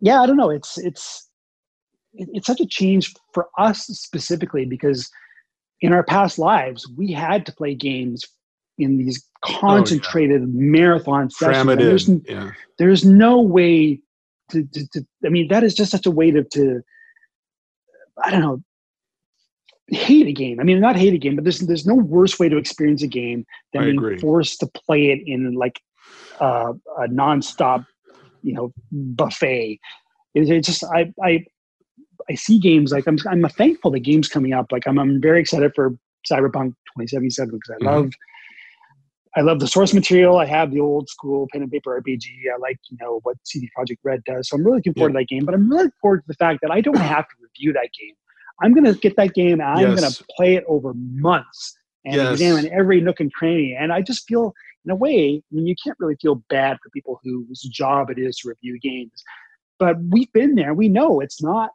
yeah, 0.00 0.20
I 0.20 0.26
don't 0.26 0.36
know. 0.36 0.50
It's 0.50 0.78
it's 0.78 1.28
it's 2.14 2.46
such 2.46 2.60
a 2.60 2.66
change 2.66 3.14
for 3.32 3.48
us 3.58 3.86
specifically 3.86 4.64
because 4.64 5.10
in 5.80 5.92
our 5.92 6.04
past 6.04 6.38
lives 6.38 6.88
we 6.96 7.12
had 7.12 7.46
to 7.46 7.52
play 7.52 7.74
games 7.74 8.24
in 8.78 8.98
these 8.98 9.26
concentrated 9.44 10.54
marathon 10.54 11.30
sessions. 11.30 11.76
There's. 11.76 12.08
Yeah. 12.26 12.52
there's 12.78 13.04
no 13.04 13.40
way 13.40 14.00
to, 14.50 14.64
to, 14.64 14.86
to 14.88 15.06
I 15.24 15.28
mean 15.28 15.48
that 15.48 15.64
is 15.64 15.74
just 15.74 15.90
such 15.90 16.06
a 16.06 16.10
way 16.10 16.30
to, 16.30 16.42
to 16.44 16.82
I 18.22 18.30
don't 18.30 18.40
know 18.40 18.62
hate 19.88 20.26
a 20.26 20.32
game. 20.32 20.58
I 20.58 20.64
mean 20.64 20.80
not 20.80 20.96
hate 20.96 21.14
a 21.14 21.18
game, 21.18 21.36
but 21.36 21.44
there's 21.44 21.60
there's 21.60 21.86
no 21.86 21.94
worse 21.94 22.38
way 22.38 22.48
to 22.48 22.56
experience 22.56 23.02
a 23.02 23.08
game 23.08 23.44
than 23.72 23.82
I 23.82 23.84
being 23.86 23.98
agree. 23.98 24.18
forced 24.18 24.60
to 24.60 24.66
play 24.66 25.10
it 25.10 25.20
in 25.26 25.52
like 25.54 25.80
uh, 26.40 26.72
a 26.98 27.08
nonstop, 27.08 27.84
you 28.42 28.52
know, 28.54 28.72
buffet. 28.90 29.78
It, 30.34 30.48
it 30.50 30.64
just 30.64 30.84
I 30.84 31.12
I 31.22 31.44
I 32.30 32.34
see 32.34 32.58
games 32.58 32.92
like 32.92 33.06
I'm 33.06 33.18
I'm 33.28 33.42
thankful 33.50 33.90
the 33.90 34.00
games 34.00 34.28
coming 34.28 34.52
up. 34.52 34.72
Like 34.72 34.86
I'm 34.86 34.98
I'm 34.98 35.20
very 35.20 35.40
excited 35.40 35.72
for 35.74 35.90
Cyberpunk 36.30 36.74
2077 36.96 37.50
because 37.50 37.70
I 37.70 37.84
Mhm. 37.84 37.86
love 37.86 38.10
I 39.34 39.40
love 39.40 39.60
the 39.60 39.66
source 39.66 39.94
material. 39.94 40.36
I 40.36 40.44
have 40.44 40.70
the 40.72 40.80
old 40.80 41.08
school 41.08 41.48
pen 41.52 41.62
and 41.62 41.70
paper 41.72 41.98
RPG. 42.00 42.26
I 42.54 42.58
like 42.58 42.78
you 42.90 42.98
know 43.00 43.20
what 43.22 43.36
CD 43.44 43.68
Projekt 43.76 43.98
Red 44.04 44.22
does. 44.24 44.48
So 44.48 44.56
I'm 44.56 44.64
really 44.64 44.78
looking 44.78 44.94
forward 44.94 45.12
to 45.14 45.18
that 45.20 45.28
game. 45.28 45.44
But 45.44 45.54
I'm 45.54 45.68
really 45.70 45.84
looking 45.84 45.98
forward 46.00 46.18
to 46.18 46.28
the 46.28 46.34
fact 46.34 46.60
that 46.62 46.70
I 46.70 46.80
don't 46.80 46.96
have 46.98 47.26
to 47.28 47.34
review 47.40 47.72
that 47.72 47.88
game. 47.98 48.14
I'm 48.62 48.74
gonna 48.74 48.94
get 48.94 49.16
that 49.16 49.34
game 49.34 49.54
and 49.54 49.62
I'm 49.62 49.80
Yes. 49.80 50.00
gonna 50.00 50.14
play 50.36 50.54
it 50.56 50.64
over 50.68 50.92
months 50.94 51.76
and 52.04 52.16
Yes. 52.16 52.32
examine 52.32 52.70
every 52.72 53.00
nook 53.00 53.20
and 53.20 53.32
cranny. 53.32 53.74
And 53.78 53.92
I 53.92 54.02
just 54.02 54.26
feel 54.28 54.52
in 54.84 54.90
a 54.90 54.96
way, 54.96 55.42
I 55.50 55.54
mean, 55.54 55.66
you 55.66 55.74
can't 55.82 55.96
really 56.00 56.16
feel 56.20 56.42
bad 56.48 56.78
for 56.82 56.90
people 56.90 57.20
whose 57.22 57.60
job 57.60 58.10
it 58.10 58.18
is 58.18 58.36
to 58.38 58.48
review 58.48 58.78
games. 58.80 59.22
But 59.78 59.96
we've 60.10 60.32
been 60.32 60.54
there. 60.54 60.74
We 60.74 60.88
know 60.88 61.20
it's 61.20 61.42
not 61.42 61.70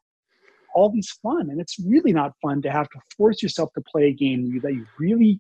always 0.74 1.10
fun. 1.24 1.50
And 1.50 1.60
it's 1.60 1.80
really 1.80 2.14
not 2.14 2.34
fun 2.42 2.62
to 2.62 2.72
have 2.72 2.90
to 2.90 3.00
force 3.18 3.42
yourself 3.42 3.72
to 3.74 3.82
play 3.82 4.08
a 4.08 4.14
game 4.14 4.60
that 4.62 4.74
you, 4.74 4.86
really 5.00 5.40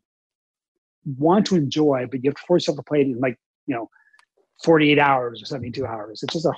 want 1.18 1.46
to 1.46 1.56
enjoy, 1.56 2.06
but 2.10 2.24
you 2.24 2.30
have 2.30 2.36
to 2.36 2.44
force 2.48 2.64
yourself 2.64 2.78
to 2.78 2.84
play 2.84 3.02
it 3.02 3.08
in 3.08 3.20
like, 3.20 3.38
you 3.66 3.76
know, 3.76 3.90
48 4.64 5.00
hours 5.00 5.42
or 5.42 5.46
72 5.46 5.86
hours. 5.86 6.22
It's 6.24 6.34
just 6.34 6.46
a 6.46 6.54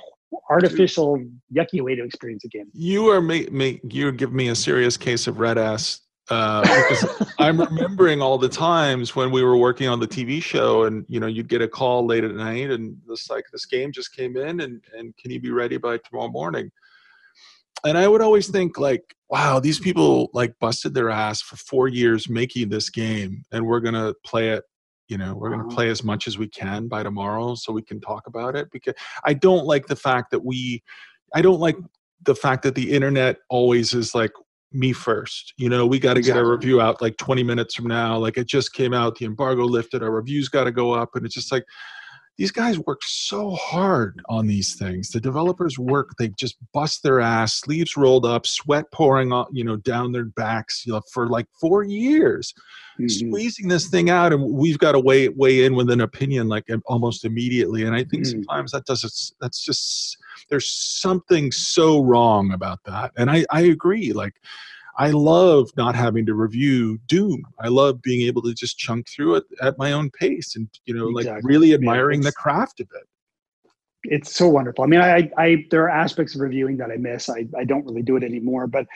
artificial, 0.48 1.22
yucky 1.54 1.80
way 1.80 1.94
to 1.94 2.04
experience 2.04 2.44
a 2.44 2.48
game. 2.48 2.66
You 2.72 3.08
are 3.10 3.20
ma- 3.20 3.50
ma- 3.50 3.78
you're 3.84 4.12
giving 4.12 4.36
me 4.36 4.48
a 4.48 4.54
serious 4.54 4.96
case 4.96 5.26
of 5.26 5.38
red 5.38 5.58
ass 5.58 6.00
uh, 6.30 6.60
because 6.62 7.06
I'm 7.38 7.60
remembering 7.60 8.22
all 8.22 8.38
the 8.38 8.48
times 8.48 9.16
when 9.16 9.30
we 9.30 9.42
were 9.42 9.56
working 9.56 9.88
on 9.88 10.00
the 10.00 10.08
TV 10.08 10.42
show, 10.42 10.84
and 10.84 11.04
you 11.08 11.20
know, 11.20 11.26
you'd 11.26 11.48
get 11.48 11.62
a 11.62 11.68
call 11.68 12.06
late 12.06 12.24
at 12.24 12.34
night, 12.34 12.70
and 12.70 12.96
this 13.06 13.28
like 13.30 13.44
this 13.52 13.66
game 13.66 13.92
just 13.92 14.14
came 14.14 14.36
in, 14.36 14.60
and 14.60 14.82
and 14.96 15.16
can 15.16 15.30
you 15.30 15.40
be 15.40 15.50
ready 15.50 15.76
by 15.76 15.98
tomorrow 15.98 16.28
morning? 16.28 16.70
And 17.84 17.96
I 17.96 18.08
would 18.08 18.20
always 18.20 18.48
think 18.48 18.78
like, 18.78 19.14
wow, 19.30 19.58
these 19.58 19.80
people 19.80 20.30
like 20.34 20.58
busted 20.60 20.92
their 20.92 21.08
ass 21.10 21.40
for 21.40 21.56
four 21.56 21.88
years 21.88 22.28
making 22.28 22.68
this 22.68 22.90
game, 22.90 23.42
and 23.52 23.66
we're 23.66 23.80
gonna 23.80 24.14
play 24.24 24.50
it. 24.50 24.64
You 25.08 25.18
know, 25.18 25.34
we're 25.34 25.50
gonna 25.50 25.66
Uh-huh. 25.66 25.74
play 25.74 25.88
as 25.88 26.04
much 26.04 26.28
as 26.28 26.38
we 26.38 26.46
can 26.46 26.88
by 26.88 27.02
tomorrow, 27.02 27.54
so 27.54 27.72
we 27.72 27.82
can 27.82 28.00
talk 28.00 28.26
about 28.26 28.54
it. 28.54 28.70
Because 28.70 28.94
I 29.24 29.34
don't 29.34 29.64
like 29.64 29.86
the 29.86 29.96
fact 29.96 30.30
that 30.30 30.44
we, 30.44 30.82
I 31.34 31.42
don't 31.42 31.58
like 31.58 31.76
the 32.22 32.34
fact 32.34 32.62
that 32.64 32.74
the 32.74 32.92
internet 32.92 33.38
always 33.48 33.94
is 33.94 34.14
like 34.14 34.32
me 34.72 34.92
first. 34.92 35.54
You 35.56 35.68
know, 35.68 35.86
we 35.86 35.98
got 35.98 36.14
to 36.14 36.22
get 36.22 36.36
our 36.36 36.48
review 36.48 36.80
out 36.80 37.02
like 37.02 37.16
20 37.16 37.42
minutes 37.42 37.74
from 37.74 37.86
now. 37.86 38.16
Like 38.16 38.36
it 38.36 38.46
just 38.46 38.72
came 38.72 38.94
out, 38.94 39.16
the 39.16 39.26
embargo 39.26 39.64
lifted, 39.64 40.02
our 40.02 40.10
reviews 40.10 40.48
got 40.48 40.64
to 40.64 40.72
go 40.72 40.92
up. 40.92 41.16
And 41.16 41.26
it's 41.26 41.34
just 41.34 41.52
like, 41.52 41.64
these 42.40 42.50
guys 42.50 42.78
work 42.78 43.02
so 43.04 43.50
hard 43.50 44.22
on 44.30 44.46
these 44.46 44.74
things. 44.74 45.10
The 45.10 45.20
developers 45.20 45.78
work, 45.78 46.12
they 46.18 46.28
just 46.28 46.56
bust 46.72 47.02
their 47.02 47.20
ass, 47.20 47.52
sleeves 47.52 47.98
rolled 47.98 48.24
up, 48.24 48.46
sweat 48.46 48.90
pouring 48.92 49.30
on, 49.30 49.44
you 49.52 49.62
know, 49.62 49.76
down 49.76 50.12
their 50.12 50.24
backs 50.24 50.86
you 50.86 50.94
know, 50.94 51.02
for 51.12 51.28
like 51.28 51.44
four 51.60 51.82
years, 51.84 52.54
Mhm. 52.98 53.10
squeezing 53.10 53.68
this 53.68 53.88
thing 53.90 54.08
out. 54.08 54.32
And 54.32 54.42
we've 54.42 54.78
got 54.78 54.92
to 54.92 55.00
weigh, 55.00 55.28
weigh 55.28 55.66
in 55.66 55.74
with 55.74 55.90
an 55.90 56.00
opinion 56.00 56.48
like 56.48 56.64
almost 56.86 57.26
immediately. 57.26 57.84
And 57.84 57.94
I 57.94 58.04
think 58.04 58.22
Mhm. 58.24 58.30
sometimes 58.30 58.72
that 58.72 58.86
does, 58.86 59.04
it's, 59.04 59.34
that's 59.38 59.62
just, 59.62 60.16
there's 60.48 60.66
something 60.70 61.52
so 61.52 62.00
wrong 62.02 62.52
about 62.52 62.78
that. 62.86 63.12
And 63.18 63.30
I, 63.30 63.44
I 63.50 63.60
agree. 63.60 64.14
Like, 64.14 64.36
I 65.00 65.10
love 65.12 65.70
not 65.78 65.94
having 65.94 66.26
to 66.26 66.34
review 66.34 66.98
Doom. 67.06 67.42
I 67.58 67.68
love 67.68 68.02
being 68.02 68.20
able 68.26 68.42
to 68.42 68.52
just 68.52 68.76
chunk 68.76 69.06
through 69.08 69.36
it 69.36 69.44
at 69.62 69.78
my 69.78 69.92
own 69.92 70.10
pace 70.10 70.56
and, 70.56 70.68
you 70.84 70.94
know, 70.94 71.06
like 71.06 71.24
Exactly. 71.24 71.48
really 71.48 71.68
Yeah, 71.68 71.76
admiring 71.76 72.20
the 72.20 72.32
craft 72.32 72.80
of 72.80 72.88
it. 72.94 73.06
it's 74.04 74.34
so 74.34 74.46
wonderful. 74.48 74.84
I 74.84 74.86
mean, 74.88 75.00
I, 75.00 75.30
I 75.38 75.64
there 75.70 75.84
are 75.84 75.88
aspects 75.88 76.34
of 76.34 76.42
reviewing 76.42 76.76
that 76.78 76.90
I 76.90 76.96
miss. 76.96 77.30
I, 77.30 77.46
I 77.56 77.64
don't 77.64 77.86
really 77.86 78.02
do 78.02 78.16
it 78.16 78.22
anymore, 78.22 78.66
but 78.66 78.86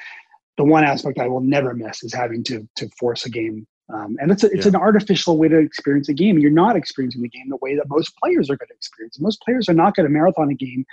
the 0.59 0.65
one 0.65 0.85
aspect 0.85 1.19
I 1.19 1.27
will 1.27 1.41
never 1.41 1.73
miss 1.75 2.05
is 2.05 2.13
having 2.13 2.43
to 2.45 2.69
to 2.77 2.89
force 2.99 3.25
a 3.25 3.31
game. 3.31 3.67
Um, 3.93 4.17
and 4.21 4.31
it's 4.31 4.45
a, 4.45 4.51
it's 4.53 4.67
Yeah. 4.67 4.71
an 4.71 4.77
artificial 4.77 5.39
way 5.39 5.49
to 5.49 5.59
experience 5.59 6.11
a 6.11 6.15
game. 6.15 6.39
You're 6.39 6.51
not 6.51 6.77
experiencing 6.77 7.23
the 7.23 7.29
game 7.31 7.49
the 7.49 7.57
way 7.63 7.77
that 7.77 7.89
most 7.89 8.15
players 8.23 8.51
are 8.51 8.57
going 8.57 8.69
to 8.69 8.75
experience. 8.75 9.17
it. 9.17 9.23
Most 9.23 9.41
players 9.43 9.71
are 9.71 9.75
not 9.75 9.95
going 9.95 10.07
to 10.07 10.13
marathon 10.13 10.51
a 10.51 10.55
game 10.55 10.85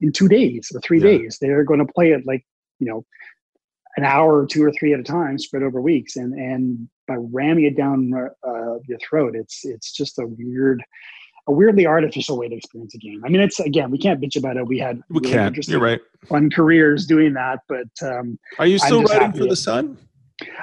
in 0.00 0.10
two 0.10 0.28
days 0.28 0.72
or 0.74 0.80
three 0.80 1.00
Yeah. 1.00 1.18
days. 1.18 1.38
They're 1.38 1.64
going 1.64 1.84
to 1.86 1.92
play 1.92 2.12
it 2.12 2.26
like 2.26 2.44
you 2.80 2.86
know 2.86 3.04
an 3.96 4.04
hour 4.04 4.40
or 4.40 4.46
two 4.46 4.62
or 4.64 4.72
three 4.72 4.92
at 4.92 5.00
a 5.00 5.04
time, 5.04 5.38
spread 5.38 5.62
over 5.62 5.80
weeks. 5.80 6.16
And 6.16 6.34
and 6.34 6.88
by 7.06 7.16
ramming 7.18 7.64
it 7.64 7.76
down 7.76 8.12
uh, 8.14 8.78
your 8.86 8.98
throat, 8.98 9.34
it's 9.36 9.64
it's 9.64 9.92
just 9.92 10.18
a 10.18 10.26
weird 10.26 10.82
a 11.46 11.52
weirdly 11.52 11.86
artificial 11.86 12.38
way 12.38 12.48
to 12.48 12.56
experience 12.56 12.94
a 12.94 12.98
game. 12.98 13.22
I 13.24 13.28
mean, 13.28 13.40
it's 13.42 13.60
again, 13.60 13.90
we 13.90 13.98
can't 13.98 14.20
bitch 14.20 14.36
about 14.36 14.56
it. 14.56 14.66
We 14.66 14.78
had 14.78 15.02
We 15.10 15.20
really 15.20 15.30
can't. 15.30 15.68
You're 15.68 15.80
right. 15.80 16.00
fun 16.26 16.50
careers 16.50 17.06
doing 17.06 17.34
that, 17.34 17.60
but 17.68 17.88
um, 18.02 18.38
Are 18.58 18.66
you 18.66 18.78
still 18.78 19.02
writing 19.04 19.32
for 19.32 19.44
the 19.46 19.56
Sun? 19.56 19.98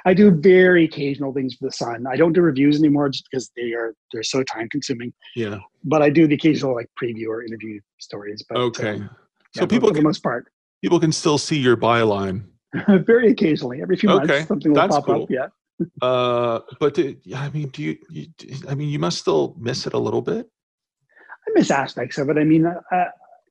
I 0.05 0.13
do 0.13 0.32
very 0.32 0.84
occasional 0.86 1.34
things 1.34 1.53
for 1.55 1.65
the 1.67 1.71
Sun. 1.71 2.05
I 2.07 2.15
don't 2.17 2.34
do 2.34 2.41
reviews 2.41 2.79
anymore 2.79 3.09
just 3.09 3.25
because 3.32 3.51
they 3.55 3.73
are 3.73 3.93
they're 4.11 4.23
so 4.23 4.43
time 4.43 4.67
consuming. 4.69 5.13
Yeah. 5.36 5.59
But 5.84 6.01
I 6.01 6.09
do 6.09 6.27
the 6.27 6.36
occasional 6.36 6.75
like 6.75 6.89
preview 7.01 7.27
or 7.27 7.43
interview 7.43 7.79
stories. 7.99 8.43
But 8.49 8.57
Okay. 8.57 8.95
um, 8.95 9.09
So 9.55 9.61
yeah, 9.61 9.67
people 9.67 9.89
for 9.89 9.93
the 9.93 9.99
can 9.99 10.03
most 10.03 10.23
part, 10.23 10.47
people 10.82 10.99
can 10.99 11.11
still 11.11 11.38
see 11.38 11.57
your 11.57 11.77
byline. 11.77 12.43
very 12.88 13.32
occasionally, 13.32 13.82
every 13.82 13.97
few 13.97 14.09
Okay, 14.09 14.39
months, 14.39 14.47
something 14.47 14.72
will 14.72 14.80
that's 14.80 14.95
pop 14.95 15.05
cool. 15.05 15.24
up. 15.24 15.32
Yeah. 15.32 15.47
Uh, 16.01 16.59
but 16.80 16.93
do, 16.93 17.15
I 17.36 17.49
mean, 17.49 17.69
do 17.69 17.82
you, 17.82 17.97
you? 18.09 18.28
I 18.69 18.76
mean, 18.76 18.89
you 18.89 18.99
must 18.99 19.17
still 19.17 19.55
miss 19.59 19.88
it 19.88 19.93
a 19.93 19.97
little 19.99 20.22
bit. 20.22 20.47
I 21.47 21.51
miss 21.53 21.72
aspects 21.72 22.17
of 22.17 22.30
it. 22.30 22.38
I 22.38 22.43
mean, 22.43 22.65
uh, 22.67 23.05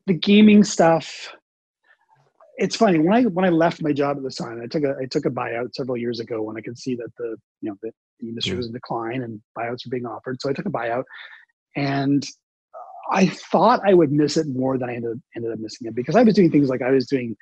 the 0.06 0.14
gaming 0.14 0.62
stuff. 0.64 1.34
It's 2.56 2.76
funny 2.76 2.98
when 2.98 3.12
I 3.12 3.22
when 3.22 3.44
I 3.44 3.48
left 3.48 3.82
my 3.82 3.92
job 3.92 4.16
at 4.16 4.22
the 4.22 4.30
Sun, 4.30 4.60
I 4.62 4.66
took 4.66 4.84
a 4.84 4.94
I 5.00 5.06
took 5.06 5.26
a 5.26 5.30
buyout 5.30 5.74
several 5.74 5.96
years 5.96 6.20
ago 6.20 6.42
when 6.42 6.56
I 6.56 6.60
could 6.60 6.78
see 6.78 6.94
that 6.96 7.10
the 7.18 7.36
you 7.62 7.70
know 7.70 7.76
the, 7.82 7.90
the 8.20 8.28
industry 8.28 8.52
Yeah. 8.52 8.58
was 8.58 8.66
in 8.66 8.72
decline 8.72 9.22
and 9.22 9.40
buyouts 9.58 9.84
were 9.86 9.90
being 9.90 10.06
offered. 10.06 10.40
So 10.40 10.50
I 10.50 10.52
took 10.52 10.66
a 10.66 10.70
buyout, 10.70 11.04
and 11.74 12.24
I 13.10 13.26
thought 13.26 13.80
I 13.84 13.94
would 13.94 14.12
miss 14.12 14.36
it 14.36 14.46
more 14.48 14.78
than 14.78 14.88
I 14.88 14.94
ended 14.94 15.20
ended 15.34 15.52
up 15.52 15.58
missing 15.58 15.88
it 15.88 15.94
because 15.94 16.16
I 16.16 16.22
was 16.22 16.34
doing 16.34 16.50
things 16.50 16.68
like 16.68 16.82
I 16.82 16.90
was 16.90 17.06
doing 17.06 17.36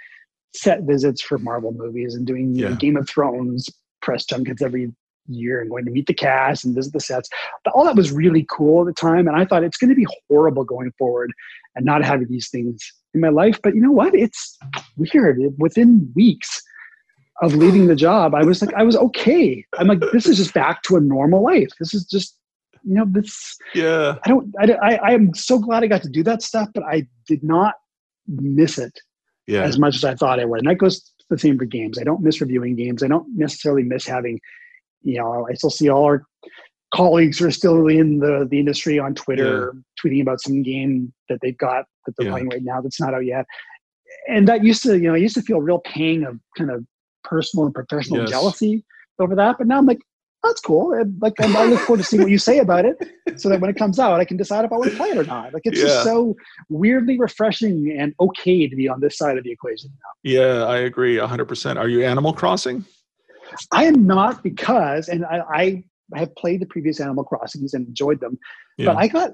set 0.55 0.83
visits 0.83 1.23
for 1.23 1.39
Marvel 1.39 1.73
movies 1.73 2.15
and 2.15 2.27
doing 2.27 2.53
know, 2.53 2.69
Yeah. 2.71 2.75
Game 2.77 2.97
of 2.97 3.09
Thrones 3.09 3.69
press 4.03 4.25
junkets 4.25 4.63
every 4.63 4.93
year 5.29 5.61
and 5.61 5.71
going 5.71 5.85
to 5.85 5.91
meet 5.91 6.07
the 6.07 6.15
cast 6.15 6.65
and 6.65 6.75
visit 6.75 6.93
the 6.93 7.01
sets. 7.01 7.29
But 7.65 7.75
all 7.75 7.85
that 7.85 7.97
was 7.97 8.11
really 8.11 8.47
cool 8.51 8.83
at 8.83 8.87
the 8.87 9.01
time, 9.01 9.29
and 9.29 9.37
I 9.37 9.45
thought 9.45 9.63
it's 9.63 9.77
going 9.77 9.91
to 9.91 9.97
be 9.97 10.07
horrible 10.29 10.65
going 10.65 10.93
forward 10.99 11.33
and 11.77 11.85
not 11.85 12.05
having 12.05 12.29
these 12.29 12.49
things 12.49 12.81
in 13.15 13.21
my 13.21 13.29
life. 13.29 13.61
But 13.63 13.75
you 13.75 13.81
know 13.81 13.93
what? 13.93 14.15
It's 14.15 14.57
weird. 14.97 15.39
Within 15.59 16.11
weeks 16.15 16.63
of 17.43 17.55
leaving 17.55 17.87
the 17.87 17.97
job, 17.97 18.35
I 18.35 18.43
was 18.43 18.63
like, 18.63 18.75
I 18.75 18.83
was 18.83 18.97
okay. 18.97 19.65
I'm 19.79 19.87
like, 19.87 20.01
this 20.13 20.27
is 20.27 20.39
just 20.39 20.55
back 20.55 20.83
to 20.85 20.97
a 20.97 21.01
normal 21.01 21.43
life. 21.43 21.69
This 21.79 21.95
is 21.95 22.05
just, 22.05 22.37
you 22.83 22.95
know, 22.95 23.05
this. 23.07 23.57
Yeah. 23.75 24.17
I 24.25 24.29
don't. 24.29 24.55
I, 24.61 24.73
I, 24.73 24.95
I 24.95 25.11
am 25.13 25.35
so 25.35 25.59
glad 25.59 25.83
I 25.85 25.87
got 25.87 26.03
to 26.03 26.09
do 26.09 26.23
that 26.25 26.43
stuff, 26.43 26.69
but 26.75 26.85
I 26.85 27.07
did 27.27 27.45
not 27.45 27.75
miss 28.27 28.79
it 28.79 28.99
Yeah. 29.49 29.63
as 29.63 29.79
much 29.79 29.97
as 29.97 30.05
I 30.05 30.15
thought 30.15 30.39
I 30.39 30.45
would. 30.45 30.61
And 30.61 30.69
that 30.69 30.77
goes 30.77 31.13
the 31.31 31.39
same 31.39 31.59
for 31.59 31.65
games. 31.65 31.99
I 31.99 32.05
don't 32.05 32.23
miss 32.23 32.41
reviewing 32.41 32.77
games. 32.77 33.03
I 33.03 33.09
don't 33.09 33.27
necessarily 33.37 33.83
miss 33.83 34.07
having, 34.07 34.39
you 35.03 35.19
know, 35.19 35.49
I 35.51 35.55
still 35.55 35.71
see 35.71 35.89
all 35.89 36.05
our 36.05 36.25
colleagues 36.95 37.39
who 37.39 37.47
are 37.47 37.51
still 37.51 37.87
in 37.89 38.19
the, 38.19 38.47
the 38.51 38.59
industry 38.61 38.99
on 38.99 39.15
Twitter 39.15 39.75
tweeting 40.03 40.23
about 40.23 40.41
some 40.41 40.63
game 40.63 41.13
that 41.29 41.39
they've 41.43 41.59
got 41.59 41.87
that 42.07 42.15
they're 42.17 42.27
Yeah. 42.27 42.33
playing 42.33 42.49
right 42.51 42.63
now 42.63 42.81
that's 42.81 43.01
not 43.01 43.15
out 43.15 43.25
yet. 43.25 43.47
And 44.29 44.47
that 44.49 44.63
used 44.65 44.83
to, 44.85 44.95
you 44.99 45.09
know, 45.09 45.15
I 45.15 45.19
used 45.19 45.35
to 45.35 45.43
feel 45.43 45.61
real 45.61 45.81
pang 45.81 46.25
of 46.25 46.39
kind 46.57 46.71
of 46.71 46.85
personal 47.25 47.67
and 47.67 47.75
professional 47.75 48.21
Yes. 48.21 48.31
jealousy 48.31 48.85
over 49.19 49.35
that. 49.35 49.57
But 49.59 49.67
now 49.67 49.79
I'm 49.79 49.87
like, 49.87 50.01
that's 50.43 50.61
cool. 50.61 50.93
And, 50.93 51.21
like, 51.21 51.35
I'm, 51.41 51.57
I 51.57 51.65
look 51.65 51.81
forward 51.81 51.99
to 51.99 52.05
seeing 52.05 52.23
what 52.23 52.31
you 52.31 52.39
say 52.39 52.59
about 52.59 52.85
it, 52.85 52.97
so 53.37 53.49
that 53.49 53.61
when 53.61 53.71
it 53.71 53.77
comes 53.77 53.99
out, 53.99 54.21
I 54.21 54.25
can 54.25 54.37
decide 54.37 54.65
if 54.65 54.73
I 54.73 54.77
want 54.77 54.91
to 54.91 54.97
play 54.97 55.09
it 55.11 55.17
or 55.19 55.25
not. 55.25 55.53
Like, 55.53 55.63
it's 55.65 55.79
Yeah. 55.79 55.87
just 55.87 56.05
so 56.05 56.37
weirdly 56.69 57.19
refreshing 57.19 57.95
and 57.99 58.15
okay 58.21 58.69
to 58.69 58.77
be 58.77 58.89
on 58.89 59.01
this 59.01 59.19
side 59.19 59.37
of 59.39 59.45
the 59.45 59.51
equation 59.51 59.91
now. 59.93 60.11
Yeah, 60.31 60.65
I 60.65 60.79
agree 60.79 61.17
100%. 61.17 61.77
Are 61.79 61.89
you 61.89 62.05
Animal 62.05 62.33
Crossing? 62.33 62.85
I 63.73 63.85
am 63.85 64.07
not 64.07 64.43
because, 64.43 65.09
and 65.09 65.25
I, 65.25 65.43
I 65.53 65.85
have 66.15 66.35
played 66.37 66.61
the 66.61 66.67
previous 66.67 67.01
Animal 67.01 67.25
Crossings 67.25 67.75
and 67.75 67.87
enjoyed 67.89 68.21
them, 68.21 68.39
Yeah. 68.77 68.87
but 68.93 68.97
I 68.97 69.09
got, 69.09 69.33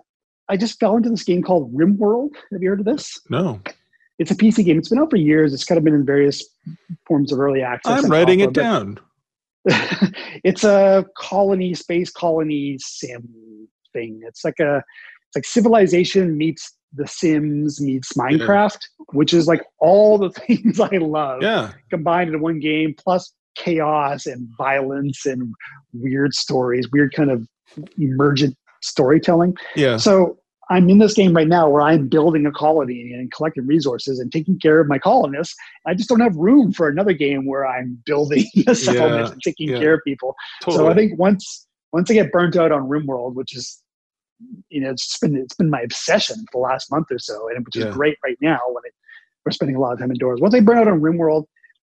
I 0.48 0.56
just 0.56 0.78
fell 0.80 0.96
into 0.96 1.08
this 1.10 1.24
game 1.24 1.42
called 1.42 1.72
RimWorld. 1.74 2.30
Have 2.52 2.62
you 2.62 2.68
heard 2.70 2.80
of 2.80 2.86
this? 2.86 3.20
no. 3.28 3.60
It's 4.20 4.30
a 4.30 4.36
PC 4.36 4.64
game. 4.64 4.78
It's 4.78 4.88
been 4.90 5.00
out 5.00 5.10
for 5.10 5.16
years. 5.16 5.52
It's 5.52 5.64
kind 5.64 5.76
of 5.76 5.82
been 5.82 5.92
in 5.94 6.06
various 6.06 6.44
forms 7.04 7.32
of 7.32 7.40
early 7.40 7.62
access. 7.62 8.04
I'm 8.04 8.08
writing 8.08 8.42
alpha, 8.42 8.50
it 8.50 8.54
down. 8.54 8.98
it's 10.44 10.64
a 10.64 11.06
colony, 11.16 11.74
space 11.74 12.10
colony 12.10 12.76
sim 12.80 13.68
thing. 13.92 14.20
It's 14.26 14.44
like 14.44 14.60
a, 14.60 14.76
it's 15.28 15.36
like 15.36 15.44
Civilization 15.44 16.36
meets 16.36 16.76
The 16.92 17.06
Sims 17.06 17.80
meets 17.80 18.12
Minecraft, 18.12 18.78
which 19.12 19.32
is 19.32 19.46
like 19.46 19.62
all 19.80 20.18
the 20.18 20.30
things 20.46 20.80
I 20.80 20.96
love 20.98 21.42
Yeah. 21.42 21.72
combined 21.90 22.28
into 22.28 22.38
one 22.38 22.60
game, 22.60 22.94
plus 22.96 23.32
chaos 23.56 24.26
and 24.26 24.48
violence 24.58 25.24
and 25.26 25.52
weird 25.92 26.34
stories, 26.34 26.90
weird 26.92 27.14
kind 27.14 27.30
of 27.30 27.46
emergent 27.98 28.56
storytelling. 28.82 29.56
Yeah. 29.76 29.96
So 29.96 30.38
I'm 30.70 30.88
in 30.88 30.98
this 30.98 31.14
game 31.14 31.34
right 31.34 31.48
now 31.48 31.68
where 31.68 31.82
I'm 31.82 32.08
building 32.08 32.46
a 32.46 32.52
colony 32.52 33.12
and 33.12 33.30
collecting 33.32 33.66
resources 33.66 34.18
and 34.18 34.32
taking 34.32 34.58
care 34.58 34.80
of 34.80 34.86
my 34.88 34.98
colonists. 34.98 35.54
I 35.86 35.94
just 35.94 36.08
don't 36.08 36.20
have 36.20 36.34
room 36.36 36.72
for 36.72 36.88
another 36.88 37.12
game 37.12 37.46
where 37.46 37.66
I'm 37.66 38.02
building 38.06 38.44
a 38.66 38.74
settlement 38.74 39.26
Yeah, 39.26 39.32
and 39.32 39.42
taking 39.42 39.68
yeah. 39.70 39.78
care 39.78 39.94
of 39.94 40.00
people. 40.06 40.34
Totally. 40.62 40.84
So 40.84 40.90
I 40.90 40.94
think 40.94 41.18
once 41.18 41.66
once 41.92 42.10
I 42.10 42.14
get 42.14 42.32
burnt 42.32 42.56
out 42.56 42.72
on 42.72 42.88
RimWorld, 42.88 43.34
which 43.34 43.54
is 43.54 43.80
you 44.68 44.80
know 44.80 44.90
it's 44.90 45.18
been 45.18 45.36
it's 45.36 45.54
been 45.54 45.70
my 45.70 45.80
obsession 45.80 46.36
for 46.50 46.60
the 46.60 46.62
last 46.62 46.90
month 46.90 47.08
or 47.10 47.18
so, 47.18 47.48
and 47.48 47.64
which 47.64 47.76
is 47.76 47.84
Yeah. 47.84 47.90
great 47.90 48.16
right 48.24 48.38
now 48.40 48.58
when 48.68 48.82
it, 48.84 48.92
we're 49.44 49.52
spending 49.52 49.76
a 49.76 49.80
lot 49.80 49.92
of 49.92 49.98
time 49.98 50.10
indoors. 50.10 50.40
Once 50.40 50.54
I 50.54 50.60
burn 50.60 50.78
out 50.78 50.88
on 50.88 51.00
RimWorld, 51.00 51.44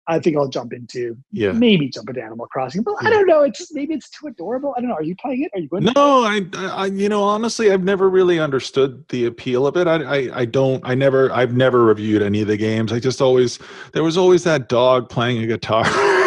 I 0.10 0.20
think 0.20 0.36
I'll 0.38 0.48
jump 0.48 0.74
into 0.74 1.16
yeah. 1.32 1.52
maybe 1.52 1.88
jump 1.88 2.10
into 2.10 2.22
Animal 2.22 2.48
Crossing. 2.48 2.82
But 2.82 2.96
I 3.02 3.10
don't 3.10 3.28
know. 3.28 3.44
It's 3.44 3.60
just, 3.60 3.76
maybe 3.76 3.94
it's 3.94 4.10
too 4.10 4.28
adorable. 4.28 4.74
I 4.76 4.82
don't 4.82 4.90
know. 4.90 4.96
Are 4.96 5.04
you 5.04 5.16
playing 5.16 5.44
it? 5.44 5.52
Are 5.54 5.62
you 5.62 5.70
going? 5.70 5.84
to 5.86 5.94
No, 5.94 6.24
I, 6.24 6.42
I, 6.56 6.86
you 6.88 7.10
know, 7.10 7.24
honestly, 7.24 7.72
I've 7.72 7.84
never 7.84 8.10
really 8.10 8.40
understood 8.40 9.08
the 9.10 9.26
appeal 9.26 9.68
of 9.68 9.78
it. 9.78 9.88
I, 9.88 10.04
I, 10.04 10.40
I 10.42 10.46
don't, 10.46 10.82
I 10.84 10.96
never, 10.96 11.32
I've 11.32 11.56
never 11.56 11.86
reviewed 11.86 12.24
any 12.24 12.42
of 12.42 12.48
the 12.48 12.58
games. 12.58 12.92
I 12.92 13.00
just 13.00 13.22
always, 13.22 13.60
there 13.94 14.04
was 14.04 14.18
always 14.18 14.44
that 14.46 14.68
dog 14.68 15.10
playing 15.10 15.44
a 15.44 15.48
guitar. 15.48 15.86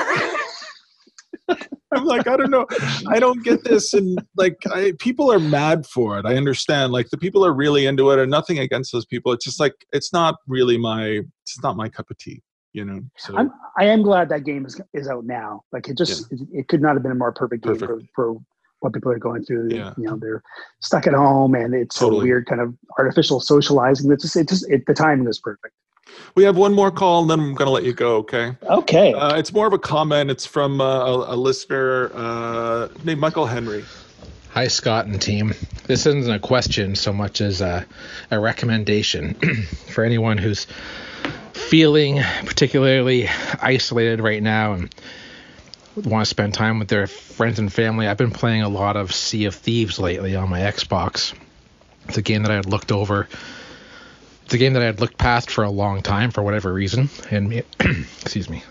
I'm 1.95 2.07
like, 2.07 2.27
I 2.27 2.37
don't 2.37 2.51
know, 2.51 2.67
I 3.09 3.21
don't 3.21 3.45
get 3.45 3.65
this, 3.65 3.93
and 3.93 4.19
like, 4.37 4.57
I, 4.73 4.95
people 4.99 5.31
are 5.31 5.39
mad 5.39 5.85
for 5.87 6.19
it. 6.19 6.25
I 6.25 6.37
understand, 6.37 6.91
like, 6.91 7.11
the 7.11 7.19
people 7.19 7.45
are 7.45 7.53
really 7.53 7.85
into 7.85 8.11
it, 8.13 8.19
and 8.19 8.31
nothing 8.31 8.59
against 8.61 8.93
those 8.93 9.05
people. 9.05 9.31
It's 9.33 9.45
just 9.45 9.61
like, 9.61 9.75
it's 9.93 10.11
not 10.13 10.37
really 10.47 10.79
my, 10.79 11.21
it's 11.43 11.63
not 11.63 11.77
my 11.77 11.91
cup 11.91 12.11
of 12.11 12.17
tea, 12.17 12.43
you 12.73 12.85
know. 12.85 13.03
So 13.17 13.37
I'm, 13.37 13.53
I 13.79 13.87
am 13.87 14.03
glad 14.03 14.29
that 14.31 14.45
game 14.45 14.67
is 14.67 14.81
is 14.93 15.09
out 15.09 15.25
now. 15.25 15.65
Like 15.73 15.89
it 15.89 15.97
just 15.97 16.31
it, 16.33 16.41
it 16.53 16.69
could 16.69 16.83
not 16.83 16.95
have 16.95 17.03
been 17.03 17.13
a 17.13 17.17
more 17.17 17.33
perfect 17.33 17.65
game 17.65 17.77
for, 17.77 17.87
Perfect. 17.87 18.09
for 18.15 18.37
what 18.81 18.93
people 18.93 19.13
are 19.13 19.19
going 19.19 19.45
through. 19.45 19.69
Yeah. 19.71 19.95
You 19.97 20.05
know, 20.05 20.17
they're 20.17 20.43
stuck 20.81 21.07
at 21.07 21.15
home 21.15 21.55
and 21.55 21.75
it's 21.75 21.99
Totally. 21.99 22.21
a 22.21 22.25
weird 22.25 22.47
kind 22.47 22.61
of 22.61 22.75
artificial 22.99 23.41
socializing. 23.41 24.11
It's 24.11 24.23
just 24.25 24.37
it 24.37 24.49
just 24.49 24.69
it, 24.71 24.87
the 24.87 24.95
timing 24.95 25.27
was 25.27 25.39
perfect. 25.39 25.75
we 26.35 26.45
have 26.45 26.57
one 26.57 26.75
more 26.75 26.91
call, 26.91 27.23
and 27.23 27.31
then 27.31 27.41
I'm 27.41 27.55
gonna 27.55 27.71
let 27.71 27.85
you 27.85 27.93
go. 27.93 28.17
Okay. 28.17 28.57
Okay. 28.65 29.13
Uh, 29.15 29.37
it's 29.37 29.53
more 29.53 29.67
of 29.67 29.73
a 29.73 29.79
comment. 29.79 30.31
It's 30.31 30.47
from 30.47 30.81
uh, 30.81 30.85
a, 30.85 31.35
a 31.35 31.37
listener 31.37 32.11
uh, 32.15 32.89
named 33.05 33.21
Michael 33.21 33.47
Henry. 33.47 33.85
Hi, 34.51 34.69
Scott 34.69 35.07
and 35.07 35.19
team. 35.21 35.55
This 35.87 36.05
isn't 36.05 36.31
a 36.31 36.39
question 36.39 36.95
so 36.95 37.11
much 37.11 37.41
as 37.41 37.63
a, 37.63 37.87
a 38.31 38.39
recommendation 38.39 39.33
for 39.89 40.05
anyone 40.05 40.37
who's 40.37 40.67
feeling 41.53 42.21
particularly 42.45 43.29
isolated 43.61 44.21
right 44.21 44.43
now 44.43 44.75
and 44.75 44.95
want 45.97 46.25
to 46.25 46.29
spend 46.29 46.55
time 46.55 46.79
with 46.79 46.89
their 46.89 47.07
friends 47.07 47.59
and 47.59 47.73
family. 47.73 48.07
I've 48.07 48.17
been 48.17 48.31
playing 48.31 48.63
a 48.63 48.69
lot 48.69 48.97
of 48.97 49.13
Sea 49.13 49.47
of 49.47 49.55
Thieves 49.55 49.99
lately 49.99 50.35
on 50.37 50.49
my 50.49 50.61
Xbox. 50.61 51.35
It's 52.09 52.19
a 52.19 52.23
game 52.23 52.43
that 52.43 52.51
I 52.51 52.57
had 52.57 52.67
looked 52.67 52.93
over. 52.93 53.29
It's 54.45 54.55
a 54.55 54.59
game 54.59 54.73
that 54.73 54.83
I 54.83 54.87
had 54.87 55.01
looked 55.01 55.19
past 55.19 55.51
for 55.51 55.65
a 55.65 55.71
long 55.71 56.03
time 56.03 56.31
for 56.31 56.43
whatever 56.43 56.73
reason. 56.73 57.11
And 57.31 57.49
me, 57.49 57.63
excuse 57.81 58.49
me. 58.49 58.63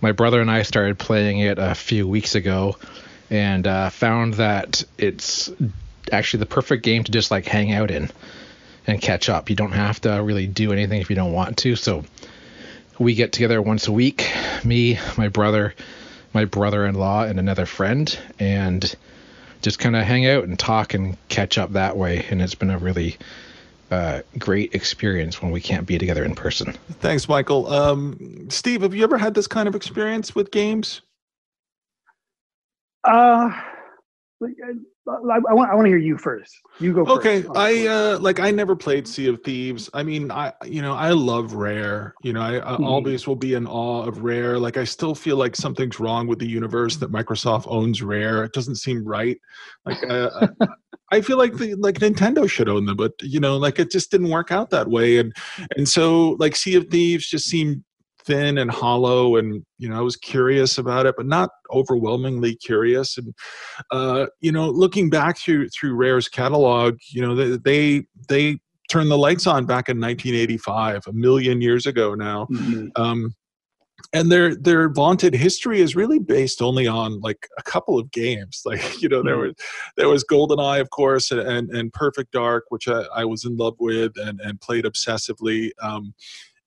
My 0.00 0.12
brother 0.12 0.40
and 0.40 0.50
I 0.50 0.62
started 0.62 0.98
playing 0.98 1.40
it 1.40 1.58
a 1.58 1.74
few 1.74 2.06
weeks 2.08 2.34
ago 2.34 2.76
and 3.28 3.66
uh, 3.66 3.90
found 3.90 4.34
that 4.34 4.84
it's 4.96 5.50
actually 6.10 6.40
the 6.40 6.46
perfect 6.46 6.82
game 6.82 7.04
to 7.04 7.12
just 7.12 7.30
like 7.30 7.46
hang 7.46 7.72
out 7.72 7.90
in 7.90 8.10
and 8.86 9.00
catch 9.00 9.28
up. 9.28 9.50
You 9.50 9.56
don't 9.56 9.72
have 9.72 10.00
to 10.02 10.10
really 10.22 10.46
do 10.46 10.72
anything 10.72 11.00
if 11.00 11.10
you 11.10 11.16
don't 11.16 11.32
want 11.32 11.58
to. 11.58 11.76
So 11.76 12.04
we 12.98 13.14
get 13.14 13.32
together 13.32 13.60
once 13.62 13.88
a 13.88 13.92
week, 13.92 14.30
me, 14.64 14.98
my 15.16 15.28
brother, 15.28 15.74
my 16.34 16.44
brother-in-law, 16.44 17.24
and 17.24 17.38
another 17.38 17.66
friend, 17.66 18.18
and 18.38 18.94
just 19.62 19.78
kind 19.78 19.96
of 19.96 20.04
hang 20.04 20.26
out 20.26 20.44
and 20.44 20.58
talk 20.58 20.94
and 20.94 21.16
catch 21.28 21.58
up 21.58 21.72
that 21.72 21.96
way. 21.96 22.26
And 22.30 22.40
it's 22.42 22.54
been 22.54 22.70
a 22.70 22.78
really 22.78 23.16
uh, 23.90 24.22
great 24.38 24.74
experience 24.74 25.42
when 25.42 25.50
we 25.50 25.60
can't 25.60 25.86
be 25.86 25.98
together 25.98 26.24
in 26.24 26.34
person. 26.34 26.74
Thanks, 27.00 27.28
Michael. 27.28 27.66
Um, 27.66 28.48
Steve, 28.48 28.82
have 28.82 28.94
you 28.94 29.02
ever 29.02 29.18
had 29.18 29.34
this 29.34 29.46
kind 29.46 29.68
of 29.68 29.74
experience 29.74 30.34
with 30.34 30.50
games? 30.50 31.02
Uh, 33.02 33.50
like, 34.40 34.56
I, 35.10 35.52
want 35.54 35.70
I 35.70 35.74
want 35.74 35.86
to 35.86 35.90
hear 35.90 35.98
you 35.98 36.16
first. 36.16 36.54
You 36.78 36.92
go 36.92 37.02
Okay, 37.06 37.42
first. 37.42 37.56
I 37.56 37.86
uh, 37.86 38.18
like 38.18 38.40
I 38.40 38.50
never 38.50 38.74
played 38.76 39.06
Sea 39.06 39.28
of 39.28 39.42
Thieves. 39.42 39.90
I 39.94 40.02
mean, 40.02 40.30
I 40.30 40.52
you 40.64 40.82
know 40.82 40.94
I 40.94 41.10
love 41.10 41.54
Rare. 41.54 42.14
You 42.22 42.32
know, 42.32 42.40
I, 42.40 42.56
I 42.58 42.76
Mhm. 42.76 42.86
always 42.86 43.26
will 43.26 43.36
be 43.36 43.54
in 43.54 43.66
awe 43.66 44.04
of 44.06 44.22
Rare. 44.22 44.58
Like 44.58 44.76
I 44.76 44.84
still 44.84 45.14
feel 45.14 45.36
like 45.36 45.56
something's 45.56 46.00
wrong 46.00 46.26
with 46.26 46.38
the 46.38 46.48
universe 46.48 46.96
that 46.96 47.12
Microsoft 47.12 47.64
owns 47.66 48.02
Rare. 48.02 48.44
It 48.44 48.52
doesn't 48.52 48.76
seem 48.76 49.04
right. 49.04 49.38
Like 49.86 50.02
uh, 50.08 50.48
I- 50.60 50.66
I 51.12 51.20
feel 51.20 51.38
like 51.38 51.54
the 51.56 51.74
like 51.74 51.96
Nintendo 51.98 52.48
should 52.48 52.68
own 52.68 52.86
them, 52.86 52.96
but 52.96 53.12
you 53.20 53.40
know, 53.40 53.56
like 53.56 53.80
it 53.80 53.90
just 53.90 54.12
didn't 54.12 54.30
work 54.30 54.52
out 54.52 54.70
that 54.70 54.88
way. 54.88 55.18
And 55.18 55.32
and 55.76 55.88
so 55.88 56.36
like 56.38 56.54
Sea 56.54 56.76
of 56.76 56.86
Thieves 56.86 57.26
just 57.28 57.46
seemed 57.46 57.82
thin 58.30 58.58
and 58.58 58.70
hollow 58.70 59.36
and 59.36 59.64
you 59.78 59.88
know 59.88 59.96
i 59.96 60.00
was 60.00 60.16
curious 60.16 60.78
about 60.78 61.04
it 61.06 61.14
but 61.16 61.26
not 61.26 61.50
overwhelmingly 61.72 62.54
curious 62.54 63.18
and 63.18 63.34
uh 63.90 64.26
you 64.40 64.52
know 64.52 64.68
looking 64.70 65.10
back 65.10 65.36
through 65.36 65.68
through 65.68 65.94
rare's 65.94 66.28
catalog 66.28 66.96
you 67.10 67.20
know 67.20 67.34
they 67.34 67.56
they, 67.64 68.06
they 68.28 68.58
turned 68.88 69.10
the 69.10 69.18
lights 69.18 69.46
on 69.46 69.66
back 69.66 69.88
in 69.88 70.00
1985 70.00 71.02
a 71.08 71.12
million 71.12 71.60
years 71.60 71.86
ago 71.86 72.14
now 72.14 72.46
Mhm. 72.50 72.90
um 72.96 73.34
and 74.12 74.32
their 74.32 74.56
their 74.56 74.88
vaunted 74.88 75.34
history 75.34 75.80
is 75.80 75.94
really 75.94 76.18
based 76.18 76.62
only 76.62 76.86
on 76.86 77.20
like 77.20 77.46
a 77.58 77.62
couple 77.62 77.98
of 77.98 78.10
games 78.10 78.62
like 78.70 79.02
you 79.02 79.08
know 79.08 79.22
there 79.22 79.36
Mhm. 79.36 79.46
was 79.48 79.54
there 79.96 80.08
was 80.08 80.24
goldeneye 80.24 80.80
of 80.80 80.90
course 80.90 81.30
and 81.30 81.40
and, 81.40 81.70
and 81.70 81.92
perfect 81.92 82.32
dark 82.32 82.64
which 82.70 82.88
I, 82.88 83.02
I 83.14 83.24
was 83.24 83.44
in 83.44 83.56
love 83.56 83.76
with 83.78 84.12
and 84.16 84.40
and 84.40 84.60
played 84.60 84.84
obsessively 84.84 85.70
um 85.82 86.14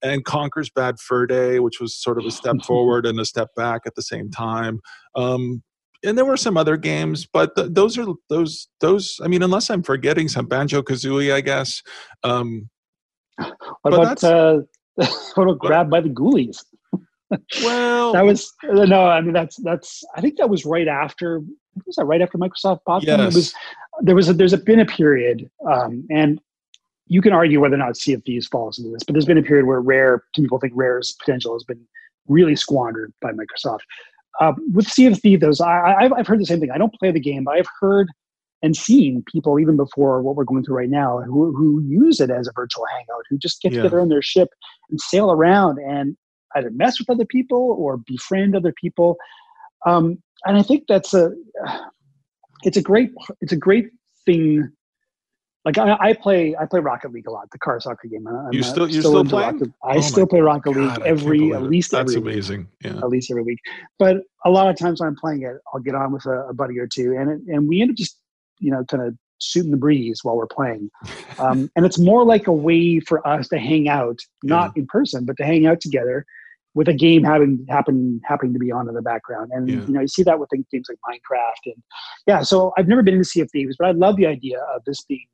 and 0.04 0.24
Conker's 0.26 0.70
Bad 0.70 1.00
Fur 1.00 1.26
Day, 1.26 1.60
which 1.60 1.80
was 1.80 1.96
sort 1.96 2.20
of 2.20 2.26
a 2.26 2.32
step 2.32 2.58
forward 2.68 3.06
and 3.06 3.20
a 3.20 3.26
step 3.26 3.50
back 3.56 3.82
at 3.86 3.96
the 3.96 4.02
same 4.02 4.30
time. 4.30 4.82
Um, 5.16 5.64
and 6.06 6.18
there 6.18 6.26
were 6.26 6.38
some 6.38 6.58
other 6.58 6.76
games, 6.76 7.26
but 7.26 7.56
th- 7.56 7.70
those 7.72 7.98
are 7.98 8.06
those 8.30 8.68
those. 8.82 9.20
I 9.24 9.28
mean, 9.28 9.42
unless 9.42 9.70
I'm 9.70 9.84
forgetting 9.84 10.28
some 10.28 10.46
Banjo 10.46 10.82
Kazooie, 10.82 11.34
I 11.34 11.42
guess. 11.42 11.82
Um, 12.24 12.70
What 13.38 13.56
but 13.84 13.94
about 13.94 14.24
uh, 14.24 14.60
what 15.36 15.44
about 15.44 15.60
Grabbed 15.60 15.90
by 15.90 16.02
the 16.02 16.10
Ghoulies? 16.10 16.64
well, 17.64 18.14
That 18.14 18.26
was 18.26 18.54
uh, 18.70 18.86
no. 18.86 19.06
I 19.06 19.22
mean, 19.22 19.34
that's 19.34 19.56
that's. 19.64 20.04
I 20.16 20.22
think 20.22 20.38
that 20.38 20.50
was 20.50 20.66
right 20.66 20.88
after. 20.90 21.42
Was 21.86 21.96
that 21.96 22.06
right 22.06 22.22
after 22.22 22.38
Microsoft 22.38 22.80
bought 22.86 23.06
them? 23.06 23.22
It 23.22 23.24
yes, 23.24 23.36
was 23.36 23.54
there 24.02 24.16
was 24.16 24.30
a, 24.30 24.34
there's 24.34 24.54
a, 24.54 24.58
been 24.58 24.82
a 24.82 24.86
period, 24.86 25.50
um, 25.72 26.06
and 26.12 26.40
you 27.08 27.22
can 27.22 27.34
argue 27.34 27.60
whether 27.60 27.76
or 27.76 27.80
not 27.80 27.98
Thieves 27.98 28.48
falls 28.48 28.78
into 28.78 28.92
this, 28.92 29.04
but 29.04 29.14
there's 29.14 29.26
been 29.26 29.38
a 29.38 29.44
period 29.44 29.66
where 29.66 29.82
Rare, 29.82 30.24
people 30.36 30.60
think 30.60 30.74
Rare's 30.76 31.14
potential 31.14 31.54
has 31.54 31.64
been 31.64 31.82
really 32.28 32.56
squandered 32.56 33.14
by 33.22 33.32
Microsoft. 33.32 33.82
Uh, 34.40 34.54
with 34.74 34.88
Sea 34.88 35.36
those 35.36 35.62
I, 35.62 36.10
I've 36.16 36.26
heard 36.26 36.40
the 36.40 36.46
same 36.46 36.60
thing. 36.60 36.72
I 36.72 36.78
don't 36.78 36.94
play 36.96 37.12
the 37.12 37.20
game, 37.20 37.44
but 37.44 37.56
I've 37.56 37.68
heard 37.80 38.10
and 38.64 38.76
seen 38.78 39.24
people 39.32 39.60
even 39.60 39.76
before 39.76 40.22
what 40.22 40.36
we're 40.36 40.46
going 40.46 40.64
through 40.64 40.78
right 40.78 40.90
now 40.90 41.20
who, 41.20 41.54
who 41.54 41.84
use 41.84 42.22
it 42.22 42.32
as 42.32 42.48
a 42.48 42.52
virtual 42.56 42.86
hangout, 42.96 43.24
who 43.30 43.38
just 43.38 43.62
get 43.62 43.74
Yeah. 43.74 43.80
together 43.80 44.00
on 44.00 44.08
their 44.08 44.22
ship 44.22 44.48
and 44.90 45.00
sail 45.00 45.32
around 45.32 45.80
and 45.80 46.16
either 46.56 46.72
mess 46.72 46.98
with 46.98 47.10
other 47.10 47.26
people 47.26 47.76
or 47.78 47.98
befriend 47.98 48.56
other 48.56 48.74
people. 48.82 49.18
Um, 49.86 50.24
and 50.46 50.58
I 50.58 50.64
think 50.64 50.86
that's 50.88 51.14
a 51.14 51.32
it's 52.64 52.78
a 52.78 52.82
great 52.82 53.12
it's 53.42 53.52
a 53.52 53.58
great 53.58 53.90
thing. 54.26 54.72
Like 55.66 55.78
I, 55.78 55.96
I 56.00 56.14
play 56.14 56.56
I 56.60 56.66
play 56.66 56.82
Rocket 56.82 57.12
League 57.14 57.28
a 57.28 57.32
lot, 57.32 57.50
the 57.52 57.58
car 57.60 57.80
soccer 57.80 58.08
game. 58.10 58.28
I'm, 58.28 58.52
You 58.52 58.64
still- 58.64 58.90
you're 58.90 59.02
still 59.02 59.24
playing? 59.24 59.60
Rocket- 59.60 59.74
I 59.84 59.98
Oh 59.98 60.02
still 60.02 60.28
play 60.28 60.42
Rocket 60.42 60.74
God, 60.74 60.98
League 60.98 61.08
every 61.08 61.54
at 61.54 61.64
least 61.64 61.92
that's 61.92 62.12
every 62.16 62.22
week 62.22 62.36
That's 62.36 62.50
amazing. 62.50 62.68
Yeah, 62.84 62.98
at 62.98 63.08
least 63.10 63.32
every 63.32 63.44
week. 63.44 63.60
But 63.98 64.18
a 64.46 64.50
lot 64.50 64.70
of 64.70 64.78
times 64.78 65.00
when 65.00 65.08
I'm 65.08 65.16
playing 65.16 65.44
it, 65.44 65.56
I'll 65.74 65.80
get 65.80 65.96
on 65.96 66.12
with 66.12 66.26
a, 66.26 66.48
a 66.50 66.54
buddy 66.54 66.78
or 66.80 66.88
two, 66.88 67.16
and 67.18 67.30
it, 67.32 67.42
and 67.54 67.68
we 67.70 67.82
end 67.82 67.92
up 67.92 67.96
just 67.98 68.20
you 68.60 68.72
know 68.72 68.84
kind 68.86 69.04
of 69.04 69.16
shooting 69.40 69.72
the 69.72 69.78
breeze 69.78 70.20
while 70.24 70.36
we're 70.36 70.48
playing. 70.48 70.90
Um, 71.40 71.68
and 71.76 71.84
it's 71.84 71.98
more 71.98 72.24
like 72.24 72.46
a 72.46 72.52
way 72.54 73.00
for 73.00 73.28
us 73.28 73.48
to 73.48 73.58
hang 73.58 73.90
out, 73.90 74.20
not 74.44 74.78
in 74.78 74.86
person, 74.86 75.26
but 75.26 75.36
to 75.38 75.44
hang 75.44 75.66
out 75.66 75.82
together 75.82 76.28
with 76.76 76.88
a 76.88 76.94
game 76.94 77.24
having 77.24 77.66
happen 77.70 78.22
happening 78.24 78.54
to 78.54 78.60
be 78.60 78.72
on 78.72 78.88
in 78.88 78.94
the 78.94 79.02
background. 79.02 79.50
And 79.52 79.68
Yeah. 79.68 79.76
you 79.88 79.94
know 79.94 80.02
you 80.02 80.08
see 80.08 80.22
that 80.24 80.38
with 80.38 80.50
things 80.52 80.86
like 80.88 81.00
Minecraft 81.10 81.72
and 81.74 81.84
yeah. 82.28 82.42
So 82.44 82.72
I've 82.78 82.88
never 82.88 83.02
been 83.02 83.16
into 83.16 83.26
Sea 83.26 83.42
of 83.42 83.50
Thieves, 83.52 83.76
but 83.80 83.88
I 83.88 83.92
love 83.92 84.16
the 84.18 84.28
idea 84.28 84.60
of 84.76 84.84
this 84.86 85.02
being 85.06 85.26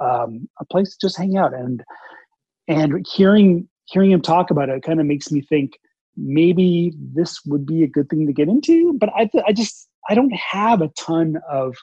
um, 0.00 0.48
a 0.60 0.64
place 0.64 0.90
to 0.90 1.06
just 1.06 1.16
hang 1.16 1.36
out. 1.36 1.54
And 1.54 1.82
and 2.68 3.06
hearing 3.06 3.68
hearing 3.86 4.10
him 4.12 4.22
talk 4.22 4.50
about 4.50 4.68
it 4.68 4.82
kind 4.82 5.00
of 5.00 5.06
makes 5.06 5.30
me 5.30 5.40
think 5.40 5.78
maybe 6.16 6.94
this 6.96 7.40
would 7.44 7.66
be 7.66 7.82
a 7.82 7.88
good 7.88 8.08
thing 8.08 8.26
to 8.26 8.32
get 8.32 8.48
into 8.48 8.94
but 8.94 9.10
i 9.16 9.26
th- 9.26 9.44
i 9.46 9.52
just 9.52 9.88
i 10.08 10.14
don't 10.14 10.32
have 10.32 10.80
a 10.80 10.88
ton 10.98 11.38
of 11.50 11.76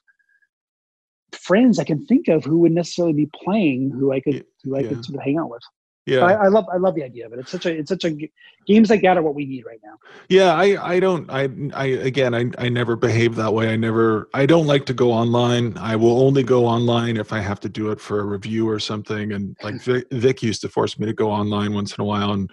friends 1.34 1.80
i 1.80 1.84
can 1.84 2.06
think 2.06 2.28
of 2.28 2.44
who 2.44 2.60
would 2.60 2.72
necessarily 2.72 3.14
be 3.14 3.30
playing 3.44 3.92
who 3.92 4.12
i 4.12 4.20
could 4.20 4.46
who 4.64 4.76
i 4.76 4.80
yeah. 4.80 4.90
could 4.90 5.06
sort 5.06 5.18
of 5.18 5.24
hang 5.24 5.38
out 5.38 5.50
with 5.50 5.62
Yeah, 6.08 6.22
I, 6.22 6.46
I 6.46 6.48
love 6.48 6.66
I 6.72 6.78
love 6.78 6.96
the 6.96 7.04
idea 7.04 7.26
of 7.26 7.34
it. 7.34 7.40
It's 7.40 7.52
such 7.52 7.66
a 7.66 7.78
it's 7.80 7.90
such 7.90 8.06
a 8.06 8.18
games 8.66 8.90
like 8.90 9.02
that 9.02 9.18
are 9.18 9.22
what 9.22 9.36
we 9.36 9.46
need 9.46 9.66
right 9.66 9.80
now. 9.84 10.00
Yeah, 10.30 10.54
I, 10.54 10.94
I 10.96 11.00
don't 11.02 11.30
I 11.30 11.50
I 11.74 11.86
again 11.86 12.34
I, 12.34 12.50
I 12.58 12.70
never 12.70 12.96
behave 12.96 13.36
that 13.36 13.54
way. 13.54 13.74
I 13.74 13.76
never 13.76 14.30
I 14.34 14.46
don't 14.46 14.68
like 14.68 14.86
to 14.86 14.94
go 14.94 15.12
online. 15.12 15.78
I 15.78 15.98
will 15.98 16.22
only 16.22 16.44
go 16.44 16.66
online 16.66 17.18
if 17.18 17.34
I 17.34 17.42
have 17.42 17.60
to 17.60 17.70
do 17.70 17.92
it 17.92 18.00
for 18.00 18.22
a 18.22 18.24
review 18.24 18.70
or 18.70 18.80
something. 18.80 19.34
And 19.34 19.58
like 19.64 19.82
Vic, 19.82 20.08
Vic 20.12 20.42
used 20.42 20.62
to 20.62 20.70
force 20.70 20.98
me 20.98 21.08
to 21.08 21.14
go 21.14 21.30
online 21.30 21.74
once 21.74 21.94
in 21.98 22.02
a 22.02 22.06
while, 22.06 22.32
and 22.32 22.50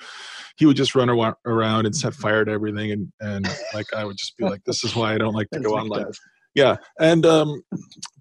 he 0.57 0.67
would 0.67 0.77
just 0.77 0.97
run 0.97 1.09
around 1.09 1.87
and 1.87 1.95
set 1.95 2.13
mm-hmm. 2.13 2.23
fire 2.23 2.45
to 2.45 2.51
everything. 2.51 2.91
And 2.91 3.13
and 3.21 3.49
like 3.73 3.87
I 3.95 4.05
would 4.05 4.17
just 4.17 4.37
be 4.37 4.45
like, 4.45 4.65
this 4.65 4.83
is 4.83 4.97
why 4.97 5.15
I 5.15 5.19
don't 5.19 5.35
like 5.35 5.51
to 5.51 5.61
go 5.61 5.77
online. 5.77 6.07
Does 6.07 6.21
yeah 6.55 6.77
and 7.01 7.27
um 7.27 7.63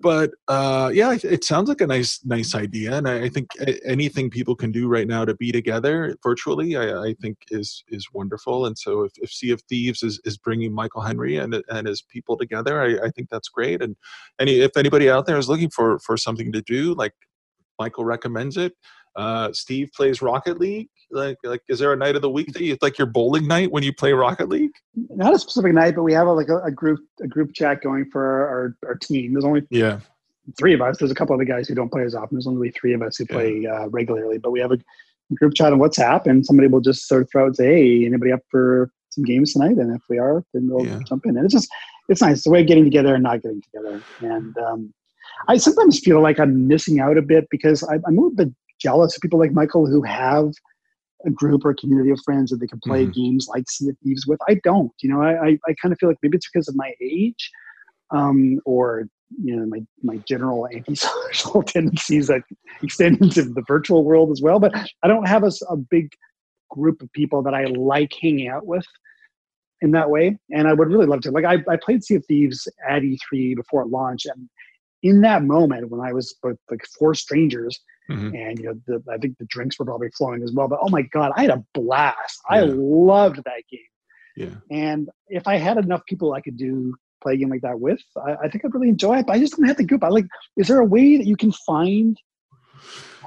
but 0.02 0.32
uh 0.48 0.90
yeah 0.94 1.16
it 1.24 1.44
sounds 1.44 1.70
like 1.70 1.82
a 1.82 1.88
nice 1.88 2.20
nice 2.26 2.56
idea 2.56 2.94
and 2.96 3.08
i, 3.08 3.24
I 3.24 3.30
think 3.30 3.50
anything 3.86 4.30
people 4.30 4.56
can 4.56 4.72
do 4.72 4.88
right 4.88 5.08
now 5.08 5.24
to 5.24 5.36
be 5.36 5.52
together 5.52 6.16
virtually 6.24 6.76
i, 6.76 7.10
I 7.10 7.16
think 7.22 7.38
is 7.52 7.84
is 7.90 8.08
wonderful 8.12 8.66
and 8.66 8.78
so 8.78 9.04
if, 9.04 9.12
if 9.18 9.32
sea 9.32 9.52
of 9.52 9.62
thieves 9.64 10.04
is, 10.04 10.20
is 10.26 10.38
bringing 10.38 10.74
michael 10.74 11.02
henry 11.02 11.38
and 11.38 11.64
and 11.70 11.88
his 11.88 12.02
people 12.02 12.36
together 12.36 12.82
i, 12.82 13.06
I 13.06 13.10
think 13.12 13.30
that's 13.30 13.50
great 13.50 13.82
and 13.82 13.96
any 14.40 14.62
if 14.62 14.76
anybody 14.78 15.10
out 15.10 15.26
there 15.26 15.38
is 15.38 15.50
looking 15.50 15.70
for 15.70 16.00
for 16.00 16.18
something 16.18 16.52
to 16.54 16.62
do 16.62 16.96
like 16.96 17.14
michael 17.80 18.06
recommends 18.06 18.58
it 18.58 18.74
uh, 19.16 19.52
Steve 19.54 19.92
plays 19.96 20.22
Rocket 20.22 20.60
League. 20.60 20.90
Like, 21.14 21.38
like, 21.44 21.62
is 21.70 21.80
there 21.80 21.94
a 21.94 21.96
night 21.96 22.16
of 22.16 22.22
the 22.22 22.30
week 22.30 22.54
that 22.54 22.62
you 22.62 22.78
like 22.82 22.98
your 22.98 23.08
bowling 23.08 23.48
night 23.48 23.72
when 23.72 23.84
you 23.84 23.94
play 23.94 24.14
Rocket 24.14 24.50
League? 24.50 24.72
Not 24.96 25.34
a 25.34 25.40
specific 25.40 25.74
night, 25.74 25.96
but 25.96 26.04
we 26.04 26.14
have 26.14 26.28
a, 26.28 26.34
like 26.34 26.50
a, 26.50 26.58
a 26.64 26.72
group 26.72 27.00
a 27.22 27.28
group 27.28 27.54
chat 27.54 27.82
going 27.82 28.10
for 28.12 28.24
our, 28.24 28.76
our 28.88 28.96
team. 28.96 29.34
There's 29.34 29.46
only 29.46 29.64
yeah 29.70 30.00
three 30.58 30.74
of 30.74 30.82
us. 30.82 30.98
There's 30.98 31.12
a 31.12 31.16
couple 31.16 31.36
other 31.36 31.46
guys 31.46 31.68
who 31.68 31.76
don't 31.76 31.92
play 31.92 32.04
as 32.04 32.16
often. 32.16 32.36
There's 32.36 32.48
only 32.48 32.72
three 32.72 32.94
of 32.94 33.02
us 33.02 33.18
who 33.18 33.26
play 33.26 33.60
yeah. 33.60 33.84
uh, 33.84 33.88
regularly, 33.88 34.38
but 34.38 34.52
we 34.52 34.60
have 34.60 34.72
a 34.72 34.78
group 35.36 35.54
chat 35.54 35.72
on 35.72 35.80
WhatsApp, 35.80 36.26
and 36.26 36.46
somebody 36.46 36.68
will 36.68 36.82
just 36.82 37.08
sort 37.08 37.22
of 37.22 37.32
throw 37.32 37.44
out 37.44 37.48
and 37.48 37.56
say, 37.56 37.66
"Hey, 37.66 38.06
anybody 38.06 38.32
up 38.32 38.42
for 38.50 38.92
some 39.10 39.24
games 39.24 39.54
tonight?" 39.54 39.78
And 39.78 39.96
if 39.96 40.02
we 40.10 40.18
are, 40.18 40.44
then 40.54 40.70
we'll 40.70 40.86
yeah. 40.86 41.00
jump 41.08 41.26
in. 41.26 41.38
And 41.38 41.46
it's 41.46 41.54
just 41.54 41.70
it's 42.10 42.22
nice. 42.22 42.38
It's 42.38 42.44
the 42.44 42.52
way 42.52 42.62
of 42.62 42.68
getting 42.68 42.84
together 42.84 43.16
and 43.16 43.24
not 43.24 43.42
getting 43.42 43.62
together. 43.62 44.02
And 44.20 44.58
um, 44.58 44.94
I 45.48 45.58
sometimes 45.58 46.00
feel 46.00 46.22
like 46.22 46.40
I'm 46.40 46.68
missing 46.68 47.00
out 47.00 47.18
a 47.18 47.22
bit 47.22 47.48
because 47.50 47.84
I, 47.84 47.96
I'm 48.06 48.18
a 48.18 48.22
little 48.22 48.36
bit 48.36 48.50
jealous 48.80 49.16
of 49.16 49.22
people 49.22 49.40
like 49.40 49.54
Michael 49.54 49.88
who 49.88 50.02
have 50.02 50.52
a 51.26 51.32
group 51.32 51.66
or 51.66 51.72
a 51.72 51.76
community 51.76 52.12
of 52.12 52.20
friends 52.24 52.50
that 52.52 52.58
they 52.58 52.68
can 52.68 52.80
play 52.80 53.04
mm-hmm. 53.04 53.12
games 53.12 53.48
like 53.48 53.70
Sea 53.70 53.90
of 53.90 53.98
Thieves 54.04 54.28
with. 54.28 54.40
I 54.48 54.56
don't. 54.64 54.92
You 55.02 55.10
know, 55.10 55.22
I, 55.22 55.48
I, 55.48 55.60
I 55.68 55.76
kind 55.82 55.92
of 55.94 56.00
feel 56.00 56.10
like 56.10 56.18
maybe 56.22 56.38
it's 56.38 56.50
because 56.50 56.68
of 56.68 56.76
my 56.76 56.94
age 57.02 57.52
um, 58.12 58.60
or 58.66 59.08
you 59.42 59.56
know 59.56 59.66
my 59.66 59.82
my 60.04 60.18
general 60.28 60.68
antisocial 60.74 61.64
tendencies 61.68 62.28
that 62.28 62.42
extend 62.82 63.22
into 63.22 63.44
the 63.44 63.64
virtual 63.68 64.04
world 64.04 64.32
as 64.32 64.42
well. 64.42 64.60
But 64.60 64.74
I 65.02 65.08
don't 65.08 65.28
have 65.28 65.44
a, 65.44 65.52
a 65.70 65.78
big 65.78 66.10
group 66.70 67.02
of 67.02 67.12
people 67.14 67.42
that 67.44 67.54
I 67.54 67.66
like 67.66 68.14
hanging 68.22 68.48
out 68.48 68.66
with 68.66 68.86
in 69.82 69.92
that 69.92 70.10
way. 70.10 70.38
And 70.52 70.68
I 70.68 70.74
would 70.74 70.88
really 70.88 71.06
love 71.06 71.22
to. 71.22 71.32
Like 71.32 71.46
I, 71.46 71.58
I 71.70 71.78
played 71.78 72.04
Sea 72.04 72.16
of 72.16 72.26
Thieves 72.26 72.68
at 72.88 73.02
E3 73.02 73.56
before 73.56 73.82
it 73.82 73.88
launched, 73.88 74.28
and 74.28 74.50
in 75.02 75.22
that 75.22 75.44
moment 75.44 75.90
when 75.90 76.02
I 76.02 76.14
was 76.14 76.36
with 76.44 76.58
like 76.70 76.86
four 76.98 77.14
strangers, 77.14 77.80
mm-hmm. 78.10 78.36
and 78.36 78.60
you 78.60 78.66
know, 78.66 78.82
the, 78.88 79.12
I 79.12 79.18
think 79.18 79.38
the 79.38 79.46
drinks 79.46 79.80
were 79.80 79.86
probably 79.86 80.10
flowing 80.10 80.44
as 80.44 80.52
well. 80.52 80.68
But 80.68 80.80
oh 80.82 80.90
my 80.90 81.04
god, 81.04 81.32
I 81.36 81.42
had 81.42 81.52
a 81.52 81.64
blast! 81.74 82.42
Yeah. 82.50 82.58
I 82.58 82.62
loved 82.62 83.38
that 83.38 83.64
game. 83.70 83.80
Yeah. 84.36 84.56
And 84.72 85.10
if 85.28 85.48
I 85.48 85.58
had 85.58 85.78
enough 85.78 86.06
people 86.08 86.34
I 86.34 86.42
could 86.42 86.58
do 86.58 86.96
play 87.22 87.34
a 87.34 87.38
game 87.38 87.50
like 87.50 87.62
that 87.62 87.80
with, 87.80 88.02
I, 88.18 88.36
I 88.44 88.50
think 88.50 88.66
I'd 88.66 88.74
really 88.74 88.90
enjoy 88.90 89.20
it. 89.20 89.28
But 89.28 89.34
I 89.34 89.40
just 89.40 89.56
don't 89.56 89.68
have 89.68 89.78
the 89.78 89.86
group. 89.86 90.04
I 90.04 90.10
like. 90.10 90.26
Is 90.58 90.68
there 90.68 90.80
a 90.80 90.86
way 90.86 91.18
that 91.18 91.28
you 91.28 91.38
can 91.38 91.52
find 91.52 92.18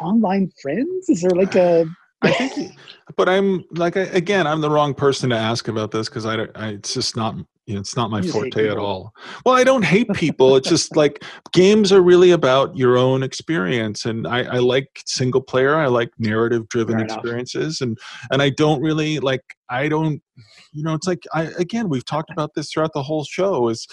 online 0.01 0.51
friends? 0.63 1.09
Is 1.09 1.23
there 1.23 1.31
like 1.31 1.55
a 1.55 1.87
I 2.23 2.33
think, 2.33 2.73
but 3.17 3.29
I'm 3.29 3.65
like 3.73 3.97
I, 3.97 4.03
again, 4.03 4.47
I'm 4.47 4.61
the 4.61 4.71
wrong 4.71 4.95
person 4.95 5.31
to 5.31 5.37
ask 5.37 5.69
about 5.69 5.91
this 5.91 6.09
because 6.09 6.27
I, 6.27 6.47
I, 6.55 6.69
it's 6.69 6.95
just 6.95 7.17
not 7.17 7.37
you 7.67 7.75
know, 7.75 7.81
it's 7.81 7.97
not 7.97 8.11
my 8.13 8.23
forte 8.23 8.69
at 8.69 8.79
all. 8.79 9.13
Well, 9.45 9.57
I 9.57 9.65
don't 9.65 9.85
hate 9.85 10.09
people. 10.13 10.55
it's 10.55 10.69
just 10.69 10.95
like 10.97 11.25
games 11.53 11.91
are 11.93 12.01
really 12.01 12.31
about 12.31 12.77
your 12.77 12.97
own 12.97 13.25
experience, 13.25 14.05
and 14.05 14.27
I, 14.27 14.45
I 14.45 14.59
like 14.59 15.03
single 15.05 15.41
player. 15.41 15.75
I 15.75 15.87
like 15.87 16.11
narrative 16.19 16.69
driven 16.69 17.01
experiences, 17.01 17.81
and 17.81 17.99
and 18.31 18.41
I 18.41 18.51
don't 18.51 18.81
really 18.81 19.19
like. 19.19 19.43
I 19.69 19.89
don't, 19.89 20.23
you 20.73 20.85
know, 20.85 20.95
it's 20.95 21.09
like 21.09 21.25
I 21.35 21.45
again 21.59 21.89
we've 21.89 22.05
talked 22.05 22.31
about 22.31 22.55
this 22.55 22.71
throughout 22.71 22.93
the 22.93 23.03
whole 23.03 23.25
show. 23.25 23.69
Is 23.69 23.87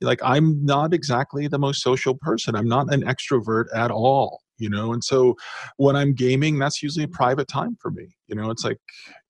like 0.00 0.20
I'm 0.24 0.64
not 0.64 0.92
exactly 0.92 1.46
the 1.46 1.58
most 1.58 1.82
social 1.82 2.16
person. 2.16 2.56
I'm 2.56 2.68
not 2.68 2.92
an 2.92 3.02
extrovert 3.02 3.66
at 3.74 3.92
all 3.92 4.40
you 4.60 4.68
know 4.68 4.92
and 4.92 5.02
so 5.02 5.34
when 5.78 5.96
i'm 5.96 6.12
gaming 6.12 6.58
that's 6.58 6.82
usually 6.82 7.04
a 7.04 7.08
private 7.08 7.48
time 7.48 7.76
for 7.80 7.90
me 7.90 8.14
you 8.28 8.34
know 8.36 8.50
it's 8.50 8.64
like 8.64 8.78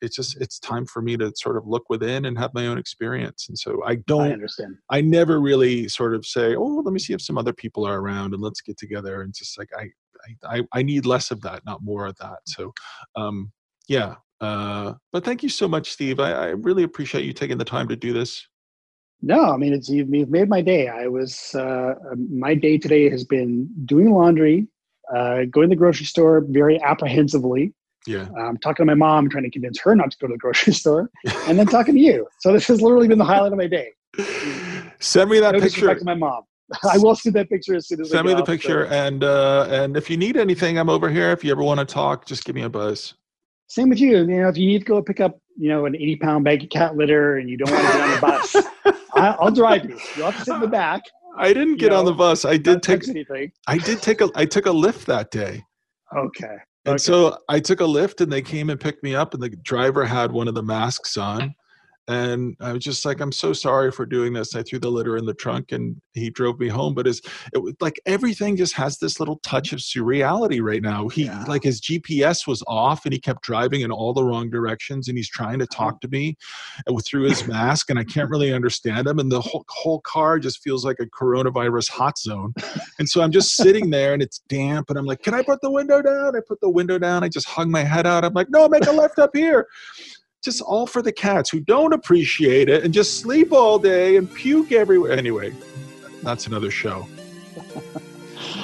it's 0.03 0.17
just 0.17 0.39
it's 0.41 0.59
time 0.59 0.85
for 0.85 1.01
me 1.01 1.17
to 1.17 1.33
sort 1.37 1.57
of 1.57 1.67
look 1.67 1.85
within 1.89 2.27
and 2.27 2.37
have 2.37 2.53
my 2.53 2.67
own 2.67 2.77
experience 2.77 3.47
and 3.49 3.59
so 3.59 3.81
i 3.87 3.95
don't 3.95 4.29
I 4.29 4.33
understand 4.33 4.77
i 4.91 5.01
never 5.01 5.41
really 5.41 5.89
sort 5.89 6.15
of 6.15 6.27
say 6.27 6.55
oh 6.57 6.83
let 6.85 6.93
me 6.93 6.99
see 6.99 7.15
if 7.15 7.23
some 7.23 7.39
other 7.39 7.53
people 7.53 7.87
are 7.87 8.01
around 8.01 8.35
and 8.35 8.43
let's 8.43 8.61
get 8.61 8.77
together 8.77 9.23
and 9.23 9.33
just 9.33 9.59
like 9.59 9.71
i 9.79 9.89
i 10.45 10.63
i 10.73 10.83
need 10.83 11.07
less 11.07 11.31
of 11.31 11.41
that 11.43 11.65
not 11.65 11.83
more 11.83 12.07
of 12.07 12.17
that 12.19 12.39
so 12.47 12.73
um 13.17 13.51
yeah 13.89 14.17
uh 14.41 14.93
but 15.13 15.25
thank 15.25 15.43
you 15.43 15.49
so 15.49 15.69
much 15.69 15.93
steve 15.93 16.19
i, 16.21 16.33
I 16.33 16.47
really 16.49 16.83
appreciate 16.83 17.25
you 17.25 17.33
taking 17.33 17.59
the 17.59 17.65
time 17.65 17.89
to 17.89 17.97
do 17.97 18.13
this 18.13 18.47
no, 19.23 19.53
I 19.53 19.57
mean 19.57 19.75
it's 19.75 19.89
you've, 19.89 20.13
you've 20.15 20.31
made 20.31 20.49
my 20.49 20.63
day. 20.63 20.89
I 20.89 21.07
was 21.07 21.55
uh, 21.55 21.95
my 22.31 22.55
day 22.55 22.79
today 22.79 23.11
has 23.11 23.25
been 23.25 23.69
doing 23.85 24.11
laundry, 24.11 24.67
uh, 25.15 25.45
going 25.51 25.69
to 25.69 25.75
the 25.75 25.77
grocery 25.77 26.07
store 26.07 26.45
very 26.49 26.81
apprehensively. 26.83 27.73
Yeah. 28.07 28.29
Um, 28.39 28.57
talking 28.59 28.87
to 28.87 28.87
my 28.87 28.95
mom, 28.95 29.29
trying 29.29 29.45
to 29.45 29.51
convince 29.51 29.79
her 29.81 29.95
not 29.95 30.11
to 30.11 30.17
go 30.19 30.27
to 30.27 30.33
the 30.33 30.39
grocery 30.39 30.73
store, 30.83 31.11
and 31.47 31.59
then 31.59 31.67
talking 31.79 31.95
to 31.95 32.01
you. 32.01 32.27
So 32.41 32.53
this 32.53 32.67
has 32.69 32.81
literally 32.81 33.09
been 33.09 33.19
the 33.19 33.25
highlight 33.25 33.53
of 33.53 33.59
my 33.59 33.67
day. 33.67 33.91
Send 34.99 35.31
me 35.31 35.41
that 35.41 35.53
no 35.55 35.61
picture. 35.61 35.95
to 35.95 36.05
my 36.05 36.15
mom. 36.15 36.45
I 36.91 36.99
will 36.99 37.17
see 37.17 37.31
that 37.31 37.49
picture 37.49 37.75
as 37.75 37.89
soon 37.89 38.01
as 38.01 38.11
send 38.11 38.27
me 38.27 38.35
the 38.35 38.45
picture. 38.45 38.87
And 38.87 39.25
uh, 39.25 39.67
and 39.71 39.97
if 39.97 40.09
you 40.09 40.17
need 40.17 40.37
anything, 40.37 40.79
I'm 40.79 40.89
over 40.89 41.11
here. 41.11 41.31
If 41.33 41.45
you 41.45 41.51
ever 41.51 41.63
want 41.63 41.81
to 41.81 41.87
talk, 41.87 42.27
just 42.27 42.45
give 42.45 42.55
me 42.55 42.63
a 42.63 42.69
buzz. 42.69 43.15
Same 43.67 43.89
with 43.89 44.01
you. 44.01 44.19
You 44.19 44.27
know, 44.27 44.49
if 44.49 44.57
you 44.57 44.67
need 44.67 44.81
to 44.81 44.85
go 44.85 45.01
pick 45.03 45.21
up, 45.21 45.39
you 45.57 45.69
know, 45.69 45.87
an 45.87 45.95
80 45.95 46.17
pound 46.17 46.45
bag 46.45 46.65
of 46.65 46.71
cat 46.71 46.97
litter 46.97 47.37
and 47.39 47.49
you 47.49 47.57
don't 47.57 47.71
want 47.71 47.87
to 47.87 47.93
get 47.93 48.01
on 48.01 48.11
the 48.11 48.21
bus, 48.21 48.57
I, 49.15 49.37
will 49.41 49.51
drive 49.53 49.85
you. 49.85 49.99
You'll 50.17 50.31
have 50.31 50.39
to 50.39 50.45
sit 50.45 50.55
in 50.55 50.61
the 50.61 50.67
back. 50.67 51.03
I 51.41 51.53
didn't 51.53 51.77
get 51.77 51.87
you 51.87 51.91
know, 51.91 52.01
on 52.01 52.05
the 52.05 52.13
bus. 52.13 52.45
I 52.45 52.57
did 52.57 52.83
take 52.83 53.09
anything. 53.09 53.51
I 53.67 53.79
did 53.79 54.03
take 54.03 54.21
a 54.21 54.31
I 54.35 54.45
took 54.45 54.67
a 54.67 54.71
Lyft 54.71 55.07
that 55.07 55.31
day. 55.31 55.65
Okay. 56.17 56.57
And 56.85 56.95
okay. 56.95 56.99
so 56.99 57.39
I 57.49 57.61
took 57.61 57.81
a 57.81 57.85
Lyft 57.85 58.21
and 58.21 58.33
they 58.33 58.43
came 58.43 58.71
and 58.71 58.79
picked 58.79 59.03
me 59.03 59.15
up 59.15 59.35
and 59.35 59.43
the 59.43 59.51
driver 59.65 60.05
had 60.05 60.33
one 60.33 60.49
of 60.49 60.55
the 60.55 60.63
masks 60.63 61.17
on 61.17 61.55
and 62.11 62.57
I 62.61 62.73
was 62.73 62.83
just 62.83 63.05
like, 63.05 63.21
I'm 63.21 63.31
so 63.31 63.53
sorry 63.53 63.93
for 63.93 64.05
doing 64.05 64.33
this. 64.33 64.57
I 64.57 64.63
threw 64.63 64.81
the 64.81 64.91
litter 64.91 65.17
in 65.17 65.27
the 65.27 65.35
trunk 65.35 65.71
and 65.71 66.01
he 66.13 66.29
drove 66.29 66.59
me 66.59 66.67
home. 66.67 66.93
But 66.93 67.07
it's 67.07 67.21
it 67.55 67.59
was 67.59 67.75
like 67.81 68.01
everything 68.05 68.57
just 68.57 68.75
has 68.75 68.99
this 68.99 69.21
little 69.21 69.37
touch 69.45 69.73
of 69.73 69.79
surreality 69.79 70.61
right 70.61 70.83
now. 70.83 71.07
He 71.09 71.27
yeah. 71.27 71.45
like 71.45 71.63
his 71.63 71.81
GPS 71.81 72.49
was 72.49 72.65
off 72.67 73.05
and 73.05 73.13
he 73.13 73.21
kept 73.21 73.43
driving 73.43 73.83
in 73.83 73.93
all 73.93 74.13
the 74.13 74.25
wrong 74.25 74.51
directions 74.51 75.07
and 75.07 75.17
he's 75.17 75.29
trying 75.29 75.61
to 75.61 75.67
uh-huh. 75.67 75.85
talk 75.85 76.01
to 76.01 76.09
me 76.09 76.37
uh, 76.89 76.95
through 77.07 77.29
his 77.29 77.47
mask 77.47 77.91
and 77.91 77.99
I 77.99 78.05
can't 78.05 78.29
really 78.29 78.53
understand 78.53 79.07
him. 79.07 79.21
And 79.21 79.31
the 79.31 79.41
whole, 79.41 79.65
whole 79.69 80.01
car 80.01 80.41
just 80.41 80.63
feels 80.63 80.85
like 80.85 80.97
a 80.99 81.07
coronavirus 81.07 81.91
hot 81.91 82.19
zone. 82.19 82.55
And 82.99 83.09
so 83.09 83.23
I'm 83.23 83.31
just 83.31 83.55
sitting 83.55 83.91
there 83.91 84.15
and 84.15 84.23
it's 84.23 84.41
damp 84.49 84.91
and 84.91 84.99
I'm 84.99 85.07
like, 85.07 85.23
can 85.23 85.35
I 85.35 85.43
put 85.43 85.61
the 85.61 85.71
window 85.71 86.03
down? 86.03 86.37
I 86.37 86.41
put 86.47 86.61
the 86.61 86.71
window 86.71 86.99
down. 86.99 87.23
I 87.23 87.29
just 87.29 87.47
hung 87.47 87.71
my 87.71 87.85
head 87.85 88.07
out. 88.07 88.25
I'm 88.25 88.35
like, 88.35 88.51
no, 88.51 88.69
make 88.69 88.87
a 88.87 88.93
left 88.93 89.19
up 89.19 89.31
here 89.35 89.69
just 90.43 90.61
all 90.63 90.87
for 90.87 91.03
the 91.03 91.13
cats 91.13 91.51
who 91.51 91.61
don't 91.61 91.93
appreciate 91.93 92.69
it 92.69 92.85
and 92.85 92.95
just 92.95 93.21
sleep 93.21 93.53
all 93.53 93.79
day 93.79 94.17
and 94.17 94.33
puke 94.33 94.73
everywhere. 94.73 95.13
Anyway, 95.13 95.55
that's 96.23 96.47
another 96.47 96.71
show. 96.71 97.07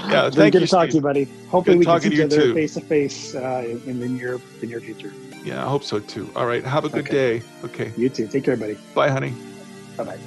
Yeah, 0.09 0.31
thank 0.31 0.53
good 0.53 0.61
you. 0.61 0.67
to 0.67 0.71
talk 0.71 0.85
Steve. 0.85 0.91
to 0.91 0.97
you, 0.97 1.03
buddy. 1.03 1.25
Hopefully, 1.49 1.79
good 1.79 1.81
we 1.81 1.85
can 1.85 2.01
see 2.01 2.17
each 2.17 2.33
other 2.33 2.55
face 2.55 2.75
to 2.75 2.81
face 2.81 3.35
uh, 3.35 3.79
in 3.87 4.01
the 4.01 4.09
near 4.09 4.41
the 4.61 4.67
near 4.67 4.81
future. 4.81 5.13
Yeah, 5.45 5.65
I 5.65 5.69
hope 5.69 5.85
so 5.85 5.99
too. 5.99 6.31
All 6.37 6.47
right, 6.47 6.65
have 6.65 6.85
a 6.85 6.89
good 6.89 7.07
okay. 7.09 7.41
day. 7.41 7.47
Okay. 7.65 7.93
You 7.97 8.09
too. 8.09 8.27
Take 8.27 8.45
care, 8.45 8.57
buddy. 8.57 8.79
Bye, 8.95 9.11
honey. 9.11 9.35
Bye 9.97 10.05
bye. 10.05 10.19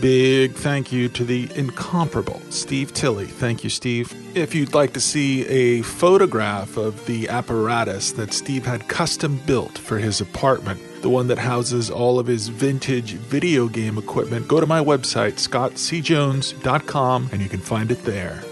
Big 0.00 0.54
thank 0.54 0.92
you 0.92 1.10
to 1.10 1.24
the 1.24 1.50
incomparable 1.54 2.40
Steve 2.48 2.94
Tilley. 2.94 3.26
Thank 3.26 3.62
you, 3.62 3.68
Steve. 3.68 4.14
If 4.34 4.54
you'd 4.54 4.72
like 4.72 4.94
to 4.94 5.00
see 5.00 5.46
a 5.46 5.82
photograph 5.82 6.78
of 6.78 7.04
the 7.04 7.28
apparatus 7.28 8.12
that 8.12 8.32
Steve 8.32 8.64
had 8.64 8.88
custom 8.88 9.38
built 9.46 9.76
for 9.76 9.98
his 9.98 10.22
apartment, 10.22 10.80
the 11.02 11.10
one 11.10 11.26
that 11.26 11.36
houses 11.38 11.90
all 11.90 12.18
of 12.18 12.26
his 12.26 12.48
vintage 12.48 13.12
video 13.12 13.68
game 13.68 13.98
equipment, 13.98 14.48
go 14.48 14.58
to 14.58 14.66
my 14.66 14.80
website, 14.80 15.34
scottcjones.com, 15.34 17.28
and 17.32 17.42
you 17.42 17.48
can 17.50 17.60
find 17.60 17.90
it 17.90 18.02
there. 18.04 18.42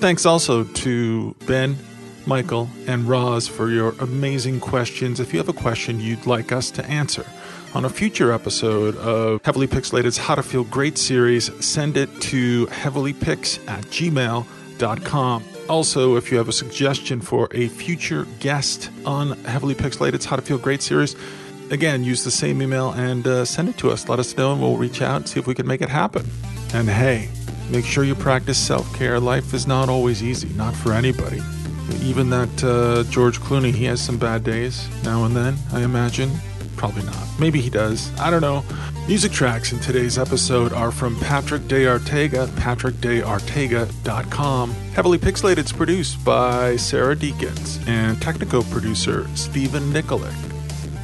Thanks 0.00 0.26
also 0.26 0.64
to 0.64 1.36
Ben, 1.46 1.76
Michael, 2.26 2.68
and 2.88 3.08
Roz 3.08 3.46
for 3.46 3.70
your 3.70 3.94
amazing 4.00 4.58
questions. 4.58 5.20
If 5.20 5.32
you 5.32 5.38
have 5.38 5.48
a 5.48 5.52
question 5.52 6.00
you'd 6.00 6.26
like 6.26 6.50
us 6.50 6.70
to 6.72 6.84
answer, 6.86 7.26
on 7.74 7.84
a 7.84 7.88
future 7.88 8.32
episode 8.32 8.96
of 8.96 9.44
Heavily 9.44 9.66
Pixelated's 9.66 10.18
How 10.18 10.34
to 10.34 10.42
Feel 10.42 10.64
Great 10.64 10.98
series, 10.98 11.52
send 11.64 11.96
it 11.96 12.08
to 12.22 12.66
heavilypix 12.66 13.66
at 13.68 13.84
gmail.com. 13.84 15.44
Also, 15.68 16.16
if 16.16 16.32
you 16.32 16.38
have 16.38 16.48
a 16.48 16.52
suggestion 16.52 17.20
for 17.20 17.48
a 17.52 17.68
future 17.68 18.26
guest 18.40 18.90
on 19.06 19.38
Heavily 19.44 19.74
Pixelated's 19.74 20.24
How 20.24 20.36
to 20.36 20.42
Feel 20.42 20.58
Great 20.58 20.82
series, 20.82 21.14
again, 21.70 22.02
use 22.02 22.24
the 22.24 22.30
same 22.30 22.60
email 22.60 22.90
and 22.92 23.26
uh, 23.26 23.44
send 23.44 23.68
it 23.68 23.78
to 23.78 23.90
us. 23.90 24.08
Let 24.08 24.18
us 24.18 24.36
know, 24.36 24.52
and 24.52 24.60
we'll 24.60 24.76
reach 24.76 25.00
out 25.00 25.16
and 25.16 25.28
see 25.28 25.38
if 25.38 25.46
we 25.46 25.54
can 25.54 25.66
make 25.66 25.80
it 25.80 25.88
happen. 25.88 26.26
And 26.74 26.88
hey, 26.88 27.28
make 27.70 27.84
sure 27.84 28.02
you 28.02 28.16
practice 28.16 28.58
self 28.58 28.92
care. 28.96 29.20
Life 29.20 29.54
is 29.54 29.66
not 29.66 29.88
always 29.88 30.22
easy, 30.22 30.48
not 30.54 30.74
for 30.74 30.92
anybody. 30.92 31.40
Even 32.02 32.30
that 32.30 32.64
uh, 32.64 33.04
George 33.10 33.40
Clooney, 33.40 33.74
he 33.74 33.84
has 33.84 34.00
some 34.00 34.18
bad 34.18 34.44
days 34.44 34.88
now 35.04 35.24
and 35.24 35.36
then, 35.36 35.56
I 35.72 35.82
imagine. 35.82 36.30
Probably 36.80 37.02
not. 37.02 37.28
Maybe 37.38 37.60
he 37.60 37.68
does. 37.68 38.10
I 38.18 38.30
don't 38.30 38.40
know. 38.40 38.64
Music 39.06 39.32
tracks 39.32 39.70
in 39.70 39.80
today's 39.80 40.16
episode 40.16 40.72
are 40.72 40.90
from 40.90 41.14
Patrick 41.20 41.68
De 41.68 41.84
Arteaga, 41.84 42.46
patrickdearteaga.com. 42.56 44.70
Heavily 44.70 45.18
Pixelated 45.18 45.66
is 45.66 45.72
produced 45.72 46.24
by 46.24 46.76
Sarah 46.76 47.14
Deakins 47.14 47.86
and 47.86 48.18
technical 48.22 48.62
producer 48.62 49.28
Stephen 49.36 49.92
Nikolic. 49.92 50.32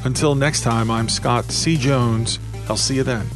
Until 0.03 0.33
next 0.33 0.61
time, 0.61 0.89
I'm 0.89 1.09
Scott 1.09 1.51
C. 1.51 1.77
Jones. 1.77 2.39
I'll 2.69 2.75
see 2.75 2.95
you 2.95 3.03
then. 3.03 3.27